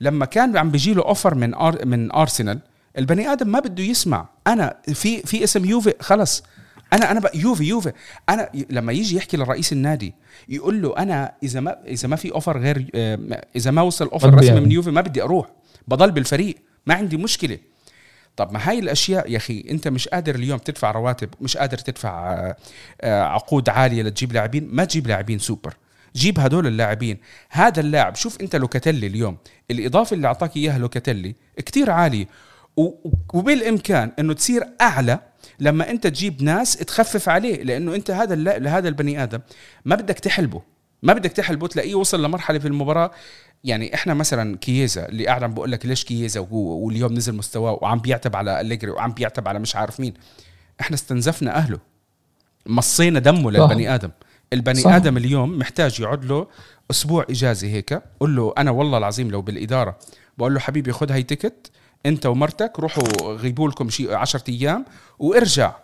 لما 0.00 0.24
كان 0.24 0.56
عم 0.56 0.70
بيجي 0.70 0.94
له 0.94 1.02
offer 1.02 1.34
من 1.34 1.54
أر 1.54 1.86
من 1.86 2.12
ارسنال 2.12 2.58
البني 2.98 3.32
آدم 3.32 3.48
ما 3.48 3.60
بده 3.60 3.82
يسمع. 3.82 4.28
أنا 4.46 4.76
في 4.94 5.22
في 5.22 5.44
اسم 5.44 5.64
يوفي 5.64 5.94
خلص. 6.00 6.42
أنا 6.92 7.10
أنا 7.10 7.30
يوفي 7.34 7.64
يوفي. 7.64 7.92
أنا 8.28 8.48
لما 8.70 8.92
يجي 8.92 9.16
يحكي 9.16 9.36
لرئيس 9.36 9.72
النادي 9.72 10.14
يقول 10.48 10.82
له 10.82 10.96
أنا 10.98 11.32
إذا 11.42 11.60
ما 11.60 11.76
إذا 11.86 12.08
ما 12.08 12.16
في 12.16 12.32
offer 12.32 12.58
غير 12.58 12.90
آه، 12.94 13.46
إذا 13.56 13.70
ما 13.70 13.82
وصل 13.82 14.06
offer 14.08 14.34
رسمي 14.34 14.60
من 14.60 14.72
يوفي 14.72 14.90
ما 14.90 15.00
بدي 15.00 15.22
أروح. 15.22 15.46
بضل 15.88 16.10
بالفريق. 16.10 16.56
ما 16.86 16.94
عندي 16.94 17.16
مشكلة. 17.16 17.58
طب 18.36 18.52
ما 18.52 18.68
هاي 18.68 18.78
الأشياء 18.78 19.30
يا 19.30 19.36
أخي 19.36 19.64
أنت 19.70 19.88
مش 19.88 20.08
قادر 20.08 20.34
اليوم 20.34 20.58
تدفع 20.58 20.90
رواتب 20.90 21.28
مش 21.40 21.56
قادر 21.56 21.78
تدفع 21.78 22.32
آه، 22.32 22.56
آه، 23.00 23.22
عقود 23.22 23.68
عالية 23.68 24.02
لتجيب 24.02 24.32
لاعبين 24.32 24.68
ما 24.72 24.84
تجيب 24.84 25.06
لاعبين 25.06 25.38
سوبر. 25.38 25.74
جيب 26.16 26.40
هدول 26.40 26.66
اللاعبين. 26.66 27.18
هذا 27.50 27.80
اللاعب 27.80 28.14
شوف 28.14 28.40
أنت 28.40 28.56
لوكاتيلي 28.56 29.06
اليوم 29.06 29.36
الإضافة 29.70 30.14
اللي 30.14 30.26
أعطاك 30.26 30.56
إياها 30.56 30.78
لوكاتيلي 30.78 31.34
كتير 31.56 31.90
عالية. 31.90 32.26
وبالإمكان 33.32 34.12
إنه 34.18 34.32
تصير 34.32 34.64
أعلى 34.80 35.18
لما 35.60 35.90
أنت 35.90 36.06
تجيب 36.06 36.42
ناس 36.42 36.76
تخفف 36.76 37.28
عليه 37.28 37.62
لأنه 37.62 37.94
أنت 37.94 38.10
هذا 38.10 38.34
لهذا 38.34 38.88
البني 38.88 39.22
آدم 39.22 39.40
ما 39.84 39.96
بدك 39.96 40.18
تحلبه. 40.18 40.62
ما 41.02 41.12
بدك 41.12 41.32
تحلبه 41.32 41.66
تلاقيه 41.66 41.94
وصل 41.94 42.24
لمرحلة 42.24 42.58
في 42.58 42.68
المباراة 42.68 43.10
يعني 43.64 43.94
إحنا 43.94 44.14
مثلا 44.14 44.56
كييزا 44.56 45.08
اللي 45.08 45.26
قاعد 45.26 45.42
عم 45.42 45.54
بقول 45.54 45.72
لك 45.72 45.86
ليش 45.86 46.04
كييزا 46.04 46.46
واليوم 46.50 47.14
نزل 47.14 47.34
مستواه 47.34 47.78
وعم 47.82 47.98
بيعتب 47.98 48.36
على 48.36 48.60
أليجري 48.60 48.90
وعم 48.90 49.12
بيعتب 49.12 49.48
على 49.48 49.58
مش 49.58 49.76
عارف 49.76 50.00
مين 50.00 50.14
إحنا 50.80 50.94
استنزفنا 50.94 51.56
أهله 51.56 51.78
مصينا 52.66 53.18
دمه 53.18 53.50
للبني 53.50 53.94
آدم. 53.94 54.10
البني 54.52 54.80
صح. 54.80 54.92
آدم 54.92 55.16
اليوم 55.16 55.58
محتاج 55.58 56.00
يقعد 56.00 56.24
له 56.24 56.46
أسبوع 56.90 57.26
إجازة 57.30 57.68
هيك 57.68 58.02
قول 58.20 58.36
له 58.36 58.54
أنا 58.58 58.70
والله 58.70 58.98
العظيم 58.98 59.30
لو 59.30 59.42
بالإدارة 59.42 59.98
بقول 60.38 60.54
له 60.54 60.60
حبيبي 60.60 60.92
خذ 60.92 61.12
هاي 61.12 61.22
تيكت 61.22 61.70
أنت 62.06 62.26
ومرتك 62.26 62.72
روحوا 62.78 63.04
غيبوا 63.22 63.68
لكم 63.68 63.90
شيء 63.90 64.14
10 64.14 64.44
أيام 64.48 64.84
وإرجع 65.18 65.74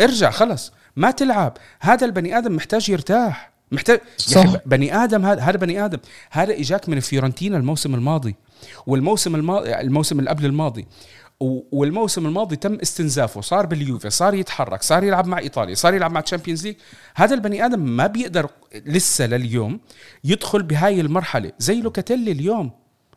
إرجع 0.00 0.30
خلص 0.30 0.72
ما 0.96 1.10
تلعب 1.10 1.56
هذا 1.80 2.06
البني 2.06 2.38
آدم 2.38 2.56
محتاج 2.56 2.90
يرتاح. 2.90 3.53
محتاج 3.72 4.00
صح. 4.16 4.56
بني 4.66 4.96
آدم 5.04 5.26
هذا 5.26 5.40
هذا 5.40 5.56
بني 5.56 5.84
آدم 5.84 5.98
هذا 6.30 6.52
إجاك 6.52 6.88
من 6.88 7.00
فيورنتينا 7.00 7.56
الموسم 7.56 7.94
الماضي 7.94 8.36
والموسم 8.86 9.34
الماضي 9.34 9.74
الموسم 9.74 10.18
اللي 10.18 10.30
قبل 10.30 10.46
الماضي. 10.46 10.86
والموسم 11.72 12.26
الماضي 12.26 12.56
تم 12.56 12.74
استنزافه 12.74 13.40
صار 13.40 13.66
باليوفي 13.66 14.10
صار 14.10 14.34
يتحرك 14.34 14.82
صار 14.82 15.04
يلعب 15.04 15.26
مع 15.26 15.38
إيطاليا 15.38 15.74
صار 15.74 15.94
يلعب 15.94 16.12
مع 16.12 16.20
Champions 16.20 16.66
League 16.66 16.76
هذا 17.14 17.34
البني 17.34 17.66
آدم 17.66 17.80
ما 17.80 18.06
بيقدر 18.06 18.50
لسه 18.86 19.26
لليوم 19.26 19.80
يدخل 20.24 20.62
بهاي 20.62 21.00
المرحلة 21.00 21.52
زي 21.58 21.80
لوكاتيلي 21.80 22.32
اليوم. 22.32 22.70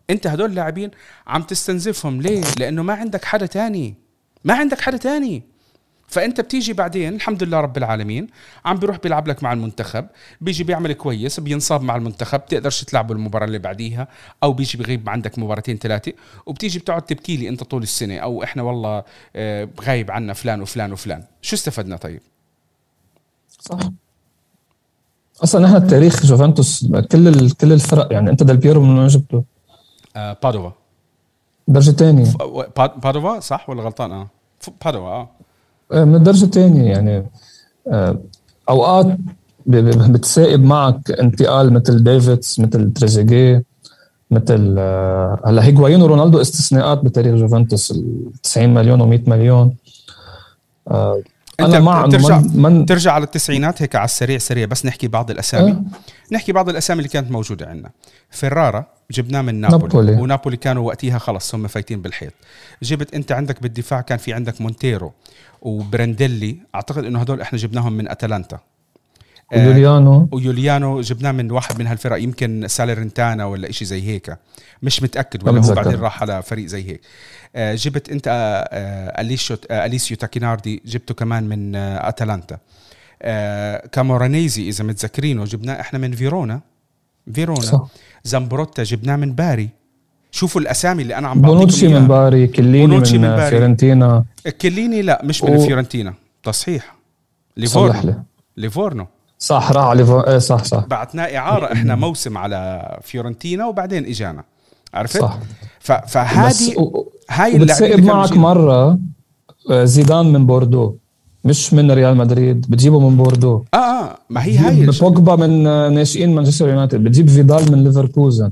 أنت 0.09 0.27
هدول 0.27 0.49
اللاعبين 0.49 0.91
عم 1.27 1.43
تستنزفهم 1.43 2.21
ليه؟ 2.21 2.41
لأنه 2.59 2.83
ما 2.83 2.93
عندك 2.93 3.25
حدا 3.25 3.45
تاني. 3.45 3.95
ما 4.43 4.53
عندك 4.53 4.81
حدا 4.81 4.97
تاني. 4.97 5.43
فأنت 6.07 6.41
بتيجي 6.41 6.73
بعدين 6.73 7.15
الحمد 7.15 7.43
لله 7.43 7.59
رب 7.59 7.77
العالمين 7.77 8.27
عم 8.65 8.77
بيروح 8.77 8.97
بيلعب 8.97 9.27
لك 9.27 9.43
مع 9.43 9.53
المنتخب 9.53 10.07
بيجي 10.41 10.63
بيعمل 10.63 10.93
كويس 10.93 11.39
بينصاب 11.39 11.81
مع 11.81 11.95
المنتخب 11.95 12.39
بتقدرش 12.39 12.83
تلعبه 12.83 13.13
المباراة 13.13 13.45
اللي 13.45 13.59
بعديها 13.59 14.07
أو 14.43 14.53
بيجي 14.53 14.77
بغيب 14.77 15.09
عندك 15.09 15.39
مباراتين 15.39 15.77
ثلاثة 15.77 16.13
وبتيجي 16.45 16.79
بتقعد 16.79 17.01
تبكي 17.01 17.37
لي 17.37 17.49
أنت 17.49 17.63
طول 17.63 17.83
السنة 17.83 18.17
أو 18.17 18.43
إحنا 18.43 18.63
والله 18.63 19.03
آه، 19.35 19.69
غايب 19.81 20.11
عنا 20.11 20.33
فلان 20.33 20.61
وفلان 20.61 20.91
وفلان. 20.91 21.23
شو 21.41 21.55
استفدنا 21.55 21.97
طيب؟ 21.97 22.21
صح. 23.59 23.79
أصلا 25.43 25.65
نحن 25.65 25.75
التاريخ 25.75 26.25
جوفنتوس 26.25 26.85
كل 27.11 27.27
ال... 27.27 27.57
كل 27.57 27.73
الفرق 27.73 28.13
يعني 28.13 28.29
أنت 28.29 28.43
ديل 28.43 28.57
بيرو 28.57 28.81
من 28.81 28.99
وين 28.99 29.07
جبته؟ 29.07 29.43
آه 30.15 30.37
بادوفا 30.43 30.73
درجه 31.67 31.91
ثانية 31.91 32.33
بادوفا 32.77 33.39
صح 33.39 33.69
ولا 33.69 33.83
غلطان؟ 33.83 34.11
آه. 34.11 34.27
بادوفا 34.85 35.07
آه. 35.07 35.29
من 35.91 36.15
الدرجه 36.15 36.45
الثانية 36.45 36.91
يعني 36.91 37.25
آه، 37.87 38.19
أوقات 38.69 39.17
بتصيب 39.65 40.63
معك 40.63 41.11
انتقال 41.11 41.73
مثل 41.73 42.03
ديفيدز 42.03 42.55
مثل 42.59 42.93
تريزيجيه 42.93 43.63
مثل 44.31 44.75
آه، 44.79 45.39
هلا 45.45 45.65
هيغوايين 45.65 46.01
ورونالدو 46.01 46.41
استثناءات 46.41 46.97
بتاريخ 46.97 47.35
جوفنتوس 47.35 47.99
90 48.43 48.73
مليون 48.73 48.99
و100 48.99 49.29
مليون. 49.29 49.75
أنا 51.59 51.79
مع 51.79 52.07
ترجع 52.07 52.39
من, 52.39 52.61
من 52.61 52.85
ترجع 52.85 53.11
على 53.11 53.23
التسعينات 53.23 53.81
هيك 53.81 53.95
على 53.95 54.05
السريع 54.05 54.37
سريع 54.37 54.65
بس 54.65 54.85
نحكي 54.85 55.07
بعض 55.07 55.31
الأسامي. 55.31 55.71
أه؟ 55.71 55.83
نحكي 56.31 56.51
بعض 56.51 56.69
الأسامي 56.69 56.97
اللي 56.97 57.09
كانت 57.09 57.31
موجودة 57.31 57.67
عندنا. 57.67 57.91
فيرارا 58.29 58.85
جبناه 59.11 59.41
من 59.41 59.55
نابولي, 59.55 59.83
نابولي. 59.83 60.21
ونابولي 60.21 60.57
كانوا 60.57 60.87
وقتها 60.87 61.17
خلص 61.17 61.55
هم 61.55 61.67
فايتين 61.67 62.01
بالحيط. 62.01 62.33
جبت 62.83 63.13
أنت 63.13 63.31
عندك 63.31 63.61
بالدفاع 63.61 64.01
كان 64.01 64.17
في 64.17 64.33
عندك 64.33 64.61
مونتيرو 64.61 65.13
وبيرينديلي. 65.61 66.57
أعتقد 66.75 67.03
إنه 67.05 67.19
هدول 67.19 67.41
إحنا 67.41 67.59
جبناهم 67.59 67.93
من 67.93 68.09
أتلانتا. 68.09 68.59
ويوليانو 69.53 70.13
آه 70.13 70.29
ويوليانو. 70.31 71.01
جبناه 71.01 71.31
من 71.31 71.51
واحد 71.51 71.79
من 71.79 71.87
هالفرق 71.87 72.21
يمكن 72.21 72.67
ساليرنتانا 72.67 73.45
ولا 73.45 73.69
إشي 73.69 73.85
زي 73.85 74.07
هيك. 74.07 74.37
مش 74.81 75.03
متأكد 75.03 75.47
ولا 75.47 75.61
هو 75.61 75.73
بعدين 75.73 75.99
راح 75.99 76.21
على 76.21 76.43
فريق 76.43 76.65
زي 76.65 76.89
هيك. 76.89 77.01
آه 77.55 77.75
جبت 77.75 78.09
أنت 78.09 78.27
آه 78.27 79.21
أليسيو 79.21 79.57
أليسيو 79.71 80.17
تاكيناردي 80.17 80.81
جبته 80.85 81.13
كمان 81.13 81.43
من 81.43 81.75
أتلانتا. 81.75 82.57
كامورانيزي 83.91 84.69
إذا 84.69 84.83
متذكرينه 84.83 85.43
جبناه 85.43 85.79
إحنا 85.79 85.99
من 85.99 86.11
فيرونا. 86.11 86.61
فيرونا. 87.33 87.61
صح. 87.61 87.87
زامبروتا 88.23 88.83
جبناه 88.83 89.15
من 89.15 89.33
باري. 89.33 89.69
شوفوا 90.31 90.61
الأسامي 90.61 91.03
اللي 91.03 91.17
أنا 91.17 91.27
عم 91.27 91.41
بعطيكم 91.41 91.57
بونوتشي 91.57 91.87
من 91.87 92.07
باري 92.07 92.47
كيليني 92.47 92.87
من, 92.87 93.21
من 93.21 93.21
باري. 93.21 93.49
فيورنتينا 93.49 94.25
كيليني 94.61 95.01
لا 95.01 95.21
مش 95.23 95.43
من 95.43 95.55
و... 95.55 95.59
فيورنتينا 95.65 96.13
تصحيح. 96.43 96.95
ليفورنو. 97.57 98.13
ليفورنو. 98.57 99.07
صح 99.39 99.71
راح 99.71 99.83
على 99.83 99.99
ليفورنو 99.99 100.27
إيه 100.27 100.37
صح 100.37 100.63
صح. 100.63 100.85
بعتناه 100.85 101.37
إعارة 101.37 101.73
إحنا 101.73 101.95
موسم 101.95 102.37
على 102.37 102.99
فيورنتينا 103.03 103.65
وبعدين 103.65 104.05
إجانا. 104.05 104.43
عرفت؟ 104.93 105.21
صح. 105.21 105.39
فهذه. 106.07 106.75
هاي 107.29 107.55
اللي 107.55 108.01
معك 108.01 108.31
مرة 108.31 108.99
آه، 109.71 109.83
زيدان 109.83 110.25
من 110.33 110.45
بوردو. 110.45 110.97
مش 111.47 111.73
من 111.73 111.91
ريال 111.91 112.17
مدريد 112.17 112.65
بتجيبه 112.69 113.09
من 113.09 113.17
بوردو. 113.17 113.63
آه 113.73 113.77
آه 113.77 114.17
ما 114.29 114.43
هي 114.45 114.57
هاي 114.57 114.85
بوجبا 115.01 115.35
من 115.35 115.67
آه، 115.67 115.89
ناشئين 115.89 116.35
مانشستر 116.35 116.69
يونايتد 116.69 117.03
بتجيب 117.03 117.29
فيدال 117.29 117.71
من 117.71 117.83
ليفركوزن. 117.83 118.51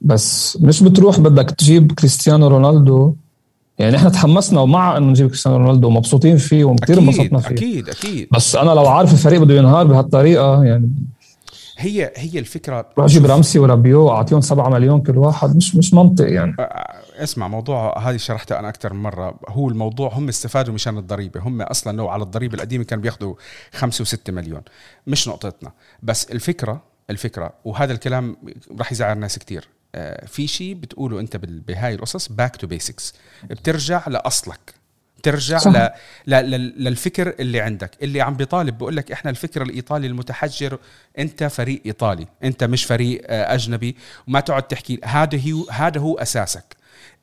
بس 0.00 0.58
مش 0.60 0.82
بتروح 0.82 1.20
بدك 1.20 1.50
تجيب 1.50 1.92
كريستيانو 1.92 2.48
رونالدو. 2.48 3.14
يعني 3.78 3.96
إحنا 3.96 4.10
تحمسنا 4.10 4.60
ومع 4.60 4.96
إنه 4.96 5.06
نجيب 5.06 5.26
كريستيانو 5.28 5.56
رونالدو 5.56 5.88
ومبسوطين 5.88 6.36
فيه 6.36 6.64
وكثير 6.64 6.98
انبسطنا 6.98 7.38
فيه. 7.38 7.54
أكيد 7.54 7.88
أكيد. 7.88 8.28
بس 8.32 8.56
أنا 8.56 8.70
لو 8.70 8.86
عارف 8.88 9.12
الفريق 9.12 9.40
بده 9.40 9.54
ينهار 9.54 9.86
بهالطريقة 9.86 10.64
يعني 10.64 10.90
هي 11.80 12.12
هي 12.16 12.38
الفكرة. 12.38 12.88
روح 12.98 13.04
أجيب 13.06 13.26
رامسي 13.26 13.58
ورابيو 13.58 14.10
أعطيهم 14.10 14.40
7 14.40 14.68
مليون 14.68 15.02
كل 15.02 15.18
واحد. 15.18 15.56
مش 15.56 15.76
مش 15.76 15.94
منطق 15.94 16.32
يعني. 16.32 16.56
اسمع 17.16 17.48
موضوع 17.48 17.98
هذه 17.98 18.16
شرحتها 18.16 18.58
أنا 18.58 18.68
أكثر 18.68 18.92
من 18.92 19.02
مرة. 19.02 19.40
هو 19.48 19.68
الموضوع 19.68 20.12
هم 20.12 20.28
استفادوا 20.28 20.74
مشان 20.74 20.98
الضريبة. 20.98 21.40
هم 21.40 21.62
أصلا 21.62 21.96
لو 21.96 22.08
على 22.08 22.22
الضريبة 22.22 22.54
القديمة 22.54 22.84
كانوا 22.84 23.02
بياخذوا 23.02 23.34
5 23.74 24.04
و6 24.04 24.30
مليون. 24.32 24.62
مش 25.06 25.28
نقطتنا. 25.28 25.72
بس 26.02 26.24
الفكرة 26.24 26.82
الفكرة 27.10 27.52
وهذا 27.64 27.92
الكلام 27.92 28.36
راح 28.78 28.92
يزعل 28.92 29.18
ناس 29.18 29.38
كثير 29.38 29.68
في 30.26 30.46
شيء 30.46 30.74
بتقوله 30.74 31.20
أنت 31.20 31.36
بهاي 31.36 31.94
القصص 31.94 32.32
back 32.32 32.56
to 32.56 32.66
basics 32.66 33.14
بترجع 33.44 34.08
لأصلك. 34.08 34.79
ترجع 35.22 35.58
ل... 36.26 36.34
ل... 36.34 36.84
للفكر 36.84 37.34
اللي 37.40 37.60
عندك. 37.60 37.90
اللي 38.02 38.20
عم 38.20 38.34
بيطالب 38.34 38.78
بقول 38.78 38.96
لك 38.96 39.12
إحنا 39.12 39.30
الفكر 39.30 39.62
الإيطالي 39.62 40.06
المتحجر 40.06 40.78
أنت 41.18 41.44
فريق 41.44 41.82
إيطالي 41.86 42.26
أنت 42.44 42.64
مش 42.64 42.84
فريق 42.84 43.22
آه، 43.26 43.54
أجنبي. 43.54 43.96
وما 44.28 44.40
تقعد 44.40 44.62
تحكي 44.62 45.00
هذا 45.04 45.38
هو 45.52 45.70
هذا 45.70 46.00
هو 46.00 46.18
أساسك. 46.18 46.76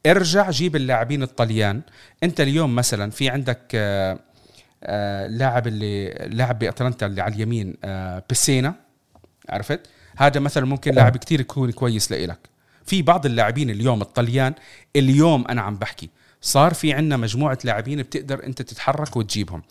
ارجع 0.05 0.49
جيب 0.49 0.75
اللاعبين 0.75 1.23
الطليان. 1.23 1.81
أنت 2.23 2.41
اليوم 2.41 2.75
مثلا 2.75 3.11
في 3.11 3.29
عندك 3.29 3.61
آه، 3.75 5.27
لاعب 5.27 5.67
اللي 5.67 6.09
لاعب 6.09 6.59
بأتلانتا 6.59 7.05
اللي 7.05 7.21
على 7.21 7.35
اليمين 7.35 7.75
بيسينا. 8.29 8.75
عرفت؟ 9.49 9.79
هذا 10.17 10.39
مثلا 10.39 10.65
ممكن 10.65 10.93
لاعب 10.93 11.17
كتير 11.17 11.39
يكون 11.39 11.71
كويس 11.71 12.11
لإلك. 12.11 12.39
في 12.85 13.01
بعض 13.01 13.25
اللاعبين 13.25 13.69
اليوم 13.69 14.01
الطليان 14.01 14.53
اليوم 14.95 15.47
أنا 15.47 15.61
عم 15.61 15.75
بحكي 15.75 16.09
صار 16.41 16.73
في 16.73 16.93
عندنا 16.93 17.17
مجموعة 17.17 17.57
لاعبين 17.63 18.01
بتقدر 18.01 18.43
انت 18.43 18.61
تتحرك 18.61 19.17
وتجيبهم. 19.17 19.63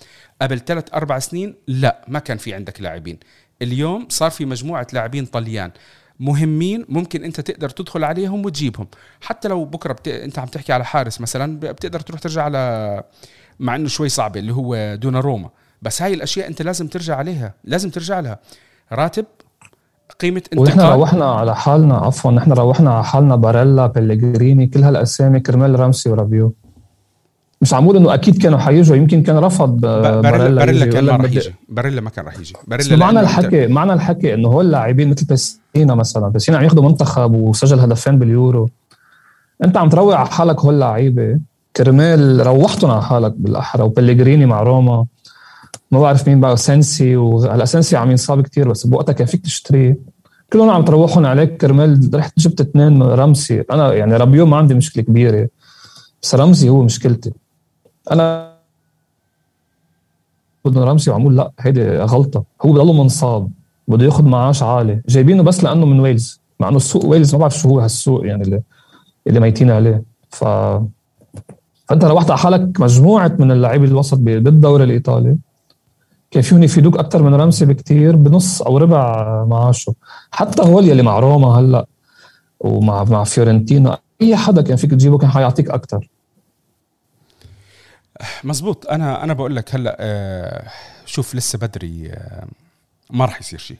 قبل 0.42 0.60
ثلاث 0.60 0.94
أربع 0.94 1.18
سنين 1.18 1.54
لا 1.66 2.04
ما 2.08 2.18
كان 2.18 2.38
في 2.38 2.54
عندك 2.54 2.80
لاعبين. 2.80 3.18
اليوم 3.62 4.06
صار 4.08 4.30
في 4.30 4.44
مجموعة 4.44 4.86
لاعبين 4.92 5.26
طليان 5.26 5.70
مهمين 6.20 6.84
ممكن 6.88 7.24
انت 7.24 7.40
تقدر 7.40 7.68
تدخل 7.68 8.04
عليهم 8.04 8.44
وتجيبهم. 8.44 8.88
حتى 9.20 9.48
لو 9.48 9.64
بكرة 9.64 9.92
بت... 9.92 10.08
انت 10.08 10.38
عم 10.38 10.46
تحكي 10.46 10.72
على 10.72 10.84
حارس 10.84 11.20
مثلا 11.20 11.60
بتقدر 11.60 12.00
تروح 12.00 12.20
ترجع 12.20 12.42
على 12.42 13.02
مع 13.60 13.76
انه 13.76 13.88
شوي 13.88 14.08
صعبة 14.08 14.40
اللي 14.40 14.52
هو 14.52 14.94
دونا 14.94 15.20
روما 15.20 15.50
بس 15.82 16.02
هاي 16.02 16.14
الأشياء 16.14 16.48
انت 16.48 16.62
لازم 16.62 16.86
ترجع 16.86 17.16
عليها 17.16 17.54
لازم 17.64 17.90
ترجع 17.90 18.20
لها. 18.20 18.38
راتب 18.92 19.26
قيمة 20.20 20.42
انتقال. 20.52 20.60
ونحن 20.60 20.80
روحنا 20.80 21.24
على 21.24 21.56
حالنا 21.56 21.96
عفوا 21.96 22.30
نحن 22.30 22.52
روحنا 22.52 22.94
على 22.94 23.04
حالنا 23.04 23.36
باريلا 23.36 23.86
بلغريني 23.86 24.66
كل 24.66 24.82
هالأسامي 24.82 25.40
كرمال 25.40 25.80
رامسي 25.80 26.10
ورابيو. 26.10 26.54
مش 27.62 27.74
عم 27.74 27.96
إنه 27.96 28.14
أكيد 28.14 28.42
كانوا 28.42 28.58
حيجوا 28.58 28.96
يمكن 28.96 29.22
كان 29.22 29.36
رفض 29.38 29.80
باريلا 29.80 30.48
باريلا 30.48 30.86
كان 30.86 31.04
ما 31.04 31.16
راح 31.16 31.24
يجي. 31.24 31.54
باريلا 31.68 32.00
ما 32.00 32.10
كان 32.10 32.24
راح 32.24 32.38
يجي. 32.38 32.52
باريلا 32.66 32.96
معنى 32.96 33.20
الحكي 33.20 33.66
معنى 33.66 33.92
الحكي 33.92 34.34
إنه 34.34 34.48
هول 34.48 34.66
اللاعبين 34.66 35.10
مثل 35.10 35.26
بيسينا 35.26 35.94
مثلا. 35.94 36.28
بيسينا 36.28 36.58
عم 36.58 36.64
ياخذوا 36.64 36.84
منتخب 36.84 37.34
وسجل 37.34 37.80
هدفين 37.80 38.18
باليورو. 38.18 38.68
أنت 39.64 39.76
عم 39.76 39.88
تروع 39.88 40.16
على 40.16 40.28
حالك 40.28 40.60
هول 40.60 40.74
اللعيبة. 40.74 41.38
كرمال 41.76 42.46
روحتهم 42.46 42.90
على 42.90 43.02
حالك 43.02 43.32
بالأحرى 43.36 43.82
وبلغريني 43.82 44.46
مع 44.46 44.62
روما. 44.62 45.06
ما 45.90 46.00
بعرف 46.00 46.28
مين 46.28 46.40
بقى 46.40 46.56
سنسي 46.56 47.16
وهلا 47.16 47.64
سنسي 47.64 47.96
عم 47.96 48.10
ينصاب 48.10 48.42
كتير 48.42 48.68
بس 48.68 48.86
بوقتها 48.86 49.12
كان 49.12 49.26
فيك 49.26 49.42
تشتريه. 49.42 49.98
كلهم 50.52 50.70
عم 50.70 50.84
تروحون 50.84 51.26
عليك 51.26 51.56
كرمال 51.56 52.10
رحت 52.14 52.38
جبت 52.38 52.60
اثنين 52.60 53.02
رمسي 53.02 53.60
أنا 53.60 53.94
يعني 53.94 54.16
ربيو 54.16 54.46
ما 54.46 54.56
عندي 54.56 54.74
مشكلة 54.74 55.04
كبيرة 55.04 55.48
بس 56.22 56.34
رمزي 56.34 56.68
هو 56.68 56.82
مشكلتي. 56.82 57.32
أنا 58.10 58.56
بدنا 60.64 60.84
رامسي 60.84 61.10
وعمول 61.10 61.36
لا 61.36 61.50
هيدي 61.60 61.98
غلطة. 61.98 62.44
هو 62.62 62.72
بضله 62.72 62.92
منصاب 62.92 63.50
بده 63.88 64.04
ياخذ 64.04 64.24
معاش 64.24 64.62
عالي. 64.62 65.02
جايبينه 65.08 65.42
بس 65.42 65.64
لأنه 65.64 65.86
من 65.86 66.00
ويلز. 66.00 66.40
مع 66.60 66.68
إنه 66.68 66.76
السوق 66.76 67.04
ويلز 67.04 67.34
ما 67.34 67.40
بعرف 67.40 67.58
شو 67.58 67.68
هو 67.68 67.80
هالسوق 67.80 68.26
يعني 68.26 68.42
اللي, 68.42 68.62
اللي 69.26 69.40
ميتين 69.40 69.70
عليه. 69.70 70.02
ف 70.30 70.44
فأنت 71.88 72.04
روحت 72.04 72.30
على 72.30 72.38
حالك 72.38 72.80
مجموعة 72.80 73.36
من 73.38 73.50
اللاعبين 73.50 73.88
الوسط 73.88 74.18
بالدوري 74.18 74.84
الإيطالي 74.84 75.36
كان 76.30 76.42
فيهم 76.42 76.62
يفيدوك 76.62 76.98
أكثر 76.98 77.22
من 77.22 77.34
رامسي 77.34 77.66
بكتير 77.66 78.16
بنص 78.16 78.62
أو 78.62 78.78
ربع 78.78 79.44
معاشه. 79.44 79.94
حتى 80.30 80.62
هول 80.62 80.88
يلي 80.88 81.02
مع 81.02 81.18
روما 81.18 81.48
هلأ 81.48 81.86
ومع 82.60 83.04
مع 83.04 83.24
فيورنتينا 83.24 83.98
أي 84.22 84.36
حدا 84.36 84.62
كان 84.62 84.76
فيك 84.76 84.90
تجيبه 84.90 85.18
كان 85.18 85.30
حيعطيك 85.30 85.70
أكثر 85.70 86.08
مزبوط 88.44 88.86
أنا 88.86 89.24
أنا 89.24 89.32
بقول 89.32 89.56
لك 89.56 89.74
هلأ 89.74 89.96
آه، 90.00 90.70
شوف 91.06 91.34
لسه 91.34 91.58
بدري 91.58 92.10
آه، 92.12 92.46
ما 93.10 93.24
راح 93.24 93.40
يصير 93.40 93.58
شيء. 93.58 93.76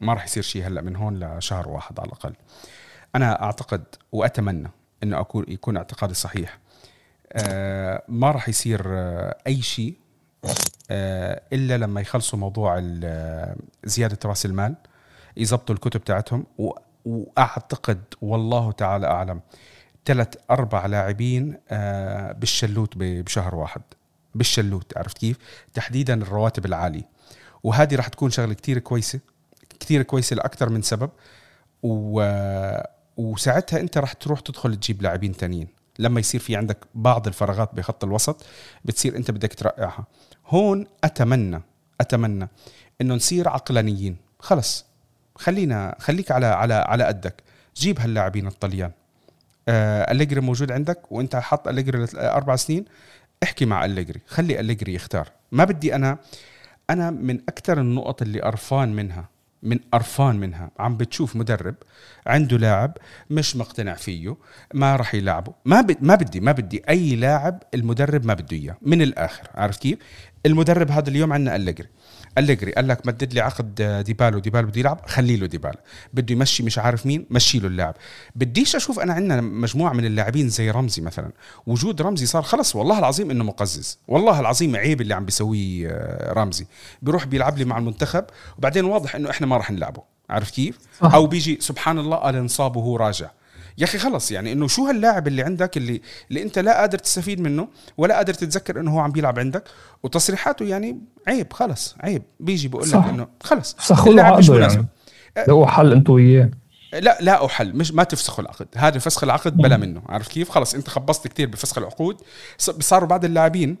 ما 0.00 0.14
راح 0.14 0.24
يصير 0.24 0.42
شيء 0.42 0.66
هلأ 0.66 0.80
من 0.80 0.96
هون 0.96 1.24
لشهر 1.38 1.68
واحد 1.68 2.00
على 2.00 2.06
الأقل. 2.06 2.34
أنا 3.14 3.42
أعتقد 3.42 3.84
وأتمنى 4.12 4.70
إنه 5.02 5.20
أكون 5.20 5.44
يكون 5.48 5.76
اعتقادي 5.76 6.14
صحيح. 6.14 6.58
آه، 7.32 8.02
ما 8.08 8.30
راح 8.30 8.48
يصير 8.48 8.82
أي 9.46 9.62
شيء 9.62 9.94
إلا 11.52 11.78
لما 11.78 12.00
يخلصوا 12.00 12.38
موضوع 12.38 12.80
آه، 13.04 13.56
زيادة 13.84 14.18
رأس 14.24 14.46
المال 14.46 14.74
يظبطوا 15.36 15.74
الكتب 15.74 16.04
تاعتهم 16.04 16.46
وأعتقد 17.04 18.02
والله 18.22 18.72
تعالى 18.72 19.06
أعلم 19.06 19.40
ثلاث 20.04 20.28
أربع 20.50 20.86
لاعبين 20.86 21.58
آه، 21.68 22.32
بالشلوت 22.32 22.92
بشهر 22.96 23.54
واحد. 23.54 23.82
بالشلوت 24.34 24.98
عرفت 24.98 25.18
كيف؟ 25.18 25.36
تحديدا 25.74 26.14
الرواتب 26.22 26.66
العالية. 26.66 27.08
وهذه 27.62 27.96
راح 27.96 28.08
تكون 28.08 28.30
شغلة 28.30 28.54
كتير 28.54 28.78
كويسة 28.78 29.20
كتير 29.80 30.02
كويسة 30.02 30.36
لأكثر 30.36 30.68
من 30.68 30.82
سبب. 30.82 31.10
و... 31.82 32.22
وساعتها 33.16 33.80
أنت 33.80 33.98
راح 33.98 34.12
تروح 34.12 34.40
تدخل 34.40 34.76
تجيب 34.76 35.02
لاعبين 35.02 35.36
تانيين. 35.36 35.68
لما 35.98 36.20
يصير 36.20 36.40
في 36.40 36.56
عندك 36.56 36.78
بعض 36.94 37.26
الفراغات 37.26 37.74
بخط 37.74 38.04
الوسط 38.04 38.46
بتصير 38.84 39.16
أنت 39.16 39.30
بدك 39.30 39.54
ترقعها. 39.54 40.04
هون 40.48 40.86
أتمنى 41.04 41.60
أتمنى 42.00 42.48
إنه 43.00 43.14
نصير 43.14 43.48
عقلانيين. 43.48 44.16
خلص 44.38 44.86
خلينا 45.34 45.96
خليك 45.98 46.30
على 46.30 46.46
على 46.46 46.74
على 46.74 47.04
قدك. 47.04 47.34
جيب 47.76 48.00
هاللاعبين 48.00 48.46
الطليان. 48.46 48.90
آه 49.68 50.12
أليجري 50.12 50.40
موجود 50.40 50.72
عندك 50.72 51.12
وأنت 51.12 51.36
حاط 51.36 51.68
أليجري 51.68 52.06
أربع 52.14 52.56
سنين؟ 52.56 52.84
احكي 53.42 53.66
مع 53.66 53.84
أليجري. 53.84 54.20
خلي 54.26 54.60
أليجري 54.60 54.94
يختار. 54.94 55.28
ما 55.52 55.64
بدي 55.64 55.94
أنا 55.94 56.18
أنا 56.90 57.10
من 57.10 57.40
أكثر 57.48 57.80
النقط 57.80 58.22
اللي 58.22 58.40
قرفان 58.40 58.92
منها 58.92 59.28
من 59.62 59.78
قرفان 59.92 60.36
منها 60.36 60.70
عم 60.78 60.96
بتشوف 60.96 61.36
مدرب 61.36 61.74
عنده 62.26 62.56
لاعب 62.56 62.96
مش 63.30 63.56
مقتنع 63.56 63.94
فيه 63.94 64.36
ما 64.74 64.96
راح 64.96 65.14
يلعبه. 65.14 65.52
ما 65.64 65.80
بدي 65.80 65.98
ما 66.00 66.14
بدي 66.14 66.40
ما 66.40 66.52
بدي 66.52 66.82
أي 66.88 67.16
لاعب 67.16 67.62
المدرب 67.74 68.24
ما 68.24 68.34
بده 68.34 68.56
إياه. 68.56 68.76
من 68.82 69.02
الآخر 69.02 69.48
عارف 69.54 69.76
كيف؟ 69.76 69.98
المدرب 70.46 70.90
هذا 70.90 71.08
اليوم 71.08 71.32
عندنا 71.32 71.56
أليجري. 71.56 71.88
أليجري 72.38 72.72
قال 72.72 72.88
لك 72.88 73.06
مدد 73.06 73.34
لي 73.34 73.40
عقد 73.40 74.02
ديبالا 74.06 74.38
ديبالا 74.38 74.66
بده 74.68 74.80
يلعب 74.80 75.00
خلي 75.06 75.36
له 75.36 75.46
ديبالا 75.46 75.80
بده 76.12 76.32
يمشي 76.32 76.62
مش 76.62 76.78
عارف 76.78 77.06
مين 77.06 77.26
مشي 77.30 77.58
له 77.58 77.66
اللاعب. 77.66 77.94
بديش 78.34 78.76
أشوف 78.76 79.00
أنا 79.00 79.12
عندنا 79.12 79.40
مجموعة 79.40 79.92
من 79.92 80.04
اللاعبين 80.04 80.48
زي 80.48 80.70
رامسي 80.70 81.02
مثلا. 81.02 81.30
وجود 81.66 82.02
رامسي 82.02 82.26
صار 82.26 82.42
خلص 82.42 82.76
والله 82.76 82.98
العظيم 82.98 83.30
إنه 83.30 83.44
مقزز. 83.44 83.98
والله 84.08 84.40
العظيم 84.40 84.76
عيب 84.76 85.00
اللي 85.00 85.14
عم 85.14 85.24
بيسويه 85.24 85.88
آه، 85.88 86.32
رامسي. 86.32 86.66
بيروح 87.02 87.26
بيلعب 87.26 87.58
لي 87.58 87.64
مع 87.64 87.78
المنتخب 87.78 88.24
وبعدين 88.58 88.84
واضح 88.84 89.14
إنه 89.14 89.30
إحنا 89.30 89.46
ما 89.46 89.56
راح 89.56 89.70
نلعبه. 89.70 90.02
عارف 90.30 90.50
كيف؟ 90.50 90.78
صح. 91.00 91.14
أو 91.14 91.26
بيجي 91.26 91.58
سبحان 91.60 91.98
الله 91.98 92.16
قال 92.16 92.36
انصاب 92.36 92.76
وهو 92.76 92.96
راجع. 92.96 93.30
يا 93.78 93.84
أخي 93.84 93.98
خلص 93.98 94.30
يعني 94.32 94.52
إنه 94.52 94.68
شو 94.68 94.86
هاللاعب 94.86 95.26
اللي 95.26 95.42
عندك 95.42 95.76
اللي 95.76 96.00
اللي 96.28 96.42
أنت 96.42 96.58
لا 96.58 96.80
قادر 96.80 96.98
تستفيد 96.98 97.40
منه 97.40 97.68
ولا 97.96 98.16
قادر 98.16 98.34
تتذكر 98.34 98.80
إنه 98.80 98.94
هو 98.94 98.98
عم 98.98 99.12
بيلعب 99.12 99.38
عندك 99.38 99.64
وتصريحاته 100.02 100.64
يعني 100.64 101.00
عيب 101.28 101.52
خلص 101.52 101.96
عيب. 102.00 102.22
بيجي 102.40 102.68
بقول 102.68 102.88
لك 102.88 102.94
إنه 102.94 103.28
خلص. 103.42 103.76
فسخوا 103.78 104.12
له 104.12 104.22
عقده 104.22 104.58
يعني. 104.58 104.86
لو 105.48 105.66
حل 105.66 105.92
انت 105.92 106.10
وياه. 106.10 106.50
لا 106.92 107.18
لا 107.20 107.46
أحل. 107.46 107.76
مش 107.76 107.92
ما 107.92 108.04
تفسخوا 108.04 108.44
العقد. 108.44 108.66
هذا 108.76 108.98
فسخ 108.98 109.24
العقد 109.24 109.56
بلا 109.56 109.76
منه. 109.76 110.02
عارف 110.08 110.28
كيف؟ 110.28 110.50
خلص 110.50 110.74
أنت 110.74 110.88
خبصت 110.88 111.28
كثير 111.28 111.48
بفسخ 111.48 111.78
العقود. 111.78 112.16
صاروا 112.58 113.08
بعض 113.08 113.24
اللاعبين 113.24 113.76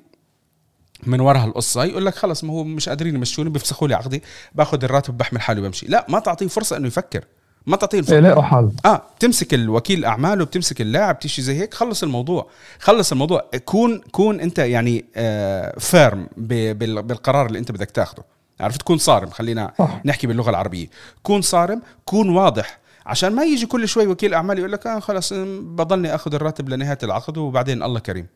من 1.06 1.20
وراء 1.20 1.44
القصة 1.44 1.84
يقول 1.84 2.06
لك 2.06 2.14
خلص 2.14 2.44
ما 2.44 2.52
هو 2.52 2.64
مش 2.64 2.88
قادرين 2.88 3.14
يمشوني 3.14 3.50
بيفسخوا 3.50 3.88
لي 3.88 3.94
عقدي 3.94 4.22
باخذ 4.54 4.84
الراتب 4.84 5.18
بحمل 5.18 5.40
حالي 5.40 5.60
وبمشي. 5.60 5.86
لا 5.86 6.06
ما 6.08 6.18
تعطيه 6.18 6.46
فرصة 6.46 6.76
إنه 6.76 6.86
يفكر. 6.86 7.24
ما 7.68 7.76
تعطيه 7.76 7.98
الفرصة. 7.98 8.20
لاقوا 8.20 8.42
حل 8.42 8.70
آه 8.86 9.02
بتمسك 9.18 9.54
الوكيل 9.54 10.04
اعمال 10.04 10.42
وبتمسك 10.42 10.80
اللاعب 10.80 11.18
تيجي 11.18 11.42
زي 11.42 11.60
هيك 11.60 11.74
خلص 11.74 12.02
الموضوع. 12.02 12.48
خلص 12.78 13.12
الموضوع. 13.12 13.50
كون 13.64 14.00
كون 14.12 14.40
أنت 14.40 14.58
يعني 14.58 15.04
آه 15.16 15.78
فيرم 15.78 16.28
بالقرار 16.36 17.46
اللي 17.46 17.58
أنت 17.58 17.72
بدك 17.72 17.90
تاخده. 17.90 18.24
عرفت؟ 18.60 18.80
تكون 18.80 18.98
صارم 18.98 19.30
خلينا 19.30 19.72
صح. 19.78 20.00
نحكي 20.04 20.26
باللغة 20.26 20.50
العربية. 20.50 20.86
كون 21.22 21.42
صارم 21.42 21.82
كون 22.04 22.28
واضح. 22.28 22.78
عشان 23.06 23.32
ما 23.32 23.44
يجي 23.44 23.66
كل 23.66 23.88
شوي 23.88 24.06
وكيل 24.06 24.34
أعمال 24.34 24.58
يقول 24.58 24.72
لك 24.72 24.86
آه 24.86 24.98
خلص 24.98 25.32
بضلني 25.60 26.14
آخذ 26.14 26.34
الراتب 26.34 26.68
لنهاية 26.68 26.98
العقد 27.02 27.38
وبعدين 27.38 27.82
الله 27.82 28.00
كريم. 28.00 28.26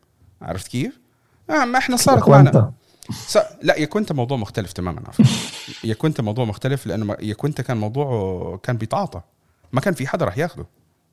عرفت 0.41 0.67
كيف؟ 0.67 0.99
آه 1.49 1.65
ما 1.65 1.77
إحنا 1.77 1.97
صارت 1.97 2.29
معنا. 2.29 2.71
س... 3.11 3.37
لا 3.61 3.79
يا 3.79 3.85
كنت 3.85 4.11
موضوع 4.11 4.37
مختلف 4.37 4.73
تماما 4.73 5.01
يا 5.83 5.93
كنت 6.03 6.21
موضوع 6.21 6.45
مختلف 6.45 6.87
لأنه 6.87 7.17
يا 7.21 7.33
كنت 7.33 7.61
كان 7.61 7.77
موضوعه 7.77 8.57
كان 8.57 8.77
بيتعاطى. 8.77 9.21
ما 9.71 9.81
كان 9.81 9.93
في 9.93 10.07
حدا 10.07 10.25
راح 10.25 10.37
ياخده. 10.37 10.65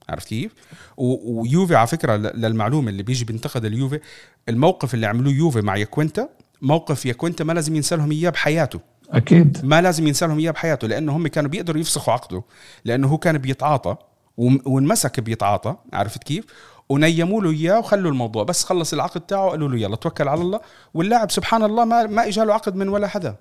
عرفت 0.09 0.29
كيف؟ 0.29 0.53
و... 0.97 1.41
ويوفي 1.41 1.77
على 1.77 1.87
فكرة 1.87 2.17
للمعلومه 2.17 2.89
اللي 2.91 3.03
بيجي 3.03 3.25
بينتقد 3.25 3.65
اليوفي 3.65 4.01
الموقف 4.49 4.95
اللي 4.95 5.07
عملوه 5.07 5.33
يوفي 5.33 5.61
مع 5.61 5.77
ياكوينتا 5.77 6.29
موقف 6.63 7.07
ياكوينتا 7.07 7.45
ما 7.45 7.53
لازم 7.53 7.77
ينسى 7.77 7.97
لهم 7.97 8.13
إياه 8.13 8.31
بحياته. 8.31 8.81
أكيد. 9.11 9.61
ما 9.65 9.81
لازم 9.81 10.07
ينسى 10.07 10.27
لهم 10.27 10.39
إياه 10.39 10.51
بحياته 10.51 10.89
لأنه 10.89 11.17
هم 11.17 11.27
كانوا 11.27 11.51
بيقدروا 11.51 11.81
يفسخوا 11.81 12.13
عقده 12.13 12.43
لأنه 12.85 13.09
هو 13.09 13.19
كان 13.19 13.39
بيتعاطى 13.39 13.97
وانمسك 14.37 15.21
بيتعاطى. 15.21 15.77
عرفت 15.93 16.25
كيف؟ 16.25 16.45
ونيموا 16.91 17.43
له 17.43 17.51
إياه 17.51 17.79
وخلوا 17.79 18.11
الموضوع 18.11 18.45
بس 18.45 18.65
خلص 18.65 18.93
العقد 18.93 19.21
تاعه 19.21 19.49
قالوا 19.51 19.69
له 19.69 19.79
يلا 19.79 19.97
توكل 19.97 20.29
على 20.29 20.41
الله 20.41 20.61
واللاعب 20.95 21.31
سبحان 21.31 21.63
الله 21.63 21.85
ما 21.85 22.07
ما 22.07 22.27
اجى 22.27 22.41
له 22.41 22.55
عقد 22.55 22.77
من 22.77 22.89
ولا 22.89 23.07
حدا 23.07 23.35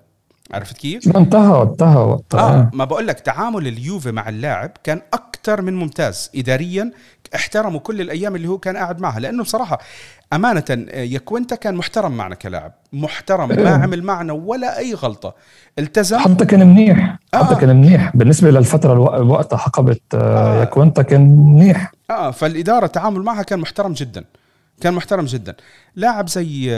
عرفت 0.54 0.76
كيف؟ 0.76 1.16
انتهى 1.16 1.62
انتهى 1.62 1.96
وقتها 1.96 2.40
آه 2.40 2.70
ما 2.74 2.84
بقول 2.84 3.06
لك 3.06 3.20
تعامل 3.20 3.66
اليوفي 3.66 4.12
مع 4.12 4.28
اللاعب 4.28 4.70
كان 4.84 5.02
أكثر 5.14 5.62
من 5.62 5.74
ممتاز 5.74 6.30
اداريا 6.36 6.90
احترموا 7.34 7.80
كل 7.80 8.00
الأيام 8.00 8.36
اللي 8.36 8.48
هو 8.48 8.58
كان 8.58 8.76
قاعد 8.76 9.00
معها 9.00 9.20
لأنه 9.20 9.42
بصراحة 9.42 9.78
أمانة 10.32 10.64
يكوينتا 10.94 11.56
كان 11.56 11.74
محترم 11.74 12.12
معنا 12.12 12.34
كلاعب 12.34 12.72
محترم 12.92 13.48
ما 13.48 13.58
إيه. 13.58 13.68
عمل 13.68 14.02
معنا 14.02 14.32
ولا 14.32 14.78
أي 14.78 14.94
غلطة 14.94 15.34
التزم 15.78 16.18
حتى 16.18 16.44
كان 16.44 16.68
منيح 16.68 17.18
حتى 17.34 17.54
آه. 17.54 17.58
كان 17.58 17.76
منيح 17.76 18.16
بالنسبة 18.16 18.50
للفترة 18.50 18.98
وقتها 19.22 19.56
حقبت 19.56 20.02
آه. 20.14 20.60
آه. 20.60 20.62
يكوينتا 20.62 21.02
كان 21.02 21.20
منيح 21.20 21.92
آه 22.10 22.30
فالإدارة 22.30 22.86
التعامل 22.86 23.22
معها 23.22 23.42
كان 23.42 23.58
محترم 23.58 23.92
جدا. 23.92 24.24
كان 24.80 24.94
محترم 24.94 25.24
جدا. 25.24 25.56
لاعب 25.96 26.28
زي 26.28 26.70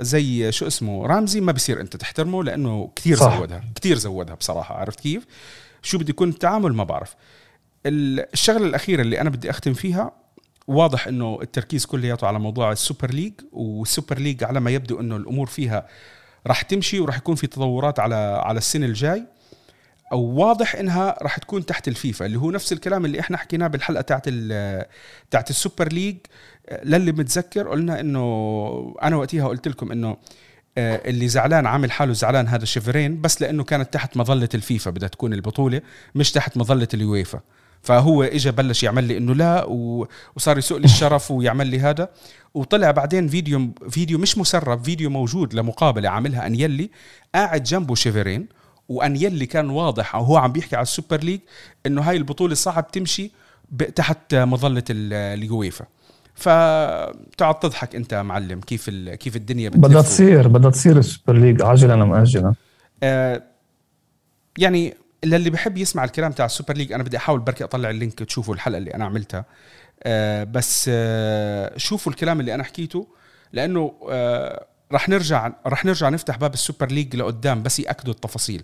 زي 0.00 0.52
شو 0.52 0.66
اسمه 0.66 1.06
رامسي 1.06 1.40
ما 1.40 1.52
بصير 1.52 1.80
أنت 1.80 1.96
تحترمه 1.96 2.44
لأنه 2.44 2.90
كثير 2.96 3.16
زودها 3.16 3.64
كثير 3.74 3.96
زودها 3.96 4.34
بصراحة. 4.34 4.74
عرفت 4.74 5.00
كيف؟ 5.00 5.26
شو 5.82 5.98
بده 5.98 6.10
يكون 6.10 6.28
التعامل 6.28 6.72
ما 6.72 6.84
بعرف. 6.84 7.14
الشغلة 7.86 8.66
الأخيرة 8.66 9.02
اللي 9.02 9.20
أنا 9.20 9.30
بدي 9.30 9.50
أختم 9.50 9.74
فيها 9.74 10.12
واضح 10.68 11.06
إنه 11.06 11.38
التركيز 11.42 11.86
كلياته 11.86 12.26
على 12.26 12.38
موضوع 12.38 12.72
السوبر 12.72 13.10
ليج 13.10 13.32
والسوبر 13.52 14.18
ليج 14.18 14.44
على 14.44 14.60
ما 14.60 14.70
يبدو 14.70 15.00
إنه 15.00 15.16
الأمور 15.16 15.46
فيها 15.46 15.86
راح 16.46 16.62
تمشي 16.62 17.00
وراح 17.00 17.16
يكون 17.16 17.34
في 17.34 17.46
تطورات 17.46 18.00
على 18.00 18.40
على 18.44 18.58
السنة 18.58 18.86
الجاي. 18.86 19.26
أو 20.12 20.20
واضح 20.20 20.74
إنها 20.74 21.18
راح 21.22 21.38
تكون 21.38 21.66
تحت 21.66 21.88
الفيفا 21.88 22.26
اللي 22.26 22.38
هو 22.38 22.50
نفس 22.50 22.72
الكلام 22.72 23.04
اللي 23.04 23.20
إحنا 23.20 23.36
حكيناه 23.36 23.66
بالحلقة 23.66 24.00
تاعت 24.00 24.28
تاعت 25.30 25.50
السوبر 25.50 25.88
ليج. 25.92 26.16
للي 26.84 27.12
متذكر 27.12 27.68
قلنا 27.68 28.00
إنه 28.00 28.96
أنا 29.02 29.16
وقتها 29.16 29.48
قلت 29.48 29.68
لكم 29.68 29.92
إنه 29.92 30.16
آه، 30.78 31.08
اللي 31.08 31.28
زعلان 31.28 31.66
عامل 31.66 31.92
حاله 31.92 32.12
زعلان 32.12 32.48
هذا 32.48 32.64
تشيفرين 32.64 33.20
بس 33.20 33.42
لأنه 33.42 33.64
كانت 33.64 33.92
تحت 33.94 34.16
مظلة 34.16 34.48
الفيفا 34.54 34.90
بدها 34.90 35.08
تكون 35.08 35.32
البطولة 35.32 35.80
مش 36.14 36.32
تحت 36.32 36.56
مظلة 36.56 36.88
اليويفا. 36.94 37.40
فهو 37.82 38.22
اجى 38.22 38.50
بلش 38.50 38.82
يعمل 38.82 39.04
لي 39.04 39.16
إنه 39.16 39.34
لا 39.34 39.64
وصار 40.36 40.58
يسوق 40.58 40.78
لي 40.78 40.84
الشرف 40.84 41.30
ويعمل 41.30 41.66
لي 41.66 41.80
هذا. 41.80 42.08
وطلع 42.54 42.90
بعدين 42.90 43.28
فيديو 43.28 43.74
فيديو 43.90 44.18
مش 44.18 44.38
مسرب 44.38 44.84
فيديو 44.84 45.10
موجود 45.10 45.54
لمقابلة 45.54 46.08
عاملها 46.08 46.46
أنيلي 46.46 46.90
قاعد 47.34 47.62
جنبه 47.62 47.94
تشيفرين. 47.94 48.48
وانيلي 48.88 49.46
كان 49.46 49.70
واضح 49.70 50.14
وهو 50.14 50.36
عم 50.36 50.52
بيحكي 50.52 50.76
على 50.76 50.82
السوبر 50.82 51.20
ليج 51.20 51.40
إنه 51.86 52.02
هاي 52.02 52.16
البطولة 52.16 52.54
صعب 52.54 52.90
تمشي 52.90 53.30
تحت 53.94 54.34
مظلة 54.34 54.84
اليويفا 54.90 55.86
فتقعد 56.34 57.58
تضحك 57.60 57.96
أنت 57.96 58.14
معلم 58.14 58.60
كيف 58.60 58.90
كيف 58.90 59.36
الدنيا 59.36 59.68
بدها 59.68 60.02
تصير 60.02 60.48
بدها 60.48 60.70
تصير 60.70 60.98
السوبر 60.98 61.38
ليج 61.38 61.62
عاجلا 61.62 61.94
أم 61.94 62.14
اجلا 62.14 62.54
آه 63.02 63.42
يعني 64.58 64.94
للي 65.24 65.50
بحب 65.50 65.78
يسمع 65.78 66.04
الكلام 66.04 66.32
تاع 66.32 66.46
السوبر 66.46 66.74
ليج 66.74 66.92
أنا 66.92 67.02
بدي 67.02 67.16
أحاول 67.16 67.40
بركي 67.40 67.64
أطلع 67.64 67.90
ال 67.90 67.95
link 67.95 68.14
تشوفوا 68.14 68.54
الحلقة 68.54 68.78
اللي 68.78 68.94
أنا 68.94 69.04
عملتها. 69.04 69.44
آه 70.02 70.44
بس 70.44 70.90
آه 70.92 71.78
شوفوا 71.78 72.12
الكلام 72.12 72.40
اللي 72.40 72.54
أنا 72.54 72.64
حكيته 72.64 73.06
لأنه 73.52 73.94
آه 74.10 74.66
رح 74.92 75.08
نرجع 75.08 75.52
رح 75.66 75.84
نرجع 75.84 76.08
نفتح 76.08 76.36
باب 76.36 76.54
السوبر 76.54 76.86
ليج 76.90 77.16
لقدام 77.16 77.62
بس 77.62 77.80
يأكدوا 77.80 78.12
التفاصيل. 78.12 78.62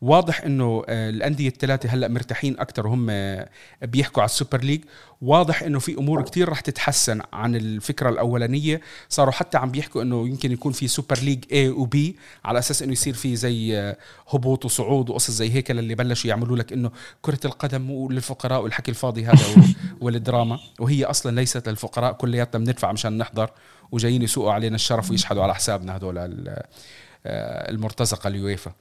واضح 0.00 0.40
إنه 0.40 0.84
آه، 0.88 1.10
الأندية 1.10 1.48
الثلاثة 1.48 1.88
هلأ 1.88 2.08
مرتاحين 2.08 2.60
أكثر 2.60 2.86
وهم 2.86 3.06
آه، 3.10 3.48
بيحكوا 3.82 4.22
على 4.22 4.28
السوبر 4.28 4.60
ليج. 4.60 4.84
واضح 5.22 5.62
إنه 5.62 5.78
في 5.78 5.94
أمور 5.98 6.22
كتير 6.22 6.48
رح 6.48 6.60
تتحسن 6.60 7.20
عن 7.32 7.56
الفكرة 7.56 8.08
الأولانية. 8.08 8.80
صاروا 9.08 9.32
حتى 9.32 9.58
عم 9.58 9.70
بيحكوا 9.70 10.02
إنه 10.02 10.28
يمكن 10.28 10.52
يكون 10.52 10.72
في 10.72 10.88
سوبر 10.88 11.18
ليج 11.18 11.44
A 11.44 11.78
و 11.78 11.86
B 11.86 11.98
على 12.44 12.58
أساس 12.58 12.82
إنه 12.82 12.92
يصير 12.92 13.14
في 13.14 13.36
زي 13.36 13.78
آه، 13.78 13.96
هبوط 14.28 14.64
وصعود 14.64 15.10
وقصص 15.10 15.30
زي 15.30 15.50
هيك 15.50 15.70
للي 15.70 15.94
بلشوا 15.94 16.30
يعملوا 16.30 16.56
لك 16.56 16.72
إنه 16.72 16.90
كرة 17.22 17.40
القدم 17.44 18.08
للفقراء 18.10 18.62
والحكي 18.62 18.90
الفاضي 18.90 19.24
هذا 19.24 19.44
والدراما. 20.00 20.58
وهي 20.80 21.04
أصلا 21.04 21.40
ليست 21.40 21.68
للفقراء 21.68 22.12
كلياتنا 22.12 22.64
بندفع 22.64 22.92
مشان 22.92 23.18
نحضر. 23.18 23.50
وجايين 23.92 24.22
يسوقوا 24.22 24.52
علينا 24.52 24.74
الشرف 24.74 25.10
ويشحدوا 25.10 25.42
على 25.42 25.54
حسابنا 25.54 25.96
هذول 25.96 26.18
آه، 26.18 27.70
المرتزقة 27.70 28.28
اليويفا 28.28 28.72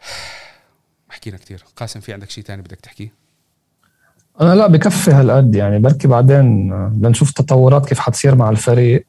حكينا 1.10 1.36
كثير 1.36 1.64
قاسم 1.76 2.00
في 2.00 2.12
عندك 2.12 2.30
شيء 2.30 2.44
ثاني 2.44 2.62
بدك 2.62 2.80
تحكيه؟ 2.80 3.22
أنا 4.40 4.54
لا 4.54 4.66
بكفي 4.66 5.10
هالقد 5.10 5.54
يعني. 5.54 5.78
بركي 5.78 6.08
بعدين 6.08 6.72
لنشوف 7.02 7.30
تطورات 7.30 7.88
كيف 7.88 7.98
حتصير 7.98 8.34
مع 8.34 8.50
الفريق. 8.50 9.06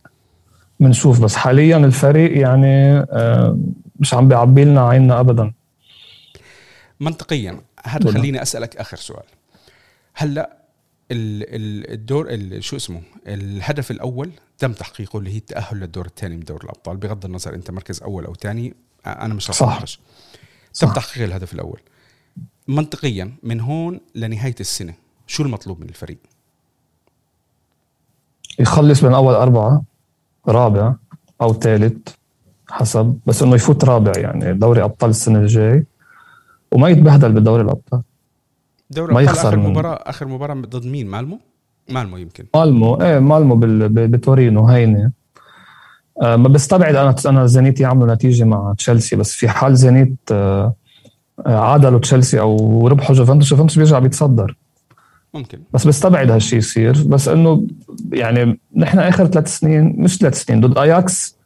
بنشوف 0.80 1.22
بس 1.22 1.36
حاليا 1.36 1.78
الفريق 1.78 2.38
يعني 2.38 2.98
آه، 2.98 3.58
مش 4.00 4.14
عم 4.14 4.28
بيعبي 4.28 4.66
لنا 4.66 4.90
عيننا 4.90 5.20
ابدا. 5.20 5.54
منطقيا 7.00 7.62
هذا 7.84 8.12
خليني 8.12 8.42
أسألك 8.42 8.78
آخر 8.78 8.98
سؤال. 8.98 9.24
هلأ 10.14 10.63
الدور 11.12 12.38
شو 12.60 12.76
اسمه 12.76 13.02
الهدف 13.28 13.92
الأول 13.92 14.32
تم 14.58 14.74
تحقيقه 14.74 15.20
اللي 15.20 15.34
هي 15.34 15.38
التأهل 15.38 15.80
للدور 15.80 16.06
الثاني 16.06 16.36
من 16.36 16.44
دور 16.44 16.64
الأبطال. 16.64 16.98
بغض 16.98 17.26
النظر 17.26 17.54
أنت 17.54 17.72
مركز 17.72 18.04
أول 18.04 18.26
أو 18.26 18.34
ثاني 18.34 18.76
أنا 19.06 19.34
مش 19.34 19.46
صح. 19.46 19.84
تم 20.74 20.94
تحقيق 20.94 21.24
الهدف 21.24 21.54
الأول. 21.54 21.80
منطقيا 22.68 23.32
من 23.44 23.60
هون 23.60 24.00
لنهاية 24.16 24.56
السنة 24.60 24.94
شو 25.28 25.44
المطلوب 25.44 25.80
من 25.80 25.90
الفريق؟ 25.90 26.18
يخلص 28.60 29.02
بين 29.02 29.14
أول 29.14 29.34
أربعة 29.34 29.84
رابع 30.48 30.96
أو 31.42 31.54
ثالث 31.54 32.08
حسب 32.70 33.20
بس 33.26 33.44
إنه 33.44 33.56
يفوت 33.56 33.86
رابع 33.86 34.12
يعني 34.18 34.54
دوري 34.54 34.84
أبطال 34.84 35.10
السنة 35.10 35.40
الجاي 35.40 35.86
وما 36.72 36.90
يتبهدل 36.90 37.32
بدوري 37.32 37.62
الأبطال. 37.64 38.02
دوري 38.94 39.14
ما 39.14 39.22
يخسر 39.22 39.48
اخر 39.50 39.58
مباراه 39.60 39.94
آخر 39.94 40.28
مباراة 40.28 40.54
ضد 40.54 40.86
مين؟ 40.86 41.08
مالمو؟ 41.08 41.40
مالمو 41.90 42.18
يمكن. 42.18 42.46
مالمو. 42.56 42.96
إيه 42.96 43.20
مالمو 43.20 43.60
بتورينو 43.90 44.68
هينه 44.68 45.12
آه 46.22 46.36
ما 46.36 46.48
بستبعد 46.50 46.96
أنا 46.96 47.16
أنا 47.26 47.46
زينيت 47.46 47.80
يعملوا 47.80 48.16
نتيجة 48.16 48.44
مع 48.44 48.74
تشيلسي 48.78 49.16
بس 49.16 49.32
في 49.36 49.50
حال 49.50 49.76
زينيت 49.76 50.18
آه, 50.32 50.74
آه، 51.46 51.60
عادلوا 51.60 52.00
تشيلسي 52.00 52.40
أو 52.40 52.88
ربحوا 52.88 53.16
جوفنتوس 53.16 53.48
جوفنتوس 53.50 53.78
بيرجع 53.78 54.00
بيتصدر. 54.00 54.58
ممكن. 55.34 55.60
بس 55.74 55.88
بستبعد 55.88 56.32
هالشيء 56.32 56.60
يصير. 56.60 57.04
بس 57.08 57.28
إنه 57.28 57.68
يعني 58.12 58.60
نحن 58.76 59.00
آخر 59.00 59.26
ثلاث 59.28 59.58
سنين 59.58 59.96
مش 59.98 60.18
ثلاث 60.18 60.44
سنين 60.44 60.62
ضد 60.62 60.78
أياكس 60.78 61.38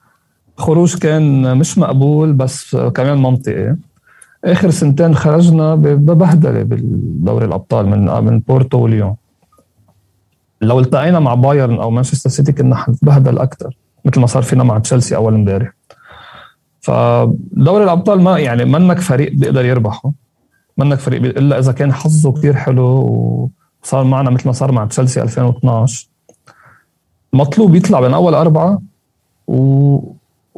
خروج 0.57 0.97
كان 0.97 1.57
مش 1.57 1.77
مقبول 1.77 2.33
بس 2.33 2.75
كمان 2.75 3.21
منطقي. 3.21 3.75
آخر 4.51 4.69
سنتين 4.69 5.15
خرجنا 5.15 5.75
ببهدله 5.75 6.63
بالدوري 6.63 7.45
الأبطال 7.45 7.87
من 7.87 8.23
من 8.23 8.39
بورتو 8.39 8.77
وليون. 8.77 9.15
لو 10.61 10.79
التقينا 10.79 11.19
مع 11.19 11.33
بايرن 11.33 11.79
أو 11.79 11.89
مانشستر 11.89 12.29
سيتي 12.29 12.51
كنا 12.51 12.75
حنتبهدل 12.75 13.39
أكثر 13.39 13.77
مثل 14.05 14.19
ما 14.19 14.27
صار 14.27 14.43
فينا 14.43 14.63
مع 14.63 14.79
تشيلسي 14.79 15.15
أول 15.15 15.33
امبارح. 15.33 15.73
فدوري 16.81 17.83
الأبطال 17.83 18.21
ما 18.21 18.39
يعني 18.39 18.65
منك 18.65 18.99
فريق 18.99 19.33
بيقدر 19.33 19.65
يربحه. 19.65 20.11
منك 20.77 20.99
فريق 20.99 21.21
إلا 21.21 21.59
إذا 21.59 21.71
كان 21.71 21.93
حظه 21.93 22.33
كثير 22.33 22.55
حلو 22.55 23.49
وصار 23.83 24.03
معنا 24.03 24.29
مثل 24.29 24.47
ما 24.47 24.51
صار 24.51 24.71
مع 24.71 24.85
تشيلسي 24.85 25.21
2012 25.21 26.07
مطلوب 27.33 27.75
يطلع 27.75 27.99
بين 27.99 28.13
أول 28.13 28.35
أربعة 28.35 28.81
و 29.47 29.97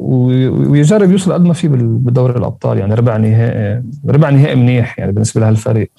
ويجرب 0.00 1.10
يوصل 1.10 1.32
قد 1.32 1.40
ما 1.40 1.52
في 1.52 1.68
بدوري 1.68 2.38
الأبطال 2.38 2.78
يعني 2.78 2.94
ربع 2.94 3.16
نهائي 3.16 3.82
ربع 4.08 4.30
نهائي 4.30 4.54
منيح 4.54 4.98
يعني 4.98 5.12
بالنسبة 5.12 5.40
لهالفريق 5.40 5.90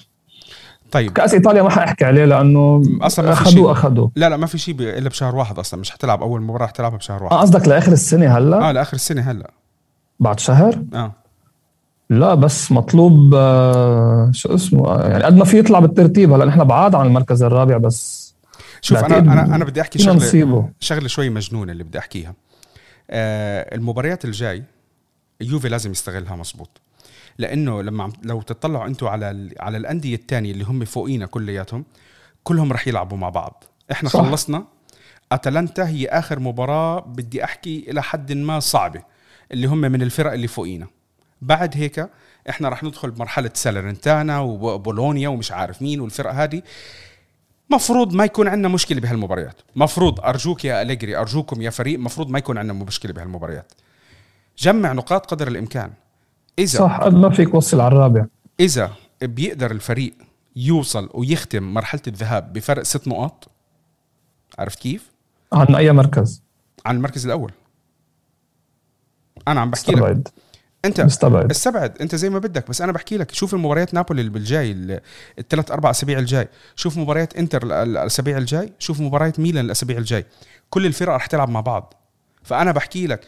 طيب. 0.92 1.12
كأس 1.12 1.34
إيطاليا 1.34 1.62
ما 1.62 1.70
حاحكي 1.70 2.04
عليه 2.04 2.24
لأنه 2.24 2.82
أصلا 3.00 3.26
ما 3.26 3.32
أخذوه 3.32 3.72
أخذوه. 3.72 4.10
لا 4.16 4.28
لا 4.28 4.36
ما 4.36 4.46
في 4.46 4.58
شيء 4.58 4.74
إلا 4.80 5.08
بشهر 5.08 5.36
واحد 5.36 5.58
أصلا 5.58 5.80
مش 5.80 5.90
حتلعب 5.90 6.22
أول 6.22 6.42
مباراة 6.42 6.66
حتلعبها 6.66 6.98
بشهر 6.98 7.24
واحد. 7.24 7.36
آه 7.36 7.40
قصدك 7.40 7.68
لآخر 7.68 7.92
السنة 7.92 8.38
هلأ؟ 8.38 8.68
آه 8.68 8.72
لآخر 8.72 8.94
السنة 8.94 9.22
هلأ. 9.22 9.50
بعد 10.20 10.40
شهر؟ 10.40 10.82
آه. 10.94 11.12
لا 12.10 12.34
بس 12.34 12.72
مطلوب 12.72 13.34
آه 13.34 14.30
شو 14.34 14.54
اسمه 14.54 14.88
آه، 14.88 15.08
يعني 15.08 15.24
قد 15.24 15.36
ما 15.36 15.44
في 15.44 15.58
يطلع 15.58 15.78
بالترتيب. 15.78 16.32
هلأ 16.32 16.44
نحن 16.44 16.64
بعاد 16.64 16.94
عن 16.94 17.06
المركز 17.06 17.42
الرابع 17.42 17.76
بس 17.76 18.32
شوف 18.80 19.04
أنا 19.04 19.18
أنا 19.18 19.56
أنا 19.56 19.64
بدي 19.64 19.80
أحكي 19.80 19.98
شغله 19.98 20.68
شغلة 20.80 21.08
شوي 21.08 21.30
مجنونة 21.30 21.72
اللي 21.72 21.84
بدي 21.84 21.98
أحكيها. 21.98 22.34
المباريات 23.12 24.24
الجاي 24.24 24.64
يوفي 25.40 25.68
لازم 25.68 25.90
يستغلها 25.90 26.36
مزبوط 26.36 26.80
لأنه 27.38 27.82
لما 27.82 28.12
لو 28.22 28.42
تطلعوا 28.42 28.86
أنتم 28.86 29.06
على 29.06 29.54
على 29.60 29.76
الأندية 29.76 30.14
الثانية 30.14 30.52
اللي 30.52 30.64
هم 30.64 30.84
فوقينا 30.84 31.26
كلياتهم 31.26 31.84
كلهم 32.44 32.72
رح 32.72 32.88
يلعبوا 32.88 33.18
مع 33.18 33.28
بعض. 33.28 33.64
إحنا 33.92 34.08
صح. 34.08 34.20
خلصنا. 34.20 34.64
أتلانتا 35.32 35.88
هي 35.88 36.06
آخر 36.06 36.38
مباراة 36.40 37.00
بدي 37.00 37.44
أحكي 37.44 37.84
إلى 37.90 38.02
حد 38.02 38.32
ما 38.32 38.60
صعبة 38.60 39.02
اللي 39.52 39.66
هم 39.66 39.80
من 39.80 40.02
الفرق 40.02 40.32
اللي 40.32 40.46
فوقينا. 40.46 40.86
بعد 41.42 41.76
هيك 41.76 42.08
إحنا 42.48 42.68
رح 42.68 42.84
ندخل 42.84 43.10
بمرحلة 43.10 43.50
سالرنتانا 43.54 44.40
وبولونيا 44.40 45.28
ومش 45.28 45.52
عارف 45.52 45.82
مين 45.82 46.00
والفرق 46.00 46.32
هذه. 46.32 46.62
مفروض 47.74 48.14
ما 48.14 48.24
يكون 48.24 48.48
عندنا 48.48 48.68
مشكلة 48.68 49.00
بهالمباريات. 49.00 49.60
مفروض 49.76 50.20
أرجوك 50.20 50.64
يا 50.64 50.82
أليجري 50.82 51.16
أرجوكم 51.16 51.62
يا 51.62 51.70
فريق 51.70 51.98
مفروض 51.98 52.30
ما 52.30 52.38
يكون 52.38 52.58
عندنا 52.58 52.84
مشكلة 52.84 53.12
بهالمباريات. 53.12 53.72
جمع 54.58 54.92
نقاط 54.92 55.26
قدر 55.26 55.48
الإمكان. 55.48 55.92
إذا 56.58 56.78
صح 56.78 57.00
قد 57.00 57.14
ما 57.14 57.30
فيك 57.30 57.54
وصل 57.54 57.80
على 57.80 57.92
الرابع. 57.94 58.26
إذا 58.60 58.90
بيقدر 59.22 59.70
الفريق 59.70 60.14
يوصل 60.56 61.10
ويختم 61.14 61.62
مرحلة 61.62 62.02
الذهاب 62.06 62.52
بفرق 62.52 62.82
ست 62.82 63.08
نقاط 63.08 63.50
عرفت 64.58 64.78
كيف؟ 64.78 65.10
عن 65.52 65.74
أي 65.74 65.92
مركز؟ 65.92 66.42
عن 66.86 66.96
المركز 66.96 67.26
الأول. 67.26 67.52
أنا 69.48 69.60
عم 69.60 69.70
بحكي 69.70 69.92
لك. 69.92 70.32
انت 70.84 71.00
مستبعد. 71.00 71.50
استبعد. 71.50 71.92
انت 72.00 72.14
زي 72.14 72.30
ما 72.30 72.38
بدك. 72.38 72.68
بس 72.68 72.82
أنا 72.82 72.92
بحكي 72.92 73.16
لك 73.16 73.34
شوف 73.34 73.54
المباريات 73.54 73.94
نابولي 73.94 74.20
اللي 74.20 74.32
بالجاي 74.32 75.00
الثلاث 75.38 75.70
أربع 75.70 75.90
أسابيع 75.90 76.18
الجاي. 76.18 76.48
شوف 76.76 76.98
مباريات 76.98 77.36
انتر 77.36 77.82
الأسابيع 77.82 78.38
الجاي. 78.38 78.72
شوف 78.78 79.00
مباريات 79.00 79.40
ميلان 79.40 79.64
الأسابيع 79.64 79.98
الجاي. 79.98 80.24
كل 80.70 80.86
الفرق 80.86 81.14
رح 81.14 81.26
تلعب 81.26 81.48
مع 81.48 81.60
بعض. 81.60 81.94
فأنا 82.42 82.72
بحكي 82.72 83.06
لك 83.06 83.20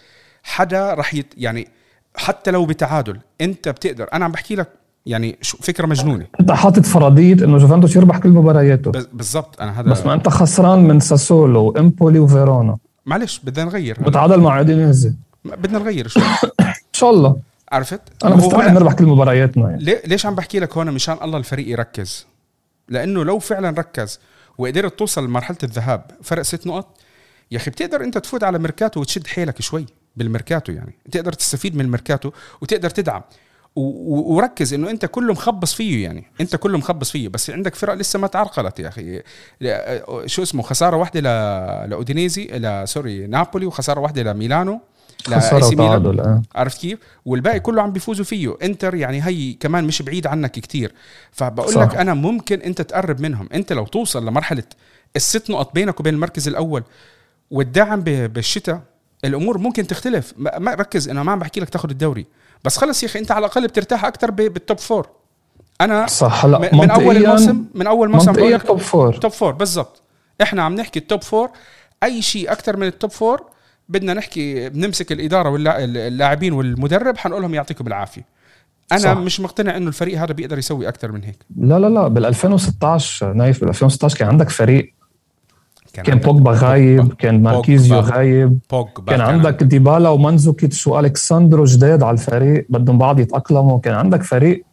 حدا 0.43 0.95
رح 0.95 1.15
يت 1.15 1.35
يعني 1.37 1.69
حتى 2.17 2.51
لو 2.51 2.67
بتعادل 2.67 3.19
انت 3.41 3.69
بتقدر. 3.69 4.09
أنا 4.13 4.25
عم 4.25 4.33
بحكي 4.33 4.57
لك 4.57 4.69
يعني 5.07 5.39
شو 5.41 5.59
فكرة 5.59 5.87
مجنونة. 5.87 6.27
انت 6.41 6.53
حاطط 6.53 6.87
فرضيه 6.87 7.33
إنه 7.33 7.59
جوفنتوس 7.59 7.97
يربح 7.97 8.19
كل 8.19 8.29
مبارياته. 8.29 8.91
بالضبط. 8.91 9.61
أنا 9.61 9.81
هذا 9.81 9.91
بس 9.91 10.07
ما 10.07 10.15
أنت 10.15 10.29
خسران 10.29 10.85
من 10.85 11.01
ساسولو 11.01 11.65
وامبولي 11.65 12.19
وفيرونا. 12.19 12.77
معلش 13.07 13.41
بدنا 13.45 13.65
نغير. 13.65 13.99
بتعادل 14.01 14.41
مع 14.41 14.53
عودينيزي 14.55 15.13
بدنا 15.45 15.79
نغير 15.79 16.09
شوي. 16.09 16.23
شاء 16.95 17.11
الله. 17.11 17.37
عرفت؟ 17.73 18.01
أنا 18.25 18.37
مستعد 18.37 18.71
نربح 18.71 18.93
كل 18.93 19.05
مبارياتنا 19.05 19.71
يعني. 19.71 20.01
ليش 20.07 20.27
عم 20.27 20.35
بحكي 20.35 20.59
لك 20.59 20.77
هون 20.77 20.91
مشان 20.91 21.17
الله 21.23 21.39
الفريق 21.39 21.69
يركز؟ 21.69 22.27
لأنه 22.89 23.25
لو 23.25 23.39
فعلا 23.39 23.71
ركز 23.71 24.21
وقدرت 24.59 24.99
توصل 24.99 25.25
لمرحلة 25.25 25.57
الذهاب 25.63 26.11
فرق 26.23 26.43
ست 26.43 26.67
نقط. 26.67 26.99
يا 27.51 27.57
أخي 27.57 27.71
بتقدر 27.71 28.05
أنت 28.05 28.19
تفوت 28.19 28.45
على 28.45 28.59
ميركاتو 28.59 29.01
وتشد 29.01 29.27
حيلك 29.27 29.63
شوي 29.63 29.87
بالميركاتو 30.17 30.73
يعني. 30.73 30.95
تقدر 31.13 31.33
تستفيد 31.33 31.77
من 31.77 31.85
الميركاتو 31.85 32.31
وتقدر 32.61 32.91
تدعم. 32.91 33.23
وركز 33.77 34.75
إنه 34.75 34.91
أنت 34.91 35.07
كله 35.07 35.33
مخبص 35.33 35.75
فيه 35.75 36.05
يعني. 36.05 36.25
أنت 36.41 36.57
كله 36.57 36.79
مخبص 36.79 37.11
فيه. 37.11 37.29
بس 37.29 37.51
عندك 37.51 37.75
فرق 37.75 37.95
لسه 37.95 38.19
ما 38.19 38.27
تعرقلت 38.27 38.81
يا 38.81 38.89
أخي. 38.89 39.23
شو 40.27 40.43
اسمه 40.43 40.63
خسارة 40.63 40.97
واحدة 40.97 41.21
لأودينيزي 41.87 42.45
لا 42.45 42.85
sorry 42.85 43.27
نابولي 43.27 43.67
وخسارة 43.67 44.01
واحدة 44.01 44.23
لميلانو. 44.23 44.81
خسارة 45.27 45.67
وتعادل 45.67 46.21
آه. 46.21 46.43
عرفت 46.55 46.81
كيف؟ 46.81 46.99
والباقي 47.25 47.61
كله 47.61 47.83
عم 47.83 47.93
بيفوزوا 47.93 48.25
فيه. 48.25 48.57
إنتر 48.63 48.95
يعني 48.95 49.27
هي 49.27 49.53
كمان 49.53 49.85
مش 49.85 50.03
بعيد 50.03 50.27
عنك 50.27 50.51
كتير. 50.51 50.95
فبقول 51.33 51.75
لك 51.75 51.97
أنا 51.97 52.15
ممكن 52.15 52.61
أنت 52.61 52.83
تقرب 52.83 53.21
منهم. 53.21 53.49
أنت 53.55 53.73
لو 53.73 53.87
توصل 53.87 54.27
لمرحلة 54.27 54.65
الست 55.17 55.51
نقط 55.51 55.75
بينك 55.75 56.01
وبين 56.01 56.15
المركز 56.15 56.49
الأول 56.49 56.83
والدعم 57.51 58.01
بالشتاء 58.01 58.81
الأمور 59.25 59.59
ممكن 59.59 59.87
تختلف. 59.87 60.35
ما 60.37 60.75
ركز 60.75 61.09
أنا 61.09 61.23
ما 61.23 61.33
عم 61.33 61.39
بحكي 61.39 61.61
لك 61.61 61.69
تاخذ 61.69 61.91
الدوري. 61.91 62.27
بس 62.65 62.77
خلص 62.77 63.03
يا 63.03 63.09
أخي 63.09 63.19
أنت 63.19 63.31
على 63.31 63.47
الأقل 63.47 63.67
بترتاح 63.67 64.05
أكثر 64.05 64.31
بال 64.31 64.50
top 64.50 64.79
four 64.79 65.09
أنا 65.81 66.07
صح 66.07 66.45
هلا 66.45 66.59
من 66.73 66.91
أول 66.91 67.17
الموسم 67.17 67.65
من 67.75 67.87
أول 67.87 68.11
موسم 68.11 68.31
منطقيا 68.31 68.57
top 68.57 68.79
four 68.79 69.15
top 69.15 69.31
four 69.31 69.53
بالضبط. 69.53 70.03
إحنا 70.43 70.63
عم 70.63 70.75
نحكي 70.75 70.99
ال 70.99 71.05
top 71.05 71.23
four 71.23 71.51
أي 72.03 72.23
شيء 72.23 72.53
أكثر 72.53 72.77
من 72.77 72.87
ال 72.87 72.93
top 72.93 73.11
four 73.11 73.54
بدنا 73.89 74.15
نحكي 74.15 74.69
بنمسك 74.69 75.13
الإدارة 75.13 75.51
واللاعبين 75.51 76.53
والمدرب 76.53 77.17
حنقول 77.17 77.43
لهم 77.43 77.55
يعطيكم 77.55 77.87
العافية. 77.87 78.25
أنا 78.93 79.01
صح. 79.01 79.17
مش 79.17 79.41
مقتنع 79.41 79.77
إنه 79.77 79.89
الفريق 79.89 80.21
هذا 80.21 80.33
بيقدر 80.33 80.59
يسوي 80.59 80.89
أكثر 80.89 81.13
من 81.13 81.25
هيك. 81.25 81.39
لا 81.57 81.79
لا 81.79 81.87
لا 81.87 82.09
بال 82.09 82.27
2016 82.27 83.33
نايف 83.33 83.61
بال 83.61 83.69
2016 83.69 84.19
كان 84.19 84.29
عندك 84.29 84.49
فريق. 84.49 84.95
كان, 85.93 86.05
كان 86.05 86.19
بوجبا 86.19 86.51
غايب 86.55 87.13
كان 87.13 87.43
ماركيزيو 87.43 87.99
غايب. 87.99 88.59
بوجبا 88.71 89.05
كان, 89.07 89.19
كان. 89.19 89.21
عندك 89.21 89.63
ديبالا 89.63 90.09
ومانزوكيتش 90.09 90.87
والكساندرو 90.87 91.65
جداد 91.65 92.03
على 92.03 92.15
الفريق 92.15 92.67
بدهم 92.69 92.99
بعض 92.99 93.21
يتأقلموا. 93.21 93.81
كان 93.81 93.95
عندك 93.95 94.23
فريق 94.23 94.65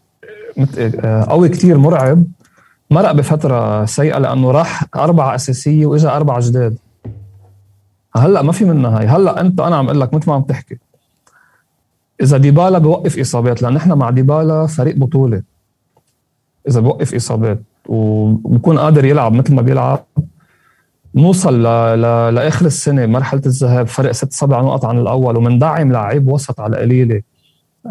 آه، 0.80 1.24
قوي 1.24 1.50
كتير 1.50 1.78
مرعب 1.78 2.24
مرق 2.92 3.12
بفترة 3.12 3.86
سيئة 3.86 4.18
لأنه 4.18 4.52
راح 4.52 4.84
أربعة 4.96 5.36
أساسية 5.36 5.86
وإجا 5.86 6.10
أربعة 6.10 6.40
جداد. 6.42 6.78
هلأ 8.16 8.42
ما 8.42 8.52
في 8.52 8.66
منها 8.66 9.00
هاي. 9.00 9.08
هلأ 9.08 9.42
أنت 9.42 9.60
أنا 9.60 9.76
عم 9.76 9.86
أقول 9.86 10.02
لك 10.02 10.14
مثل 10.14 10.30
ما 10.30 10.36
عم 10.36 10.42
تحكي. 10.42 10.78
إذا 12.22 12.38
ديبالا 12.38 12.78
بوقف 12.78 13.20
إصابات 13.20 13.62
لأن 13.62 13.76
إحنا 13.76 13.96
مع 13.96 14.10
ديبالا 14.10 14.68
فريق 14.68 14.96
بطولة. 14.96 15.42
إذا 16.68 16.80
بوقف 16.80 17.16
إصابات 17.16 17.62
وبكون 17.88 18.80
قادر 18.80 19.06
يلعب 19.06 19.34
مثل 19.34 19.56
ما 19.56 19.62
بيلعب 19.62 20.06
نوصل 21.16 21.60
ل... 21.60 21.64
ل... 22.02 22.36
لآخر 22.36 22.66
السنة 22.66 23.06
مرحلة 23.06 23.42
الذهاب 23.46 23.88
فرق 23.88 24.12
ست 24.12 24.34
سبع 24.34 24.62
نقط 24.62 24.86
عن 24.86 24.98
الأول 24.98 25.38
ومندعم 25.38 25.92
لعيب 25.92 26.28
وسط 26.28 26.60
على 26.60 26.78
قليلة. 26.78 27.22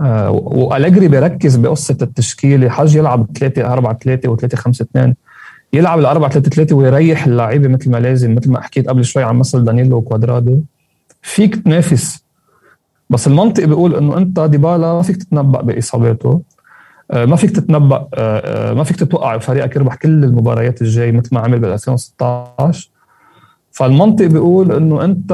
آه 0.01 0.31
والجري 0.31 1.09
بيركز 1.09 1.57
بقصة 1.57 1.97
التشكيلة. 2.03 2.69
حاج 2.69 2.97
يلعب 2.97 3.27
3 3.39 3.73
4 3.73 3.99
3 3.99 4.29
و 4.29 4.37
3 4.37 4.57
5 4.57 4.83
2 4.83 5.15
يلعب 5.73 5.99
ال 5.99 6.07
4 6.07 6.31
3 6.31 6.51
3 6.51 6.77
ويريح 6.77 7.27
اللعيبة 7.27 7.69
مثل 7.69 7.91
ما 7.91 7.97
لازم 7.97 8.35
مثل 8.35 8.51
ما 8.51 8.61
حكيت 8.61 8.89
قبل 8.89 9.05
شوي 9.05 9.23
عن 9.23 9.37
مثل 9.39 9.65
دانييلو 9.65 9.97
وكوادرادو. 9.97 10.61
فيك 11.23 11.57
تنافس. 11.57 12.25
بس 13.11 13.27
المنطق 13.27 13.65
بيقول 13.65 13.95
إنه 13.95 14.17
أنت 14.17 14.41
ديبالا 14.41 14.93
ما 14.93 15.03
فيك 15.03 15.17
تتنبأ 15.17 15.63
بإصاباته. 15.63 16.43
آه، 17.11 17.25
ما 17.25 17.37
فيك 17.37 17.51
تتنبأ 17.51 17.97
آه، 17.97 18.71
آه، 18.71 18.73
ما 18.73 18.85
فيك 18.85 18.97
تتوقع 18.97 19.39
فريقك 19.39 19.77
يربح 19.77 19.95
كل 19.95 20.25
المباريات 20.25 20.83
الجاي 20.83 21.13
مثل 21.13 21.35
ما 21.35 21.41
عمل 21.41 21.59
بال 21.59 21.73
2016 21.73 22.91
فالمنطق 23.73 24.27
بيقول 24.27 24.73
إنه 24.73 25.05
أنت 25.05 25.33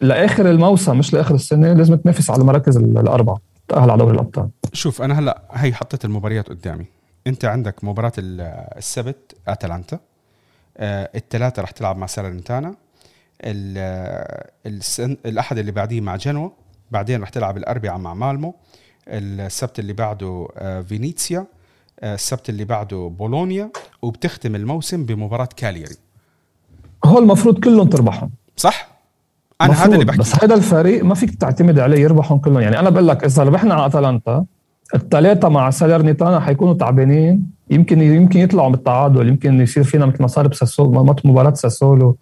لآخر 0.00 0.50
الموسم 0.50 0.98
مش 0.98 1.12
لآخر 1.12 1.34
السنة 1.34 1.72
لازم 1.72 1.94
تنافس 1.94 2.30
على 2.30 2.40
المراكز 2.40 2.76
الأربعة 2.76 3.38
تأهل 3.68 3.90
على 3.90 3.98
دوري 3.98 4.14
الأبطال. 4.14 4.48
شوف 4.72 5.02
أنا 5.02 5.18
هلأ 5.18 5.42
هي 5.52 5.72
حطيت 5.72 6.04
المباريات 6.04 6.48
قدامي. 6.48 6.95
انت 7.26 7.44
عندك 7.44 7.84
مباراة 7.84 8.12
السبت 8.18 9.36
أتلانتا. 9.48 9.98
الثلاثه 10.80 11.62
رح 11.62 11.70
تلعب 11.70 11.96
مع 11.96 12.06
سالرنتانا. 12.06 12.74
السن 14.66 15.16
الأحد 15.26 15.58
اللي 15.58 15.72
بعديه 15.72 16.00
مع 16.00 16.16
جنوة 16.16 16.52
بعدين 16.90 17.22
رح 17.22 17.28
تلعب 17.28 17.56
الاربعاء 17.56 17.98
مع 17.98 18.14
مالمو. 18.14 18.54
السبت 19.08 19.78
اللي 19.78 19.92
بعده 19.92 20.48
آه، 20.56 20.80
فينيسيا 20.80 21.46
آه، 22.00 22.14
السبت 22.14 22.48
اللي 22.48 22.64
بعده 22.64 23.12
بولونيا. 23.18 23.70
وبتختم 24.02 24.54
الموسم 24.54 25.04
بمباراة 25.04 25.48
كاليري. 25.56 25.96
هو 27.04 27.18
المفروض 27.18 27.64
كلهم 27.64 27.88
تربحهم. 27.88 28.30
صح؟ 28.56 28.88
أنا 29.60 29.72
هذا 29.84 29.94
اللي 29.94 30.04
بحكي. 30.04 30.18
بس 30.18 30.44
هذا 30.44 30.54
الفريق 30.54 31.04
ما 31.04 31.14
فيك 31.14 31.34
تعتمد 31.34 31.78
عليه 31.78 31.98
يربحهم 32.00 32.38
كلهم. 32.38 32.60
يعني 32.60 32.78
أنا 32.78 32.90
بقول 32.90 33.08
لك 33.08 33.24
إذا 33.24 33.42
ربحنا 33.42 33.74
على 33.74 33.86
أتلانتا 33.86 34.46
الثلاثه 34.94 35.48
مع 35.48 35.70
ساليرنيتانا 35.70 36.40
حيكونوا 36.40 36.74
تعبانين. 36.74 37.56
يمكن 37.70 38.00
يمكن 38.00 38.40
يطلعوا 38.40 38.70
بالتعادل 38.70 39.28
يمكن 39.28 39.60
يصير 39.60 39.84
فينا 39.84 40.06
مثل 40.06 40.22
ما 40.22 40.26
صار 40.26 40.48
بساسولو 40.48 41.14
مباراة 41.24 41.54
ساسولو. 41.54 42.16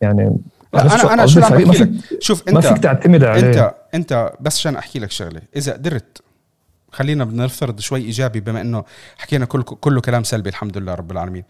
يعني 0.00 0.36
أنا 0.74 1.12
أنا 1.12 1.26
شو 1.26 1.40
عم 1.40 1.50
بحكي 1.56 1.82
لك. 1.84 1.90
شوف 2.20 2.48
انت 2.48 2.54
ما 2.54 2.60
فيك 2.60 2.78
تعتمد 2.78 3.24
عليه. 3.24 3.48
انت 3.48 3.74
أنت 3.94 4.32
بس 4.40 4.58
عشان 4.58 4.76
أحكي 4.76 4.98
لك 4.98 5.10
شغلة. 5.10 5.40
إذا 5.56 5.72
قدرت 5.72 6.22
خلينا 6.92 7.24
بنفترض 7.24 7.80
شوي 7.80 8.00
إيجابي 8.00 8.40
بما 8.40 8.60
إنه 8.60 8.84
حكينا 9.18 9.44
كل 9.44 9.62
كله 9.62 10.00
كلام 10.00 10.22
سلبي 10.22 10.50
الحمد 10.50 10.78
لله 10.78 10.94
رب 10.94 11.12
العالمين. 11.12 11.44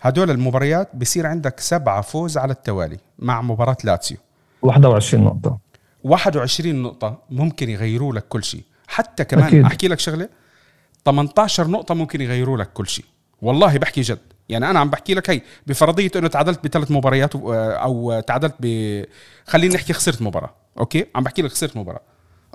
هدول 0.00 0.30
المباريات 0.30 0.96
بصير 0.96 1.26
عندك 1.26 1.60
سبعة 1.60 2.00
فوز 2.00 2.38
على 2.38 2.52
التوالي 2.52 2.98
مع 3.18 3.42
مباراة 3.42 3.76
لاتسيو. 3.84 4.16
21 4.62 5.24
نقطة. 5.24 5.58
21 6.04 6.82
نقطة 6.82 7.18
ممكن 7.30 7.68
يغيروا 7.68 8.12
لك 8.12 8.24
كل 8.28 8.44
شيء. 8.44 8.62
حتى 8.88 9.24
كمان 9.24 9.44
أكيد. 9.44 9.64
أحكي 9.64 9.88
لك 9.88 10.00
شغلة 10.00 10.28
18 11.04 11.68
نقطة 11.68 11.94
ممكن 11.94 12.20
يغيروا 12.20 12.58
لك 12.58 12.72
كل 12.72 12.86
شيء. 12.88 13.04
والله 13.42 13.78
بحكي 13.78 14.00
جد. 14.00 14.18
يعني 14.48 14.70
أنا 14.70 14.78
عم 14.78 14.90
بحكي 14.90 15.14
لك 15.14 15.30
هي 15.30 15.40
بفرضية 15.66 16.10
إنه 16.16 16.28
تعادلت 16.28 16.64
بثلاث 16.64 16.90
مباريات 16.90 17.30
أو 17.36 18.20
تعادلت 18.26 18.54
ب 18.60 19.04
خلينا 19.46 19.74
نحكي 19.74 19.92
خسرت 19.92 20.22
مباراة 20.22 20.50
okay؟ 20.78 21.06
عم 21.14 21.22
بحكي 21.22 21.42
لك 21.42 21.50
خسرت 21.50 21.76
مباراة 21.76 22.00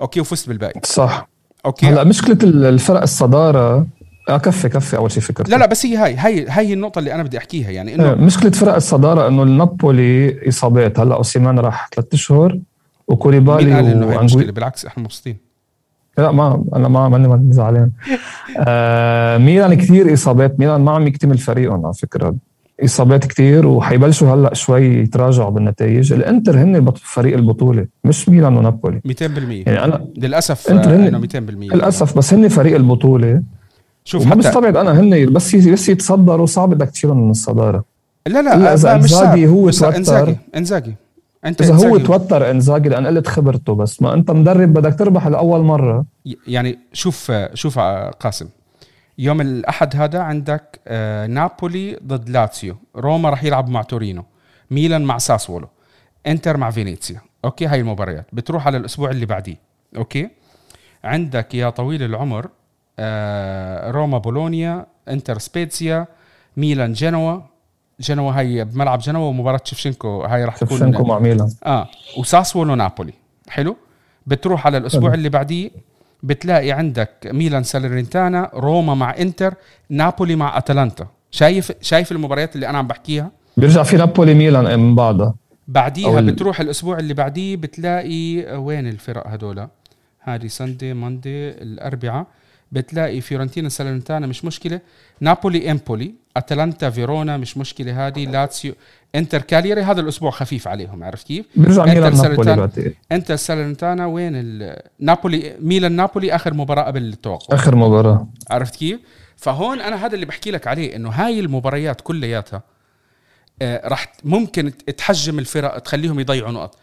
okay؟ 0.00 0.20
وفزت 0.20 0.48
بالباقي. 0.48 0.80
صح. 0.84 1.28
okay؟ 1.66 1.86
هلأ 1.86 2.04
مشكلة 2.04 2.38
الفرق 2.68 3.02
الصدارة 3.02 3.86
آه 4.28 4.38
كفي 4.38 4.68
كفي 4.68 4.96
أول 4.96 5.10
شيء 5.10 5.22
فكرت 5.22 5.48
لا 5.48 5.56
لا 5.56 5.66
بس 5.66 5.86
هي 5.86 5.96
هاي 5.96 6.16
هي 6.18 6.46
هي 6.48 6.72
النقطة 6.72 6.98
اللي 6.98 7.14
أنا 7.14 7.22
بدي 7.22 7.38
أحكيها. 7.38 7.70
يعني 7.70 7.94
إنه 7.94 8.10
آه، 8.10 8.14
مشكلة 8.14 8.50
فرق 8.50 8.74
الصدارة 8.74 9.28
إنه 9.28 9.42
النابولي 9.42 10.48
إصابات. 10.48 11.00
هلأ 11.00 11.14
اوسيمان 11.14 11.58
راح 11.58 11.88
ثلاث 11.94 12.14
أشهر 12.14 12.58
وكوليبالي 13.08 13.64
مين 13.64 13.74
قال 13.74 13.86
إنه 13.86 14.12
هي 14.12 14.18
مشكلة؟ 14.18 14.52
بالعكس 14.52 14.86
إحنا 14.86 15.02
مبسوطين. 15.02 15.43
لا 16.18 16.32
ما 16.32 16.64
أنا 16.76 16.88
ما 16.88 17.08
ماني 17.08 17.52
زعلان. 17.52 17.90
آه 18.58 19.38
ميلان 19.38 19.74
كثير 19.74 20.12
إصابات. 20.12 20.60
ميلان 20.60 20.80
ما 20.80 20.92
عم 20.92 21.06
يكتمل 21.06 21.38
فريقهم 21.38 21.84
على 21.84 21.94
فكرة. 21.94 22.34
إصابات 22.84 23.24
كثير 23.24 23.66
وحيبلشوا 23.66 24.34
هلأ 24.34 24.54
شوي 24.54 24.86
يتراجعوا 24.86 25.50
بالنتائج. 25.50 26.12
الإنتر 26.12 26.58
هن 26.58 26.92
فريق 26.94 27.36
البطولة 27.36 27.86
مش 28.04 28.28
ميلان 28.28 28.56
ونابولي. 28.56 29.00
200% 29.04 29.22
يعني 29.66 29.84
أنا 29.84 30.06
للأسف 30.16 30.70
إنتر 30.70 30.96
هن 30.96 31.26
200% 31.26 31.74
للأسف 31.74 32.18
بس 32.18 32.34
هن 32.34 32.48
فريق 32.48 32.76
البطولة. 32.76 33.42
شوف 34.04 34.26
ما 34.26 34.34
بستبعد 34.34 34.76
أنا 34.76 35.00
هن 35.00 35.32
بس 35.32 35.56
بس 35.56 35.88
يتصدروا 35.88 36.46
صعب 36.46 36.70
بدك 36.70 36.90
تشيلهم 36.90 37.24
من 37.24 37.30
الصدارة. 37.30 37.84
لا 38.26 38.42
لا 38.42 38.74
إذا 38.74 38.94
إنزاجي 38.94 39.46
هو 39.46 39.70
توتر 39.70 39.96
إنزاجي 39.96 40.36
إنزاجي. 40.56 40.94
أنت 41.46 41.62
إذا 41.62 41.88
هو 41.88 41.98
توتر 41.98 42.50
إنزاجي 42.50 42.88
لأن 42.88 43.06
قلت 43.06 43.28
خبرته 43.28 43.74
بس. 43.74 44.02
ما 44.02 44.14
أنت 44.14 44.30
مدرب 44.30 44.72
بدك 44.72 44.98
تربح 44.98 45.26
لأول 45.26 45.60
مرة. 45.60 46.04
يعني 46.46 46.78
شوف 46.92 47.32
شوف 47.54 47.78
قاسم 48.20 48.48
يوم 49.18 49.40
الأحد 49.40 49.96
هذا 49.96 50.20
عندك 50.20 50.80
آه، 50.86 51.26
نابولي 51.26 51.98
ضد 52.06 52.28
لاتسيو. 52.28 52.76
روما 52.96 53.30
راح 53.30 53.44
يلعب 53.44 53.68
مع 53.68 53.82
تورينو. 53.82 54.24
ميلان 54.70 55.02
مع 55.02 55.18
ساسولو. 55.18 55.68
إنتر 56.26 56.56
مع 56.56 56.70
فينيسيا. 56.70 57.20
okay؟ 57.44 57.66
هاي 57.66 57.80
المباريات. 57.80 58.26
بتروح 58.32 58.66
على 58.66 58.76
الأسبوع 58.76 59.10
اللي 59.10 59.26
بعديه. 59.26 59.56
okay؟ 59.96 60.28
عندك 61.04 61.54
يا 61.54 61.70
طويل 61.70 62.02
العمر 62.02 62.48
آه، 62.98 63.90
روما 63.90 64.18
بولونيا 64.18 64.86
إنتر 65.08 65.38
سبيتسيا 65.38 66.06
ميلان 66.56 66.92
جنوا. 66.92 67.40
جنوا 68.00 68.32
هاي 68.32 68.64
بملعب 68.64 68.98
جنوا 68.98 69.28
ومباراة 69.28 69.60
شفشنكو 69.64 70.22
هاي 70.22 70.44
راح 70.44 70.56
تكون 70.56 70.78
شفشنكو 70.78 71.04
مع 71.04 71.18
ميلان. 71.18 71.50
آه 71.64 71.88
وساسولو 72.18 72.74
نابولي. 72.74 73.12
حلو؟ 73.48 73.76
بتروح 74.26 74.66
على 74.66 74.78
الأسبوع 74.78 75.10
حلو. 75.10 75.18
اللي 75.18 75.28
بعديه 75.28 75.70
بتلاقي 76.22 76.72
عندك 76.72 77.10
ميلان 77.32 77.62
سالرنتانا 77.62 78.50
روما 78.54 78.94
مع 78.94 79.18
إنتر 79.18 79.54
نابولي 79.90 80.36
مع 80.36 80.58
أتلانتا. 80.58 81.06
شايف 81.30 81.72
شايف 81.80 82.12
المباريات 82.12 82.54
اللي 82.54 82.68
أنا 82.68 82.78
عم 82.78 82.86
بحكيها؟ 82.86 83.30
بيرجع 83.56 83.82
في 83.82 83.96
نابولي 83.96 84.34
ميلان 84.34 84.80
من 84.80 84.94
بعدها. 84.94 85.34
بعديها 85.68 86.20
بتروح 86.20 86.60
الأسبوع 86.60 86.98
اللي 86.98 87.14
بعديه 87.14 87.56
بتلاقي 87.56 88.56
وين 88.56 88.88
الفرق 88.88 89.26
هدول؟ 89.26 89.68
هذه 90.20 90.46
سندي 90.46 90.94
ماندي 90.94 91.48
الاربعاء 91.48 92.26
بتلاقي 92.72 93.20
فيورنتينا 93.20 93.68
سالرنتانا 93.68 94.26
مش 94.26 94.44
مشكلة. 94.44 94.80
نابولي 95.20 95.70
إمبولي. 95.70 96.14
أتلانتا 96.36 96.90
فيرونا 96.90 97.36
مش 97.36 97.56
مشكلة 97.56 98.06
هذه 98.06 98.26
لاتسيو 98.26 98.74
إنتر 99.14 99.42
كالياري 99.42 99.82
هذا 99.82 100.00
الأسبوع 100.00 100.30
خفيف 100.30 100.68
عليهم 100.68 101.04
عرفت 101.04 101.26
كيف؟ 101.26 101.46
بيرجع 101.56 101.84
ميلان 101.84 102.16
نابولي 102.16 102.94
إنتر 103.12 103.36
سالرنتانا 103.36 104.06
وين 104.06 104.58
نابولي 104.98 105.56
ميلان 105.60 105.92
نابولي 105.92 106.34
آخر 106.34 106.54
مباراة 106.54 106.82
قبل 106.82 107.02
التوقف. 107.02 107.54
آخر 107.54 107.76
مباراة. 107.76 108.28
عرفت 108.50 108.76
كيف؟ 108.76 109.00
فهون 109.36 109.80
أنا 109.80 110.06
هذا 110.06 110.14
اللي 110.14 110.26
بحكي 110.26 110.50
لك 110.50 110.66
عليه 110.66 110.96
إنه 110.96 111.10
هاي 111.10 111.40
المباريات 111.40 112.00
كلياتها 112.00 112.62
آه 113.62 113.88
راح 113.88 114.12
ممكن 114.24 114.72
تحجم 114.96 115.38
الفرق 115.38 115.78
تخليهم 115.78 116.20
يضيعوا 116.20 116.52
نقط. 116.52 116.78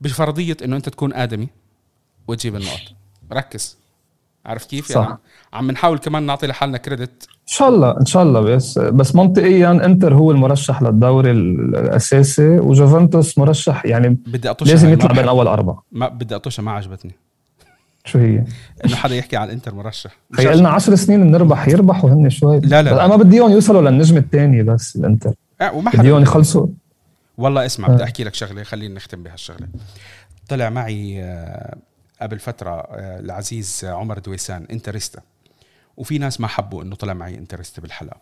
بفرضية 0.00 0.56
إنه 0.64 0.76
أنت 0.76 0.88
تكون 0.88 1.14
آدمي 1.14 1.48
وتجيب 2.28 2.56
النقط. 2.56 2.80
ركز. 3.32 3.78
عارف 4.48 4.64
كيف؟ 4.64 4.92
صح. 4.92 5.00
يعني 5.00 5.18
عم 5.52 5.70
نحاول 5.70 5.98
كمان 5.98 6.22
نعطي 6.22 6.46
لحالنا 6.46 6.78
كريدت 6.78 7.28
إن 7.28 7.54
شاء 7.54 7.68
الله 7.68 8.00
إن 8.00 8.06
شاء 8.06 8.22
الله 8.22 8.40
بس 8.40 8.78
بس 8.78 9.14
منطقيا 9.14 9.70
إنتر 9.70 10.14
هو 10.14 10.30
المرشح 10.30 10.82
للدوري 10.82 11.30
الأساسي 11.30 12.58
وجوفنتوس 12.58 13.38
مرشح 13.38 13.86
يعني 13.86 14.08
بدي 14.08 14.52
لازم 14.60 14.92
يطلع 14.92 15.12
بين 15.12 15.28
اول 15.28 15.46
أربعة. 15.46 15.84
ما 15.92 16.08
بدي 16.08 16.36
اطوشها 16.36 16.62
ما 16.62 16.72
عجبتني. 16.72 17.12
شو 18.04 18.18
هي؟ 18.18 18.44
إنه 18.84 18.96
حدا 18.96 19.14
يحكي 19.14 19.36
عن 19.36 19.46
الانتر 19.48 19.74
مرشح. 19.74 20.16
هي 20.38 20.54
لنا 20.56 20.68
10 20.68 20.94
سنين 20.94 21.26
بنربح 21.26 21.68
يربحوا 21.68 22.10
هن 22.10 22.30
شوي. 22.30 22.60
لا 22.60 22.82
لا, 22.82 22.90
لا. 22.90 23.04
أنا 23.04 23.16
بدي 23.16 23.36
إياهم 23.36 23.52
يوصلوا 23.52 23.82
للنجم 23.90 24.16
الثاني 24.16 24.62
بس 24.62 24.96
الإنتر. 24.96 25.32
أه 25.60 25.74
وما 25.74 25.90
بدي 25.90 26.08
إياهم 26.08 26.22
يخلصوا. 26.22 26.66
والله 27.38 27.66
اسمع 27.66 27.88
بدي 27.88 28.04
أحكي 28.04 28.24
لك 28.24 28.34
شغلة 28.34 28.62
خلينا 28.62 28.94
نختم 28.94 29.22
بهالشغلة. 29.22 29.68
طلع 30.48 30.70
معي 30.70 31.22
آه، 31.22 31.76
قبل 32.22 32.38
فترة 32.38 32.70
آه، 32.70 33.20
العزيز 33.20 33.84
عمر 33.84 34.18
دويسان 34.18 34.66
interista. 34.70 35.22
وفي 35.96 36.18
ناس 36.18 36.40
ما 36.40 36.48
حبوا 36.48 36.82
إنه 36.82 36.96
طلع 36.96 37.12
معي 37.12 37.34
interista 37.34 37.80
بالحلقة. 37.80 38.20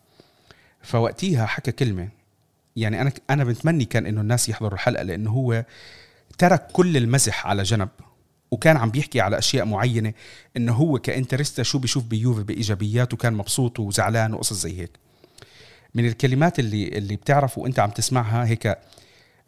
فوقتيها 0.82 1.46
حكى 1.46 1.72
كلمة 1.72 2.08
يعني 2.76 3.00
أنا 3.00 3.12
أنا 3.30 3.44
بتمني 3.44 3.84
كان 3.84 4.06
إنه 4.06 4.20
الناس 4.20 4.48
يحضروا 4.48 4.74
الحلقة 4.74 5.02
لأنه 5.02 5.30
هو 5.30 5.64
ترك 6.38 6.66
كل 6.72 6.96
المزح 6.96 7.46
على 7.46 7.62
جنب 7.62 7.88
وكان 8.50 8.76
عم 8.76 8.90
بيحكي 8.90 9.20
على 9.20 9.38
أشياء 9.38 9.64
معينة 9.64 10.12
إنه 10.56 10.72
هو 10.72 10.98
ك 10.98 11.05
interista 11.05 11.62
شو 11.62 11.78
بيشوف 11.78 12.04
بيوفي 12.04 12.42
بإيجابيات 12.42 13.14
وكان 13.14 13.32
مبسوط 13.32 13.80
وزعلان 13.80 14.34
وقصص 14.34 14.56
زي 14.56 14.80
هيك. 14.80 14.90
من 15.94 16.06
الكلمات 16.06 16.58
اللي 16.58 16.88
اللي 16.88 17.16
بتعرف 17.16 17.58
وأنت 17.58 17.78
عم 17.78 17.90
تسمعها 17.90 18.46
هيك 18.46 18.78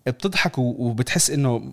بتضحك 0.07 0.59
وبتحس 0.59 1.31
إنه 1.31 1.73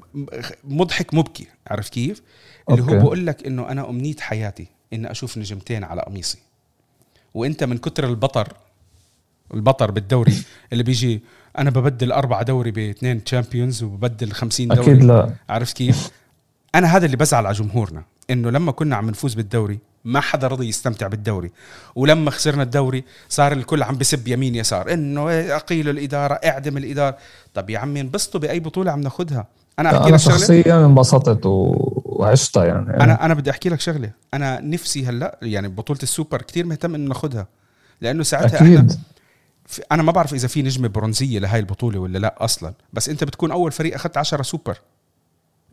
مضحك 0.63 1.13
مبكي. 1.13 1.47
عرفت 1.67 1.93
كيف؟ 1.93 2.21
اللي 2.69 2.81
okay. 2.81 2.95
هو 2.95 2.99
بقول 2.99 3.27
لك 3.27 3.47
إنه 3.47 3.69
أنا 3.71 3.89
امنيه 3.89 4.15
حياتي 4.19 4.67
اني 4.93 5.11
أشوف 5.11 5.37
نجمتين 5.37 5.83
على 5.83 6.01
قميصي. 6.01 6.37
وأنت 7.33 7.63
من 7.63 7.77
كتر 7.77 8.05
البطر 8.09 8.53
البطل 9.53 9.91
بالدوري 9.91 10.33
اللي 10.73 10.83
بيجي 10.83 11.21
أنا 11.57 11.69
ببدل 11.69 12.11
اربعه 12.11 12.43
دوري 12.43 12.71
باثنين 12.71 13.23
Champions 13.23 13.83
وببدل 13.83 14.31
50 14.31 14.67
دوري. 14.67 14.81
أكيد 14.81 15.03
لا. 15.03 15.33
عرفت 15.49 15.77
كيف؟ 15.77 16.09
أنا 16.75 16.87
هذا 16.97 17.05
اللي 17.05 17.17
بزعل 17.17 17.45
على 17.45 17.55
جمهورنا 17.55 18.03
إنه 18.29 18.49
لما 18.49 18.71
كنا 18.71 18.95
عم 18.95 19.09
نفوز 19.09 19.33
بالدوري 19.33 19.79
ما 20.05 20.19
حدا 20.19 20.47
رضي 20.47 20.67
يستمتع 20.67 21.07
بالدوري. 21.07 21.51
ولما 21.95 22.31
خسرنا 22.31 22.63
الدوري 22.63 23.03
صار 23.29 23.51
الكل 23.51 23.83
عم 23.83 23.97
بسب 23.97 24.27
يمين 24.27 24.55
يسار 24.55 24.93
إنه 24.93 25.31
اقيلوا 25.31 25.93
الإدارة 25.93 26.33
أعدم 26.33 26.77
الإدارة. 26.77 27.17
طب 27.53 27.69
يا 27.69 27.79
عمي 27.79 28.01
انبسطوا 28.01 28.39
بأي 28.39 28.59
بطولة 28.59 28.91
عم 28.91 29.01
ناخذها 29.01 29.47
أنا 29.79 29.97
أحكي 29.99 30.11
لك 30.11 30.17
شغلة. 30.17 30.37
شخصيا 30.37 30.85
انبسطت 30.85 31.45
و- 31.45 31.94
وعشتها 32.19 32.65
يعني. 32.65 33.03
أنا 33.03 33.25
أنا 33.25 33.33
بدي 33.33 33.49
أحكي 33.51 33.69
لك 33.69 33.79
شغلة. 33.79 34.11
أنا 34.33 34.59
نفسي 34.61 35.05
هلأ 35.05 35.39
يعني 35.41 35.67
بطولة 35.67 35.99
السوبر 36.03 36.41
كتير 36.41 36.65
مهتم 36.65 36.95
إنه 36.95 37.07
ناخذها 37.09 37.47
لأنه 38.01 38.23
ساعتها 38.23 38.55
إحنا 38.57 38.67
أكيد. 38.79 38.99
في 39.65 39.81
أنا 39.91 40.03
ما 40.03 40.11
بعرف 40.11 40.33
إذا 40.33 40.47
في 40.47 40.61
نجمة 40.61 40.87
برونزية 40.87 41.39
لهاي 41.39 41.59
البطولة 41.59 41.99
ولا 41.99 42.17
لأ 42.17 42.35
أصلا. 42.37 42.73
بس 42.93 43.09
أنت 43.09 43.23
بتكون 43.23 43.51
أول 43.51 43.71
فريق 43.71 43.95
أخذت 43.95 44.17
10 44.17 44.43
سوبر. 44.43 44.77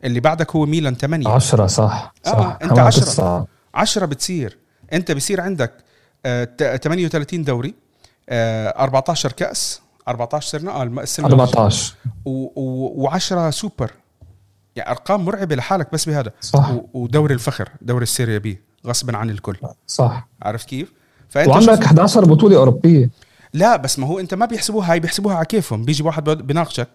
اللي 0.03 0.19
بعدك 0.19 0.55
هو 0.55 0.65
ميلان 0.65 0.95
8 0.95 1.27
عشرة 1.29 1.67
صح. 1.67 2.13
آه، 2.25 2.29
صح. 2.29 2.57
كمان 2.61 2.79
عشرة. 2.79 3.03
تسعة. 3.05 3.47
10 3.75 4.05
بتصير. 4.05 4.57
أنت 4.93 5.11
بصير 5.11 5.41
عندك 5.41 5.73
آه، 6.25 6.43
ت- 6.43 6.63
38 6.83 7.43
دوري 7.43 7.73
آه، 8.29 8.67
14 8.83 9.31
كأس 9.31 9.81
14 10.07 10.47
صرنا 10.49 10.71
آه 10.71 10.83
السنة 10.83 11.27
14 11.27 11.93
و10 12.27 13.49
سوبر. 13.49 13.91
يعني 14.75 14.89
أرقام 14.91 15.25
مرعبة 15.25 15.55
لحالك 15.55 15.87
بس 15.93 16.09
بهذا. 16.09 16.31
صح. 16.41 16.71
ودوري 16.93 17.33
الفخر 17.33 17.69
دوري 17.81 18.03
ال 18.03 18.09
Serie 18.09 18.37
B 18.37 18.59
غصبا 18.87 19.17
عن 19.17 19.29
الكل. 19.29 19.55
صح. 19.87 20.27
عرفت 20.41 20.67
كيف؟ 20.69 20.93
فأنت 21.29 21.47
وعندك 21.47 21.75
شوف- 21.75 21.85
11 21.85 22.25
بطولة 22.25 22.57
أوروبية. 22.57 23.09
لا 23.53 23.75
بس 23.75 23.99
ما 23.99 24.07
هو 24.07 24.19
أنت 24.19 24.33
ما 24.33 24.45
بيحسبوها 24.45 24.91
هاي 24.91 24.99
بيحسبوها 24.99 25.35
على 25.35 25.45
كيفهم. 25.45 25.85
بيجي 25.85 26.03
واحد 26.03 26.29
بيناقشك 26.29 26.87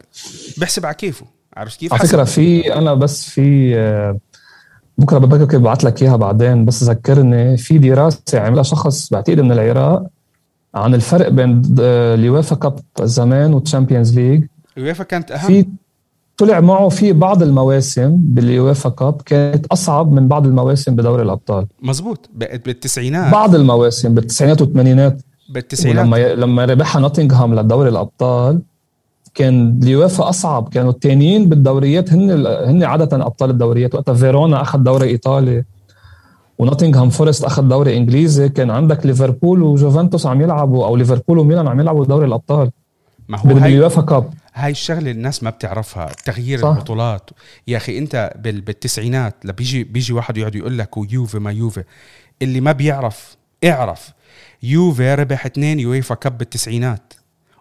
بيحسب 0.59 0.87
على 0.87 0.95
كيفه. 0.95 1.27
عرفت 1.57 1.81
كيف؟ 1.81 1.93
على. 1.95 2.09
فكرة 2.09 2.25
في 2.25 2.75
أنا 2.75 2.95
بس 2.95 3.29
في 3.31 3.77
آه، 3.77 4.19
بكرة 4.99 5.19
ببكر 5.19 5.59
ببعت 5.59 5.85
لك 5.85 6.03
إياها 6.03 6.17
بعدين. 6.17 6.65
بس 6.65 6.83
ذكرني 6.85 7.57
في 7.57 7.79
دراسة 7.79 8.23
عملها 8.35 8.63
شخص 8.63 9.09
بعتقد 9.11 9.41
من 9.41 9.53
العراق 9.53 10.07
عن 10.75 10.95
الفرق 10.95 11.29
بين 11.29 11.77
آه، 11.81 12.15
ال 12.15 12.23
UEFA 12.23 12.57
Cup 12.57 12.79
زمان 13.03 13.55
وال 13.55 13.66
Champions 13.66 14.19
League 14.19 14.45
اليويفا 14.77 15.05
كانت 15.05 15.31
أهم؟ 15.31 15.47
في 15.47 15.67
طلع 16.39 16.61
معه 16.61 16.89
في 16.89 17.13
بعض 17.13 17.43
المواسم 17.43 18.17
بال 18.21 18.43
UEFA 18.43 18.89
Cup 18.89 19.23
كانت 19.27 19.67
أصعب 19.67 20.13
من 20.13 20.29
بعض 20.29 20.47
المواسم 20.47 20.97
بدوري 20.97 21.23
الأبطال. 21.23 21.67
مزبوط 21.83 22.31
بالتسعينات. 22.35 23.33
بعض 23.33 23.55
المواسم 23.55 24.15
بالتسعينات 24.15 24.61
والثمانينات. 24.61 25.23
بالتسعينات. 25.51 26.05
ولما 26.05 26.19
ي... 26.19 26.37
لما 26.37 26.65
ربحها 26.65 27.01
نوتنغهام 27.01 27.55
لدوري 27.55 27.89
الأبطال 27.89 28.61
كان 29.35 29.79
اليوافا 29.83 30.29
أصعب. 30.29 30.69
كانوا 30.69 30.91
الثانيين 30.91 31.49
بالدوريات 31.49 32.13
هن 32.13 32.47
هن 32.47 32.85
عادة 32.85 33.27
أبطال 33.27 33.51
الدوريات. 33.51 33.95
وقتها 33.95 34.15
فيرونا 34.15 34.63
أخذ 34.63 34.79
دوري 34.79 35.09
إيطالي 35.09 35.65
ونوتنغهام 36.59 37.11
فورست 37.11 37.45
أخذ 37.45 37.63
دوري 37.63 37.97
إنجليزي. 37.97 38.49
كان 38.49 38.71
عندك 38.71 39.07
ليفربول 39.07 39.63
وجوفنتوس 39.63 40.27
عم 40.27 40.41
يلعبوا 40.41 40.87
أو 40.87 40.97
ليفربول 40.97 41.39
وميلان 41.39 41.69
عم 41.69 41.81
يلعبوا 41.81 42.05
دوري 42.05 42.27
الأبطال 42.27 42.71
ما 43.29 43.39
هو 43.39 43.49
هاي 43.49 43.55
بال 43.55 43.71
UEFA 43.71 44.03
Cup. 44.03 44.25
هاي 44.59 44.71
الشغلة 44.71 45.11
الناس 45.11 45.43
ما 45.43 45.51
بتعرفها 45.51 46.13
تغيير 46.25 46.61
صح. 46.61 46.69
البطولات. 46.69 47.31
يا 47.69 47.77
أخي 47.77 47.99
أنت 47.99 48.33
بال- 48.37 48.61
بالتسعينات 48.61 49.35
لما 49.45 49.53
بيجي 49.53 49.85
بيجي 49.85 50.13
واحد 50.13 50.37
يقعد 50.39 50.55
يقول 50.55 50.79
لك 50.79 50.97
ويوفي 50.97 51.39
ما 51.39 51.53
يوفي. 51.53 51.85
اللي 52.43 52.61
ما 52.61 52.73
بيعرف 52.73 53.37
اعرف. 53.65 54.11
يوفي 54.63 55.15
ربح 55.15 55.47
اثنين 55.47 55.81
UEFA 55.81 56.15
Cup 56.15 56.39
بالتسعينات. 56.39 57.13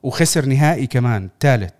وخسر 0.03 0.45
نهائي 0.45 0.87
كمان 0.87 1.29
ثالث. 1.39 1.73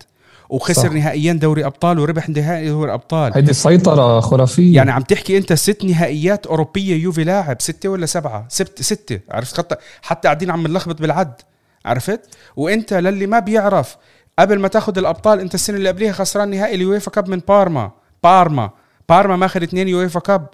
وخسر 0.49 0.87
صح. 0.87 0.91
نهائيين 0.91 1.39
دوري 1.39 1.65
أبطال 1.65 1.99
وربح 1.99 2.29
نهائي 2.29 2.67
دوري 2.69 2.93
أبطال. 2.93 3.33
هيدي 3.33 3.53
سيطره 3.53 4.19
خرافية. 4.19 4.75
يعني 4.75 4.91
عم 4.91 5.01
تحكي 5.01 5.37
أنت 5.37 5.53
ست 5.53 5.83
نهائيات 5.85 6.47
أوروبية 6.47 6.95
يوفي 7.03 7.23
لاعب 7.23 7.61
ستة 7.61 7.89
ولا 7.89 8.05
سبعة؟ 8.05 8.45
سبت 8.49 8.81
ستة. 8.81 9.19
عرفت 9.31 9.57
حتى 9.57 9.75
حتى 10.01 10.27
قاعدين 10.27 10.51
عم 10.51 10.67
نلخبط 10.67 11.01
بالعد. 11.01 11.33
عرفت؟ 11.85 12.21
وأنت 12.55 12.93
للي 12.93 13.27
ما 13.27 13.39
بيعرف 13.39 13.97
قبل 14.39 14.59
ما 14.59 14.67
تاخذ 14.67 14.97
الأبطال 14.97 15.39
أنت 15.39 15.55
السنة 15.55 15.77
اللي 15.77 15.89
قبليها 15.89 16.11
خسران 16.11 16.49
نهائي 16.49 16.75
ال 16.75 16.83
UEFA 16.83 17.11
Cup 17.11 17.29
من 17.29 17.41
بارما. 17.47 17.91
بارما. 18.23 18.69
بارما 19.09 19.35
ماخذ 19.35 19.63
اثنين 19.63 19.87
يويفا 19.87 20.19
كاب. 20.19 20.47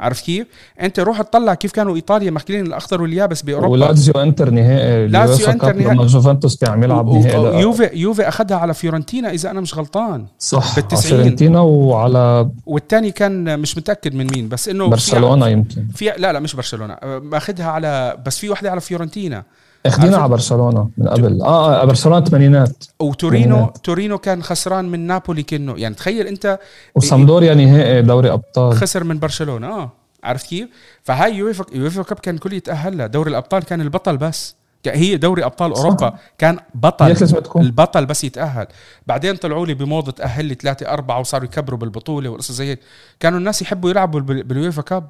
عرفت 0.00 0.24
كيف؟ 0.24 0.46
أنت 0.80 1.00
روح 1.00 1.20
اطلع 1.20 1.54
كيف 1.54 1.72
كانوا 1.72 1.96
إيطاليا 1.96 2.30
ماخذين 2.30 2.66
الأخضر 2.66 3.02
واليابس 3.02 3.42
بأوروبا. 3.42 3.68
ولازيو 3.72 4.14
إنتر 4.14 4.50
نهائي 4.50 5.08
لازيو 5.08 5.46
كاب 5.46 5.76
نهائي. 5.76 5.94
لما 5.94 6.06
جوفنتوس 6.06 6.56
كان 6.56 6.70
عم 6.70 6.82
يلعب 6.82 7.08
نهائي 7.08 7.60
يوفي 7.60 7.90
يوفي 7.92 8.28
أخذها 8.28 8.56
على 8.56 8.74
فيورنتينا 8.74 9.30
إذا 9.30 9.50
أنا 9.50 9.60
مش 9.60 9.74
غلطان. 9.78 10.26
صح 10.38 10.64
على 10.64 10.74
بالتسعين. 10.76 11.16
فيورنتينا 11.16 11.60
وعلى 11.60 12.50
والثاني 12.66 13.10
كان 13.10 13.60
مش 13.60 13.78
متأكد 13.78 14.14
من 14.14 14.26
مين 14.26 14.48
بس 14.48 14.68
إنه 14.68 14.84
في- 14.84 14.90
برشلونة 14.90 15.48
يمكن. 15.48 15.88
في 15.94 16.04
لا 16.16 16.32
لا 16.32 16.40
مش 16.40 16.56
برشلونة. 16.56 16.94
أه، 16.94 17.18
ماخذها 17.18 17.66
على 17.66 18.16
بس 18.26 18.38
في 18.38 18.50
وحده 18.50 18.70
على 18.70 18.80
فيورنتينا. 18.80 19.42
اخذينها 19.86 20.08
عرفت؟ 20.10 20.20
على 20.22 20.28
برشلونة 20.30 20.90
من 20.98 21.08
قبل 21.08 21.42
آه, 21.42 21.82
آه 21.82 21.84
برشلونة 21.84 22.18
الثمانينات 22.18 22.84
وتورينو 23.00 23.44
تمانينات. 23.56 23.78
تورينو 23.78 24.18
كان 24.18 24.42
خسران 24.42 24.84
من 24.84 25.00
نابولي 25.06 25.42
كنه 25.42 25.74
يعني 25.76 25.94
تخيل 25.94 26.26
أنت 26.26 26.58
وسامدوريا 26.94 27.54
نهائي 27.54 28.02
دوري 28.02 28.32
أبطال 28.32 28.74
خسر 28.76 29.04
من 29.04 29.18
برشلونة 29.18 29.66
آه 29.66 29.92
عرفت 30.24 30.46
كيف؟ 30.46 30.68
فهاي 31.02 31.34
UEFA 31.36 31.64
UEFA 31.72 32.02
Cup 32.02 32.18
كان 32.18 32.38
كل 32.38 32.52
يتاهل 32.52 32.98
لها 32.98 33.06
دوري 33.06 33.30
الأبطال 33.30 33.62
كان 33.64 33.80
البطل 33.80 34.16
بس 34.16 34.56
كا- 34.82 34.96
هي 34.96 35.16
دوري 35.16 35.44
أبطال 35.44 35.76
صح. 35.76 35.82
أوروبا 35.84 36.14
كان 36.38 36.58
بطل. 36.74 37.14
البطل 37.56 38.06
بس 38.06 38.24
يتأهل 38.24 38.66
بعدين 39.06 39.36
طلعوا 39.36 39.66
لي 39.66 39.74
بموضة 39.74 40.12
تأهل 40.12 40.44
لي 40.44 40.54
ثلاثة 40.54 40.88
أربعة 40.88 41.20
وصاروا 41.20 41.44
يكبروا 41.46 41.78
بالبطولة 41.78 42.30
والقصص 42.30 42.52
زي 42.52 42.70
هيك 42.70 42.80
كانوا 43.20 43.38
الناس 43.38 43.62
يحبوا 43.62 43.90
يلعبوا 43.90 44.20
بال- 44.20 44.42
بال 44.42 44.55
UEFA 44.55 44.82
Cup 44.82 45.08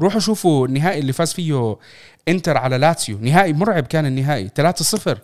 روحوا 0.00 0.20
شوفوا 0.20 0.66
النهائي 0.66 1.00
اللي 1.00 1.12
فاز 1.12 1.32
فيه 1.32 1.76
انتر 2.28 2.56
على 2.56 2.78
لاتسيو. 2.78 3.18
نهائي 3.20 3.52
مرعب 3.52 3.82
كان 3.82 4.06
النهائي 4.06 4.48
3-0 4.48 5.18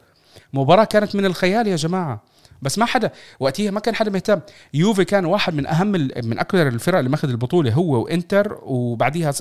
مباراة 0.53 0.85
كانت 0.85 1.16
من 1.16 1.25
الخيال 1.25 1.66
يا 1.66 1.77
جماعة. 1.77 2.22
بس 2.62 2.79
ما 2.79 2.85
حدا 2.85 3.11
وقتها 3.41 3.70
ما 3.70 3.81
كان 3.81 3.95
حدا 3.95 4.11
مهتم. 4.11 4.41
يوفي 4.75 5.05
كان 5.05 5.25
واحد 5.25 5.55
من 5.55 5.66
أهم 5.66 5.89
من 6.25 6.39
أكثر 6.39 6.68
الفرق 6.68 6.99
اللي 6.99 7.11
ماخذ 7.11 7.29
البطولة 7.29 7.72
هو 7.72 8.03
وإنتر 8.05 8.59
وبعديها 8.62 9.33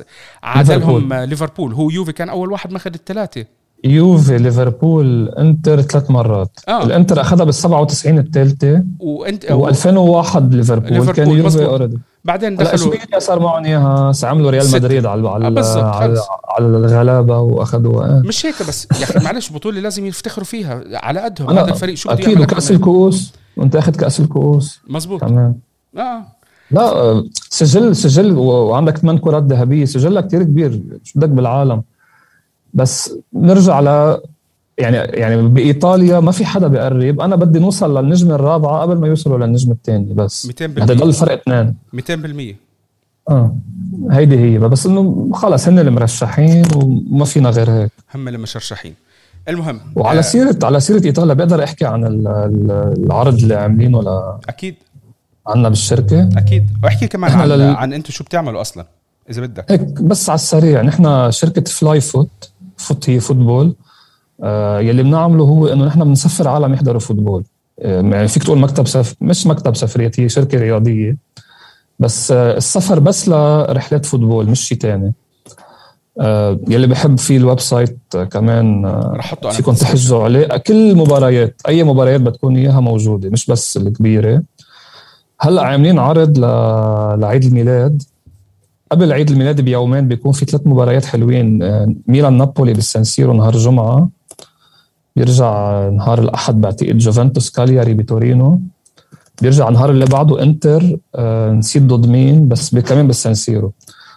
عادلهم 0.44 1.14
ليفربول. 1.14 1.74
هو 1.74 1.90
يوفي 1.90 2.12
كان 2.12 2.30
أول 2.30 2.52
واحد 2.52 2.72
ماخذ 2.72 2.94
الثلاثة. 2.94 3.46
يوفي 3.84 4.38
ليفربول 4.38 5.30
إنتر 5.30 5.82
ثلاث 5.82 6.12
مرات. 6.12 6.60
آه. 6.68 6.84
الإنتر 6.84 7.22
أخذها 7.22 7.44
بال 7.44 7.54
97 7.54 8.18
الثالثة. 8.18 8.84
وإنت 9.00 9.46
و2001 9.46 10.38
ليفربول 10.38 10.94
ليفربول، 10.94 11.14
كان 11.14 11.30
يوفي. 11.30 11.66
already 11.66 12.00
بعدين 12.26 12.56
دخلوا 12.56 12.74
اشبيليا 12.74 13.20
صار 13.20 13.40
معهم 13.40 13.66
إياها 13.66 14.12
عملوا 14.24 14.52
ريال. 14.52 14.72
مدريد 14.74 15.06
على 15.06 15.28
آه، 15.28 15.34
على 15.34 15.50
بالضبط، 15.52 15.84
على. 15.84 16.20
على 16.48 16.66
الغلابة 16.66 17.40
واخذوها 17.40 18.08
آه. 18.08 18.22
مش 18.26 18.46
هيك 18.46 18.56
بس 18.68 18.88
يا 19.00 19.04
أخي 19.04 19.20
معلش 19.26 19.52
بطولة 19.52 19.80
لازم 19.80 20.06
يفتخروا 20.06 20.46
فيها 20.46 20.84
على 20.94 21.20
قدهم 21.20 21.50
هذا 21.50 21.70
الفريق 21.72 21.96
شو 21.96 22.10
أكيد 22.10 22.40
وكأس 22.42 22.72
من- 22.72 22.78
الكؤوس 22.78 23.34
وأنت 23.58 23.76
اخذ 23.76 23.96
كأس 23.96 24.20
الكؤوس 24.20 24.80
مزبوط 24.88 25.22
كمان 25.22 25.56
آه 25.98 26.24
لا 26.72 26.82
آه، 26.82 27.24
سجل 27.50 27.96
سجل 27.96 28.38
وعندك 28.38 28.98
ثمان 28.98 29.18
كرات 29.18 29.44
ذهبية 29.44 29.86
سجلها 29.86 30.22
كتير 30.22 30.44
كبير 30.44 30.82
شو 31.04 31.20
بدك 31.20 31.30
بالعالم 31.30 31.84
بس 32.74 33.16
نرجع 33.34 33.80
ل 33.80 34.18
يعني 34.78 34.98
يعني 34.98 35.42
بإيطاليا 35.48 36.20
ما 36.20 36.32
في 36.32 36.46
حدا 36.46 36.68
بيقرب. 36.68 37.22
أنا 37.22 37.36
بدي 37.36 37.60
نوصل 37.60 37.98
للنجمة 37.98 38.36
الرابعة 38.36 38.82
قبل 38.82 38.98
ما 38.98 39.08
يوصلوا 39.08 39.38
للنجمة 39.38 39.74
الثانية 39.74 40.14
بس. 40.14 40.48
200% 40.48 40.62
هذا 40.62 40.94
ضل 40.94 41.14
فرق 41.14 41.32
اثنين. 41.32 41.76
200% 41.94 42.56
آه. 43.30 43.56
هيدي 44.12 44.40
هي. 44.40 44.60
بس 44.60 44.86
إنه 44.86 45.30
خلص 45.34 45.68
هن 45.68 45.80
المرشحين 45.80 46.64
وما 46.76 47.26
فينا 47.26 47.50
غير 47.50 47.70
هيك. 47.72 47.92
هم 48.16 48.28
المشرشحين 48.28 48.94
المهم 49.50 49.80
وعلى 49.96 50.20
آه، 50.20 50.22
سيره 50.22 50.58
على 50.64 50.80
سيرة 50.80 51.06
إيطاليا 51.06 51.34
بقدر 51.34 51.64
احكي 51.64 51.86
عن 51.86 52.04
ال- 52.06 52.28
ال- 52.28 53.04
العرض 53.06 53.34
اللي 53.40 53.56
عاملينه 53.56 54.02
ل- 54.04 54.38
أكيد. 54.50 54.76
عنا 55.48 55.70
بالشركة؟ 55.70 56.30
أكيد. 56.38 56.70
وأحكي 56.84 57.08
كمان 57.08 57.32
عن 57.32 57.48
لل- 57.48 57.62
عن 57.76 57.94
أنتم 57.94 58.12
شو 58.12 58.24
بتعملوا 58.24 58.62
أصلا 58.62 58.86
إذا 59.30 59.42
بدك. 59.42 59.72
هيك 59.72 59.82
بس 59.82 60.30
على 60.30 60.36
السريع. 60.36 60.82
نحن 60.82 61.32
شركة 61.32 61.62
فلاي 61.72 62.02
فوت 62.02 62.30
foot 62.78 63.10
هي 63.10 63.20
football. 63.20 63.76
يلي 64.80 65.04
بنعمله 65.04 65.44
هو 65.44 65.68
إنه 65.68 65.86
نحن 65.86 66.04
بنسفر 66.04 66.48
عالم 66.48 66.74
يحضروا 66.74 67.00
football. 67.00 67.44
آه 67.80 68.02
يعني 68.02 68.28
فيك 68.28 68.44
تقول 68.44 68.60
مكتب 68.60 68.88
سف... 68.88 69.16
مش 69.22 69.48
مكتب 69.48 69.76
سفريات 69.76 70.20
هي 70.20 70.30
شركة 70.30 70.60
رياضية. 70.60 71.18
بس 72.00 72.32
آه 72.32 72.58
السفر 72.58 73.00
بس 73.00 73.30
لرحلات 73.30 74.06
football 74.06 74.50
مش 74.50 74.68
شيء 74.68 74.78
تاني. 74.78 75.14
آه 76.20 76.60
يلي 76.68 76.88
بحب 76.88 77.18
في 77.18 77.38
ال 77.38 77.60
website 77.60 77.98
آه 78.16 78.24
كمان 78.24 78.86
آه 78.86 79.14
رح 79.16 79.36
فيكم. 79.52 79.74
تحجزوا 79.74 80.24
عليه. 80.24 80.48
كل 80.48 80.92
المباريات 80.92 81.62
أي 81.68 81.84
مباريات 81.84 82.22
بدكم 82.22 82.56
إياها 82.56 82.80
موجودة 82.80 83.30
مش 83.30 83.46
بس 83.46 83.78
الكبيرة. 83.78 84.44
هلأ 85.40 85.62
عاملين 85.62 86.00
عرض 86.00 86.38
ل... 86.38 86.42
لعيد 87.22 87.44
الميلاد. 87.44 88.04
قبل 88.92 89.12
عيد 89.12 89.32
الميلاد 89.32 89.62
بيومين 89.62 90.08
بيكون 90.08 90.32
في 90.32 90.46
ثلاث 90.46 90.68
مباريات 90.68 91.06
حلوين 91.06 91.64
آه، 91.64 91.94
ميلان 92.08 92.34
نابولي 92.38 92.74
بالسانسيرو 92.74 93.34
نهار 93.34 93.58
جمعة. 93.58 94.10
بيرجع 95.16 95.50
نهار 95.90 96.20
الأحد 96.20 96.62
بعتقد 96.62 96.98
جوفنتوس 96.98 97.50
كالياري 97.50 97.94
بتورينو. 97.94 98.62
بيرجع 99.42 99.68
النهار 99.68 99.90
اللي 99.92 100.06
بعده 100.06 100.44
إنتر 100.44 100.98
آه 101.16 101.52
نسيت 101.52 101.84
ضد 101.84 102.08
مين 102.08 102.48
بس 102.48 102.76
كمان 102.76 103.08
بالسانسيرو 103.08 103.72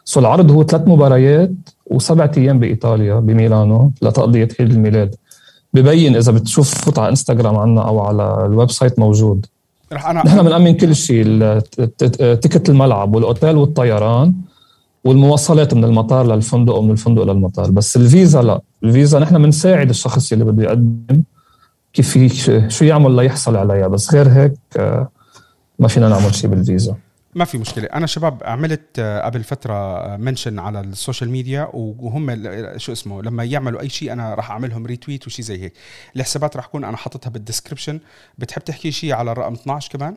so 0.04 0.20
العرض 0.20 0.50
هو 0.50 0.64
ثلاث 0.64 0.88
مباريات 0.88 1.52
وسبعة 1.86 2.30
أيام 2.36 2.58
بإيطاليا 2.58 3.20
بميلانو 3.20 3.92
لتقضية 4.02 4.48
عيد 4.60 4.70
الميلاد. 4.70 5.14
ببين 5.74 6.16
إذا 6.16 6.32
بتشوف 6.32 6.74
فوت 6.74 6.98
على 6.98 7.08
إنستغرام 7.08 7.56
عنا 7.56 7.88
أو 7.88 8.00
على 8.00 8.46
ال 8.46 8.70
website 8.70 8.98
موجود. 8.98 9.46
رح 9.92 10.08
انا 10.08 10.26
نحن 10.26 10.42
بنأمن 10.42 10.74
كل 10.74 10.94
شيء 10.94 11.24
ticket 12.42 12.68
الملعب 12.68 13.14
والأوتيل 13.14 13.56
والطيران 13.56 14.34
والمواصلات 15.04 15.74
من 15.74 15.84
المطار 15.84 16.26
للفندق 16.26 16.74
ومن 16.74 16.90
الفندق 16.90 17.22
للمطار. 17.22 17.70
بس 17.70 17.96
الفيزا 17.96 18.42
لا. 18.42 18.60
الفيزا 18.86 19.18
نحن 19.18 19.42
بنساعد 19.42 19.88
الشخص 19.88 20.32
اللي 20.32 20.44
بده 20.44 20.62
يقدم 20.62 21.22
كيف 21.92 22.18
شو 22.68 22.84
يعمل 22.84 23.16
ليحصل 23.16 23.56
عليها. 23.56 23.88
بس 23.88 24.14
غير 24.14 24.28
هيك 24.28 24.52
آه، 24.76 25.08
ما 25.78 25.88
فينا 25.88 26.08
نعمل 26.08 26.34
شيء 26.34 26.50
بالفيزا. 26.50 26.96
ما 27.34 27.44
في 27.44 27.58
مشكلة. 27.58 27.84
أنا 27.84 28.06
شباب 28.06 28.42
عملت 28.44 28.98
آه، 28.98 29.20
قبل 29.20 29.44
فترة 29.44 30.16
mention 30.16 30.58
على 30.58 30.80
ال 30.80 30.88
social 30.88 31.30
media 31.30 31.68
وهم 31.72 32.42
شو 32.76 32.92
اسمه 32.92 33.22
لما 33.22 33.44
يعملوا 33.44 33.80
أي 33.80 33.88
شيء 33.88 34.12
أنا 34.12 34.34
راح 34.34 34.50
أعملهم 34.50 34.86
retweet 34.86 35.26
وشيء 35.26 35.44
زي 35.44 35.62
هيك. 35.62 35.72
الحسابات 36.16 36.56
راح 36.56 36.64
اكون 36.64 36.84
أنا 36.84 36.96
حاططها 36.96 37.30
بال 37.30 37.41
description 37.41 38.00
بتحب 38.38 38.64
تحكي 38.64 38.90
شيء 38.90 39.12
على 39.12 39.32
الرقم 39.32 39.52
12 39.52 39.90
كمان؟ 39.90 40.16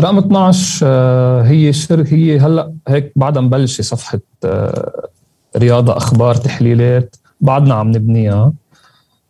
رقم 0.00 0.18
12 0.18 0.86
آه، 0.86 1.42
هي 1.42 1.72
شر 1.72 2.04
هي 2.08 2.38
هلأ 2.38 2.74
هيك 2.88 3.12
بعدها 3.16 3.42
مبلشة 3.42 3.82
صفحة 3.82 4.20
آه، 4.44 5.08
رياضة 5.56 5.96
أخبار 5.96 6.34
تحليلات. 6.34 7.16
بعدنا 7.40 7.74
عم 7.74 7.88
نبنيها. 7.90 8.52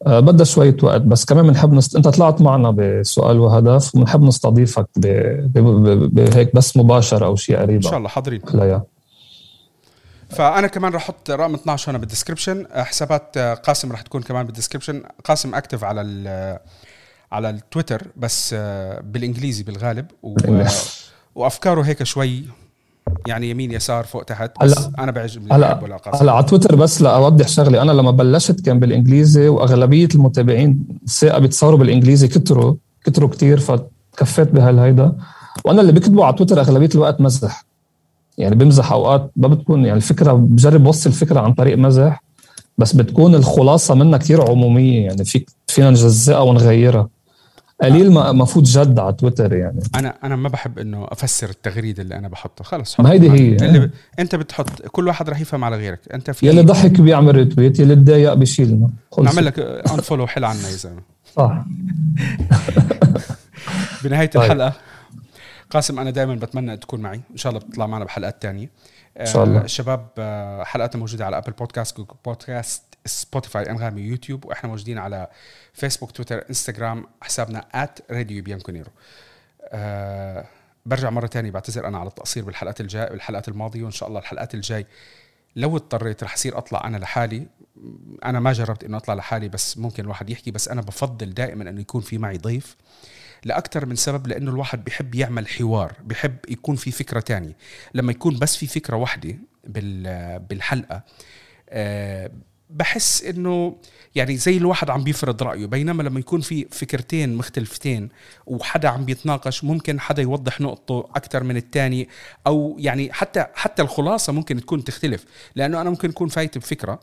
آه، 0.06 0.20
بدها 0.20 0.44
شوية 0.44 0.76
وقت 0.82 1.00
بس 1.00 1.24
كمان 1.24 1.46
بنحب 1.46 1.72
نست... 1.72 1.96
انت 1.96 2.08
طلعت 2.08 2.40
معنا 2.40 2.70
بسؤال 2.70 3.38
وهدف 3.38 3.94
وبنحب 3.94 4.22
نستضيفك 4.22 4.86
بهيك 4.96 6.54
بس 6.56 6.76
مباشر 6.76 7.24
أو 7.26 7.36
شيء 7.36 7.56
قريب. 7.56 7.76
إن 7.76 7.82
شاء 7.82 7.98
الله 7.98 8.08
حاضرين. 8.08 8.82
فأنا 10.30 10.66
كمان 10.66 10.92
رح 10.92 11.02
أحط 11.02 11.30
رقم 11.30 11.54
12 11.54 11.90
هنا 11.90 11.98
بال 11.98 12.09
description 12.09 12.66
حسابات 12.74 13.38
قاسم 13.38 13.92
رح 13.92 14.02
تكون 14.02 14.22
كمان 14.22 14.46
بال 14.46 14.55
description 14.55 15.02
قاسم 15.24 15.54
active 15.54 15.84
على 15.84 16.00
على 17.32 17.50
التويتر 17.50 18.06
بس 18.16 18.54
آه، 18.58 19.00
بالإنجليزي 19.00 19.62
بالغالب 19.62 20.06
و... 20.22 20.36
وأفكاره 21.34 21.82
هيك 21.82 22.02
شوي 22.02 22.44
يعني 23.26 23.50
يمين 23.50 23.72
يسار 23.72 24.04
فوق 24.04 24.22
تحت 24.22 24.50
بس 24.62 24.78
هلا 24.78 24.90
أنا 24.98 25.12
بعجبني 25.12 25.52
هلا 25.52 25.80
هلا 26.14 26.32
على 26.32 26.44
تويتر 26.44 26.76
بس 26.76 27.02
لاوضح 27.02 27.48
شغله 27.48 27.82
أنا 27.82 27.92
لما 27.92 28.10
بلشت 28.10 28.60
كان 28.60 28.78
بالإنجليزي 28.80 29.48
وأغلبية 29.48 30.08
المتابعين 30.14 30.84
الساقه 31.04 31.38
بيتصوروا 31.38 31.78
بالإنجليزي 31.78 32.28
كتروا 32.28 32.74
كتروا 33.04 33.28
كتير 33.28 33.60
فكفيت 33.60 34.48
بهالهيدا. 34.52 35.12
وأنا 35.64 35.80
اللي 35.80 35.92
بكتبه 35.92 36.24
على 36.24 36.36
تويتر 36.36 36.60
أغلبية 36.60 36.88
الوقت 36.94 37.20
مزح. 37.20 37.64
يعني 38.38 38.54
بمزح 38.54 38.92
أوقات 38.92 39.30
ما 39.36 39.48
بتكون 39.48 39.84
يعني 39.84 39.96
الفكرة 39.96 40.32
بجرب 40.32 40.86
وصل 40.86 41.10
الفكرة 41.10 41.40
عن 41.40 41.52
طريق 41.54 41.78
مزح 41.78 42.22
بس 42.78 42.92
بتكون 42.92 43.34
الخلاصة 43.34 43.94
منها 43.94 44.18
كتير 44.18 44.50
عمومية. 44.50 45.04
يعني 45.04 45.24
فيك 45.24 45.50
فينا 45.68 45.90
نجزئها 45.90 46.40
ونغيرها. 46.40 47.08
قليل 47.82 48.12
ما 48.12 48.32
ما 48.32 48.44
فوت 48.44 48.64
جد 48.64 48.98
على 48.98 49.12
تويتر 49.12 49.52
يعني. 49.52 49.80
أنا 49.94 50.14
أنا 50.24 50.36
ما 50.36 50.48
بحب 50.48 50.78
إنه 50.78 51.06
أفسر 51.10 51.50
التغريدة 51.50 52.02
اللي 52.02 52.18
أنا 52.18 52.28
بحطه 52.28 52.64
خلص 52.64 53.00
ما 53.00 53.10
هيدي 53.10 53.30
هي 53.30 53.56
اللي 53.56 53.78
ب... 53.78 53.90
أنت 54.18 54.34
بتحط 54.34 54.82
كل 54.82 55.06
واحد 55.08 55.30
رح 55.30 55.40
يفهم 55.40 55.64
على 55.64 55.76
غيرك. 55.76 56.00
أنت 56.14 56.30
في 56.30 56.46
يلي 56.46 56.62
ضحك 56.62 57.00
بيعمل 57.00 57.36
retweet 57.36 57.80
يلي 57.80 57.94
تضايق 57.94 58.34
بيشيلنا. 58.34 58.90
نعمل 59.22 59.44
لك 59.44 59.58
unfollow 59.58 60.26
حل 60.26 60.44
عنا 60.44 60.68
يا 60.68 60.76
زلمة. 60.76 61.02
صح. 61.36 61.64
بنهاية 64.04 64.26
طيب. 64.26 64.42
الحلقة 64.42 64.72
قاسم 65.70 65.98
أنا 65.98 66.10
دائما 66.10 66.34
بتمنى 66.34 66.76
تكون 66.76 67.00
معي. 67.00 67.20
إن 67.30 67.36
شاء 67.36 67.52
الله 67.52 67.66
بتطلع 67.66 67.86
معنا 67.86 68.04
بحلقات 68.04 68.42
تانية. 68.42 68.70
إن 69.20 69.26
شاء 69.26 69.44
الله. 69.44 69.60
الشباب 69.60 70.08
آه، 70.18 70.64
حلقاتنا 70.64 71.00
موجودة 71.00 71.26
على 71.26 71.38
Apple 71.38 71.52
Podcasts 71.52 71.96
Google 71.96 72.14
Podcasts 72.24 72.82
سبوتيفاي 73.06 73.70
أنغامي 73.70 74.00
يوتيوب 74.00 74.44
وإحنا 74.44 74.70
موجودين 74.70 74.98
على 74.98 75.28
فيسبوك 75.72 76.10
تويتر 76.10 76.44
انستغرام 76.48 77.06
حسابنا 77.20 77.88
راديو 78.10 78.42
بيانكونيرو 78.42 78.90
أه 79.64 80.46
برجع 80.86 81.10
مرة 81.10 81.26
تانية 81.26 81.50
بعتذر 81.50 81.86
أنا 81.88 81.98
على 81.98 82.08
التقصير 82.08 82.44
بالحلقات 82.44 82.80
الجاي 82.80 83.06
بالحلقات 83.10 83.48
الماضية 83.48 83.82
وإن 83.82 83.90
شاء 83.90 84.08
الله 84.08 84.20
الحلقات 84.20 84.54
الجاي 84.54 84.86
لو 85.56 85.76
اضطريت 85.76 86.24
رح 86.24 86.34
اصير 86.34 86.58
أطلع 86.58 86.86
أنا 86.86 86.96
لحالي. 86.96 87.46
أنا 88.24 88.40
ما 88.40 88.52
جربت 88.52 88.84
إنه 88.84 88.96
أطلع 88.96 89.14
لحالي 89.14 89.48
بس 89.48 89.78
ممكن 89.78 90.02
الواحد 90.04 90.30
يحكي 90.30 90.50
بس 90.50 90.68
أنا 90.68 90.80
بفضل 90.80 91.34
دائما 91.34 91.70
إنه 91.70 91.80
يكون 91.80 92.00
في 92.00 92.18
معي 92.18 92.38
ضيف. 92.38 92.76
لاكثر 93.44 93.86
من 93.86 93.96
سبب 93.96 94.26
لأنه 94.26 94.50
الواحد 94.50 94.84
بحب 94.84 95.14
يعمل 95.14 95.48
حوار 95.48 95.92
بحب 96.04 96.36
يكون 96.48 96.76
في 96.76 96.90
فكرة 96.90 97.20
تانية. 97.20 97.56
لما 97.94 98.12
يكون 98.12 98.38
بس 98.38 98.56
في 98.56 98.66
فكرة 98.66 98.96
واحدة 98.96 99.38
بالحلقة 100.48 101.02
أه 101.70 102.30
بحس 102.70 103.24
إنه 103.24 103.76
يعني 104.14 104.36
زي 104.36 104.56
الواحد 104.56 104.90
عم 104.90 105.04
بيفرض 105.04 105.42
رأيه. 105.42 105.66
بينما 105.66 106.02
لما 106.02 106.20
يكون 106.20 106.40
في 106.40 106.66
فكرتين 106.70 107.34
مختلفتين 107.34 108.08
وحدا 108.46 108.88
عم 108.88 109.04
بيتناقش 109.04 109.64
ممكن 109.64 110.00
حدا 110.00 110.22
يوضح 110.22 110.60
نقطة 110.60 111.08
أكثر 111.16 111.44
من 111.44 111.56
الثاني 111.56 112.08
أو 112.46 112.76
يعني 112.78 113.12
حتى 113.12 113.46
حتى 113.54 113.82
الخلاصة 113.82 114.32
ممكن 114.32 114.60
تكون 114.60 114.84
تختلف. 114.84 115.24
لأنه 115.54 115.80
أنا 115.80 115.90
ممكن 115.90 116.10
أكون 116.10 116.28
فايت 116.28 116.58
بفكرة 116.58 117.00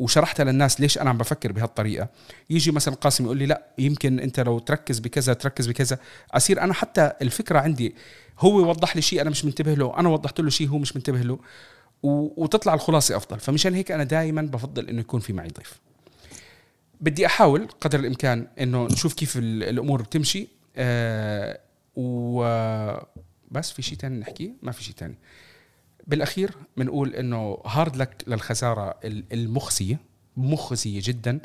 وشرحتها 0.00 0.44
للناس 0.44 0.80
ليش 0.80 0.98
أنا 0.98 1.10
عم 1.10 1.18
بفكر 1.18 1.52
بهالطريقة. 1.52 2.08
يجي 2.50 2.70
مثلا 2.70 2.94
قاسم 2.94 3.24
يقول 3.24 3.36
لي 3.36 3.46
لا 3.46 3.66
يمكن 3.78 4.20
أنت 4.20 4.40
لو 4.40 4.58
تركز 4.58 4.98
بكذا 4.98 5.32
تركز 5.32 5.66
بكذا. 5.68 5.98
أصير 6.30 6.62
أنا 6.62 6.74
حتى 6.74 7.12
الفكرة 7.22 7.58
عندي 7.58 7.94
هو 8.38 8.60
يوضح 8.60 8.96
لي 8.96 9.02
شيء 9.02 9.20
أنا 9.20 9.30
مش 9.30 9.44
منتبه 9.44 9.74
له 9.74 9.98
أنا 9.98 10.08
وضحت 10.08 10.40
له 10.40 10.50
شيء 10.50 10.68
هو 10.68 10.78
مش 10.78 10.96
منتبه 10.96 11.18
له 11.18 11.38
وتطلع 12.02 12.74
الخلاصة 12.74 13.16
أفضل. 13.16 13.40
فمشان 13.40 13.74
هيك 13.74 13.92
أنا 13.92 14.04
دائما 14.04 14.42
بفضل 14.42 14.88
إنه 14.88 15.00
يكون 15.00 15.20
في 15.20 15.32
معي 15.32 15.48
ضيف. 15.48 15.80
بدي 17.00 17.26
أحاول 17.26 17.68
قدر 17.80 18.00
الإمكان 18.00 18.46
إنه 18.60 18.86
نشوف 18.86 19.14
كيف 19.14 19.36
الأمور 19.36 20.02
بتمشي. 20.02 20.48
آه 20.76 21.60
وبس 21.96 23.70
في 23.70 23.82
شيء 23.82 23.98
ثاني 23.98 24.18
نحكيه؟ 24.18 24.50
ما 24.62 24.72
في 24.72 24.84
شيء 24.84 24.94
ثاني 24.98 25.18
بالأخير 26.06 26.54
بنقول 26.76 27.14
إنه 27.14 27.58
هارد 27.66 27.96
لك 27.96 28.24
للخسارة 28.26 28.94
المخزية 29.04 30.10
مخزية 30.36 31.00
جدا. 31.04 31.40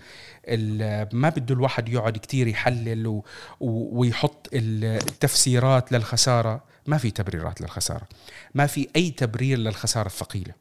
ما 1.14 1.30
بده 1.30 1.56
الواحد 1.56 1.90
يقعد 1.90 2.18
كتير 2.18 2.48
يحلل 2.48 3.22
ويحط 3.60 4.50
التفسيرات 4.54 5.92
للخسارة. 5.92 6.64
ما 6.88 6.98
في 6.98 7.12
تبريرات 7.12 7.62
للخسارة. 7.62 8.08
ما 8.54 8.68
في 8.68 8.88
أي 8.96 9.12
تبرير 9.12 9.58
للخسارة 9.58 10.08
الثقيلة. 10.08 10.54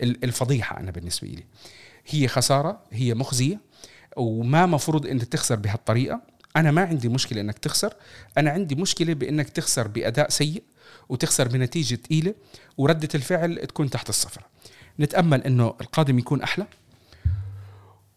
الفضيحة 0.00 0.80
أنا 0.80 0.90
بالنسبة 0.90 1.28
لي 1.28 1.44
هي 2.08 2.28
خسارة 2.28 2.80
هي 2.92 3.14
مخزية 3.14 3.60
وما 4.16 4.66
مفروض 4.66 5.06
أنت 5.06 5.24
تخسر 5.24 5.56
بهالطريقة. 5.56 6.20
أنا 6.56 6.70
ما 6.70 6.82
عندي 6.82 7.08
مشكلة 7.08 7.40
أنك 7.40 7.58
تخسر. 7.58 7.94
أنا 8.38 8.50
عندي 8.50 8.74
مشكلة 8.74 9.14
بأنك 9.14 9.48
تخسر 9.48 9.88
بأداء 9.88 10.28
سيء. 10.28 10.62
وتخسر 11.12 11.48
بنتيجة 11.48 11.94
ثقيلة 11.94 12.34
وردة 12.78 13.08
الفعل 13.14 13.56
تكون 13.66 13.90
تحت 13.90 14.08
الصفر. 14.08 14.42
نتأمل 15.00 15.42
أنه 15.42 15.74
القادم 15.80 16.18
يكون 16.18 16.42
أحلى. 16.42 16.66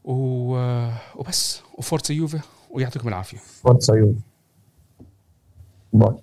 وبس. 0.04 1.62
وفورتسا 1.78 2.14
يوفي 2.14 2.40
ويعطيكم 2.70 3.08
العافية. 3.08 3.38
فورتسا 3.38 3.96
يوفي. 3.96 4.20
باي. 5.94 6.16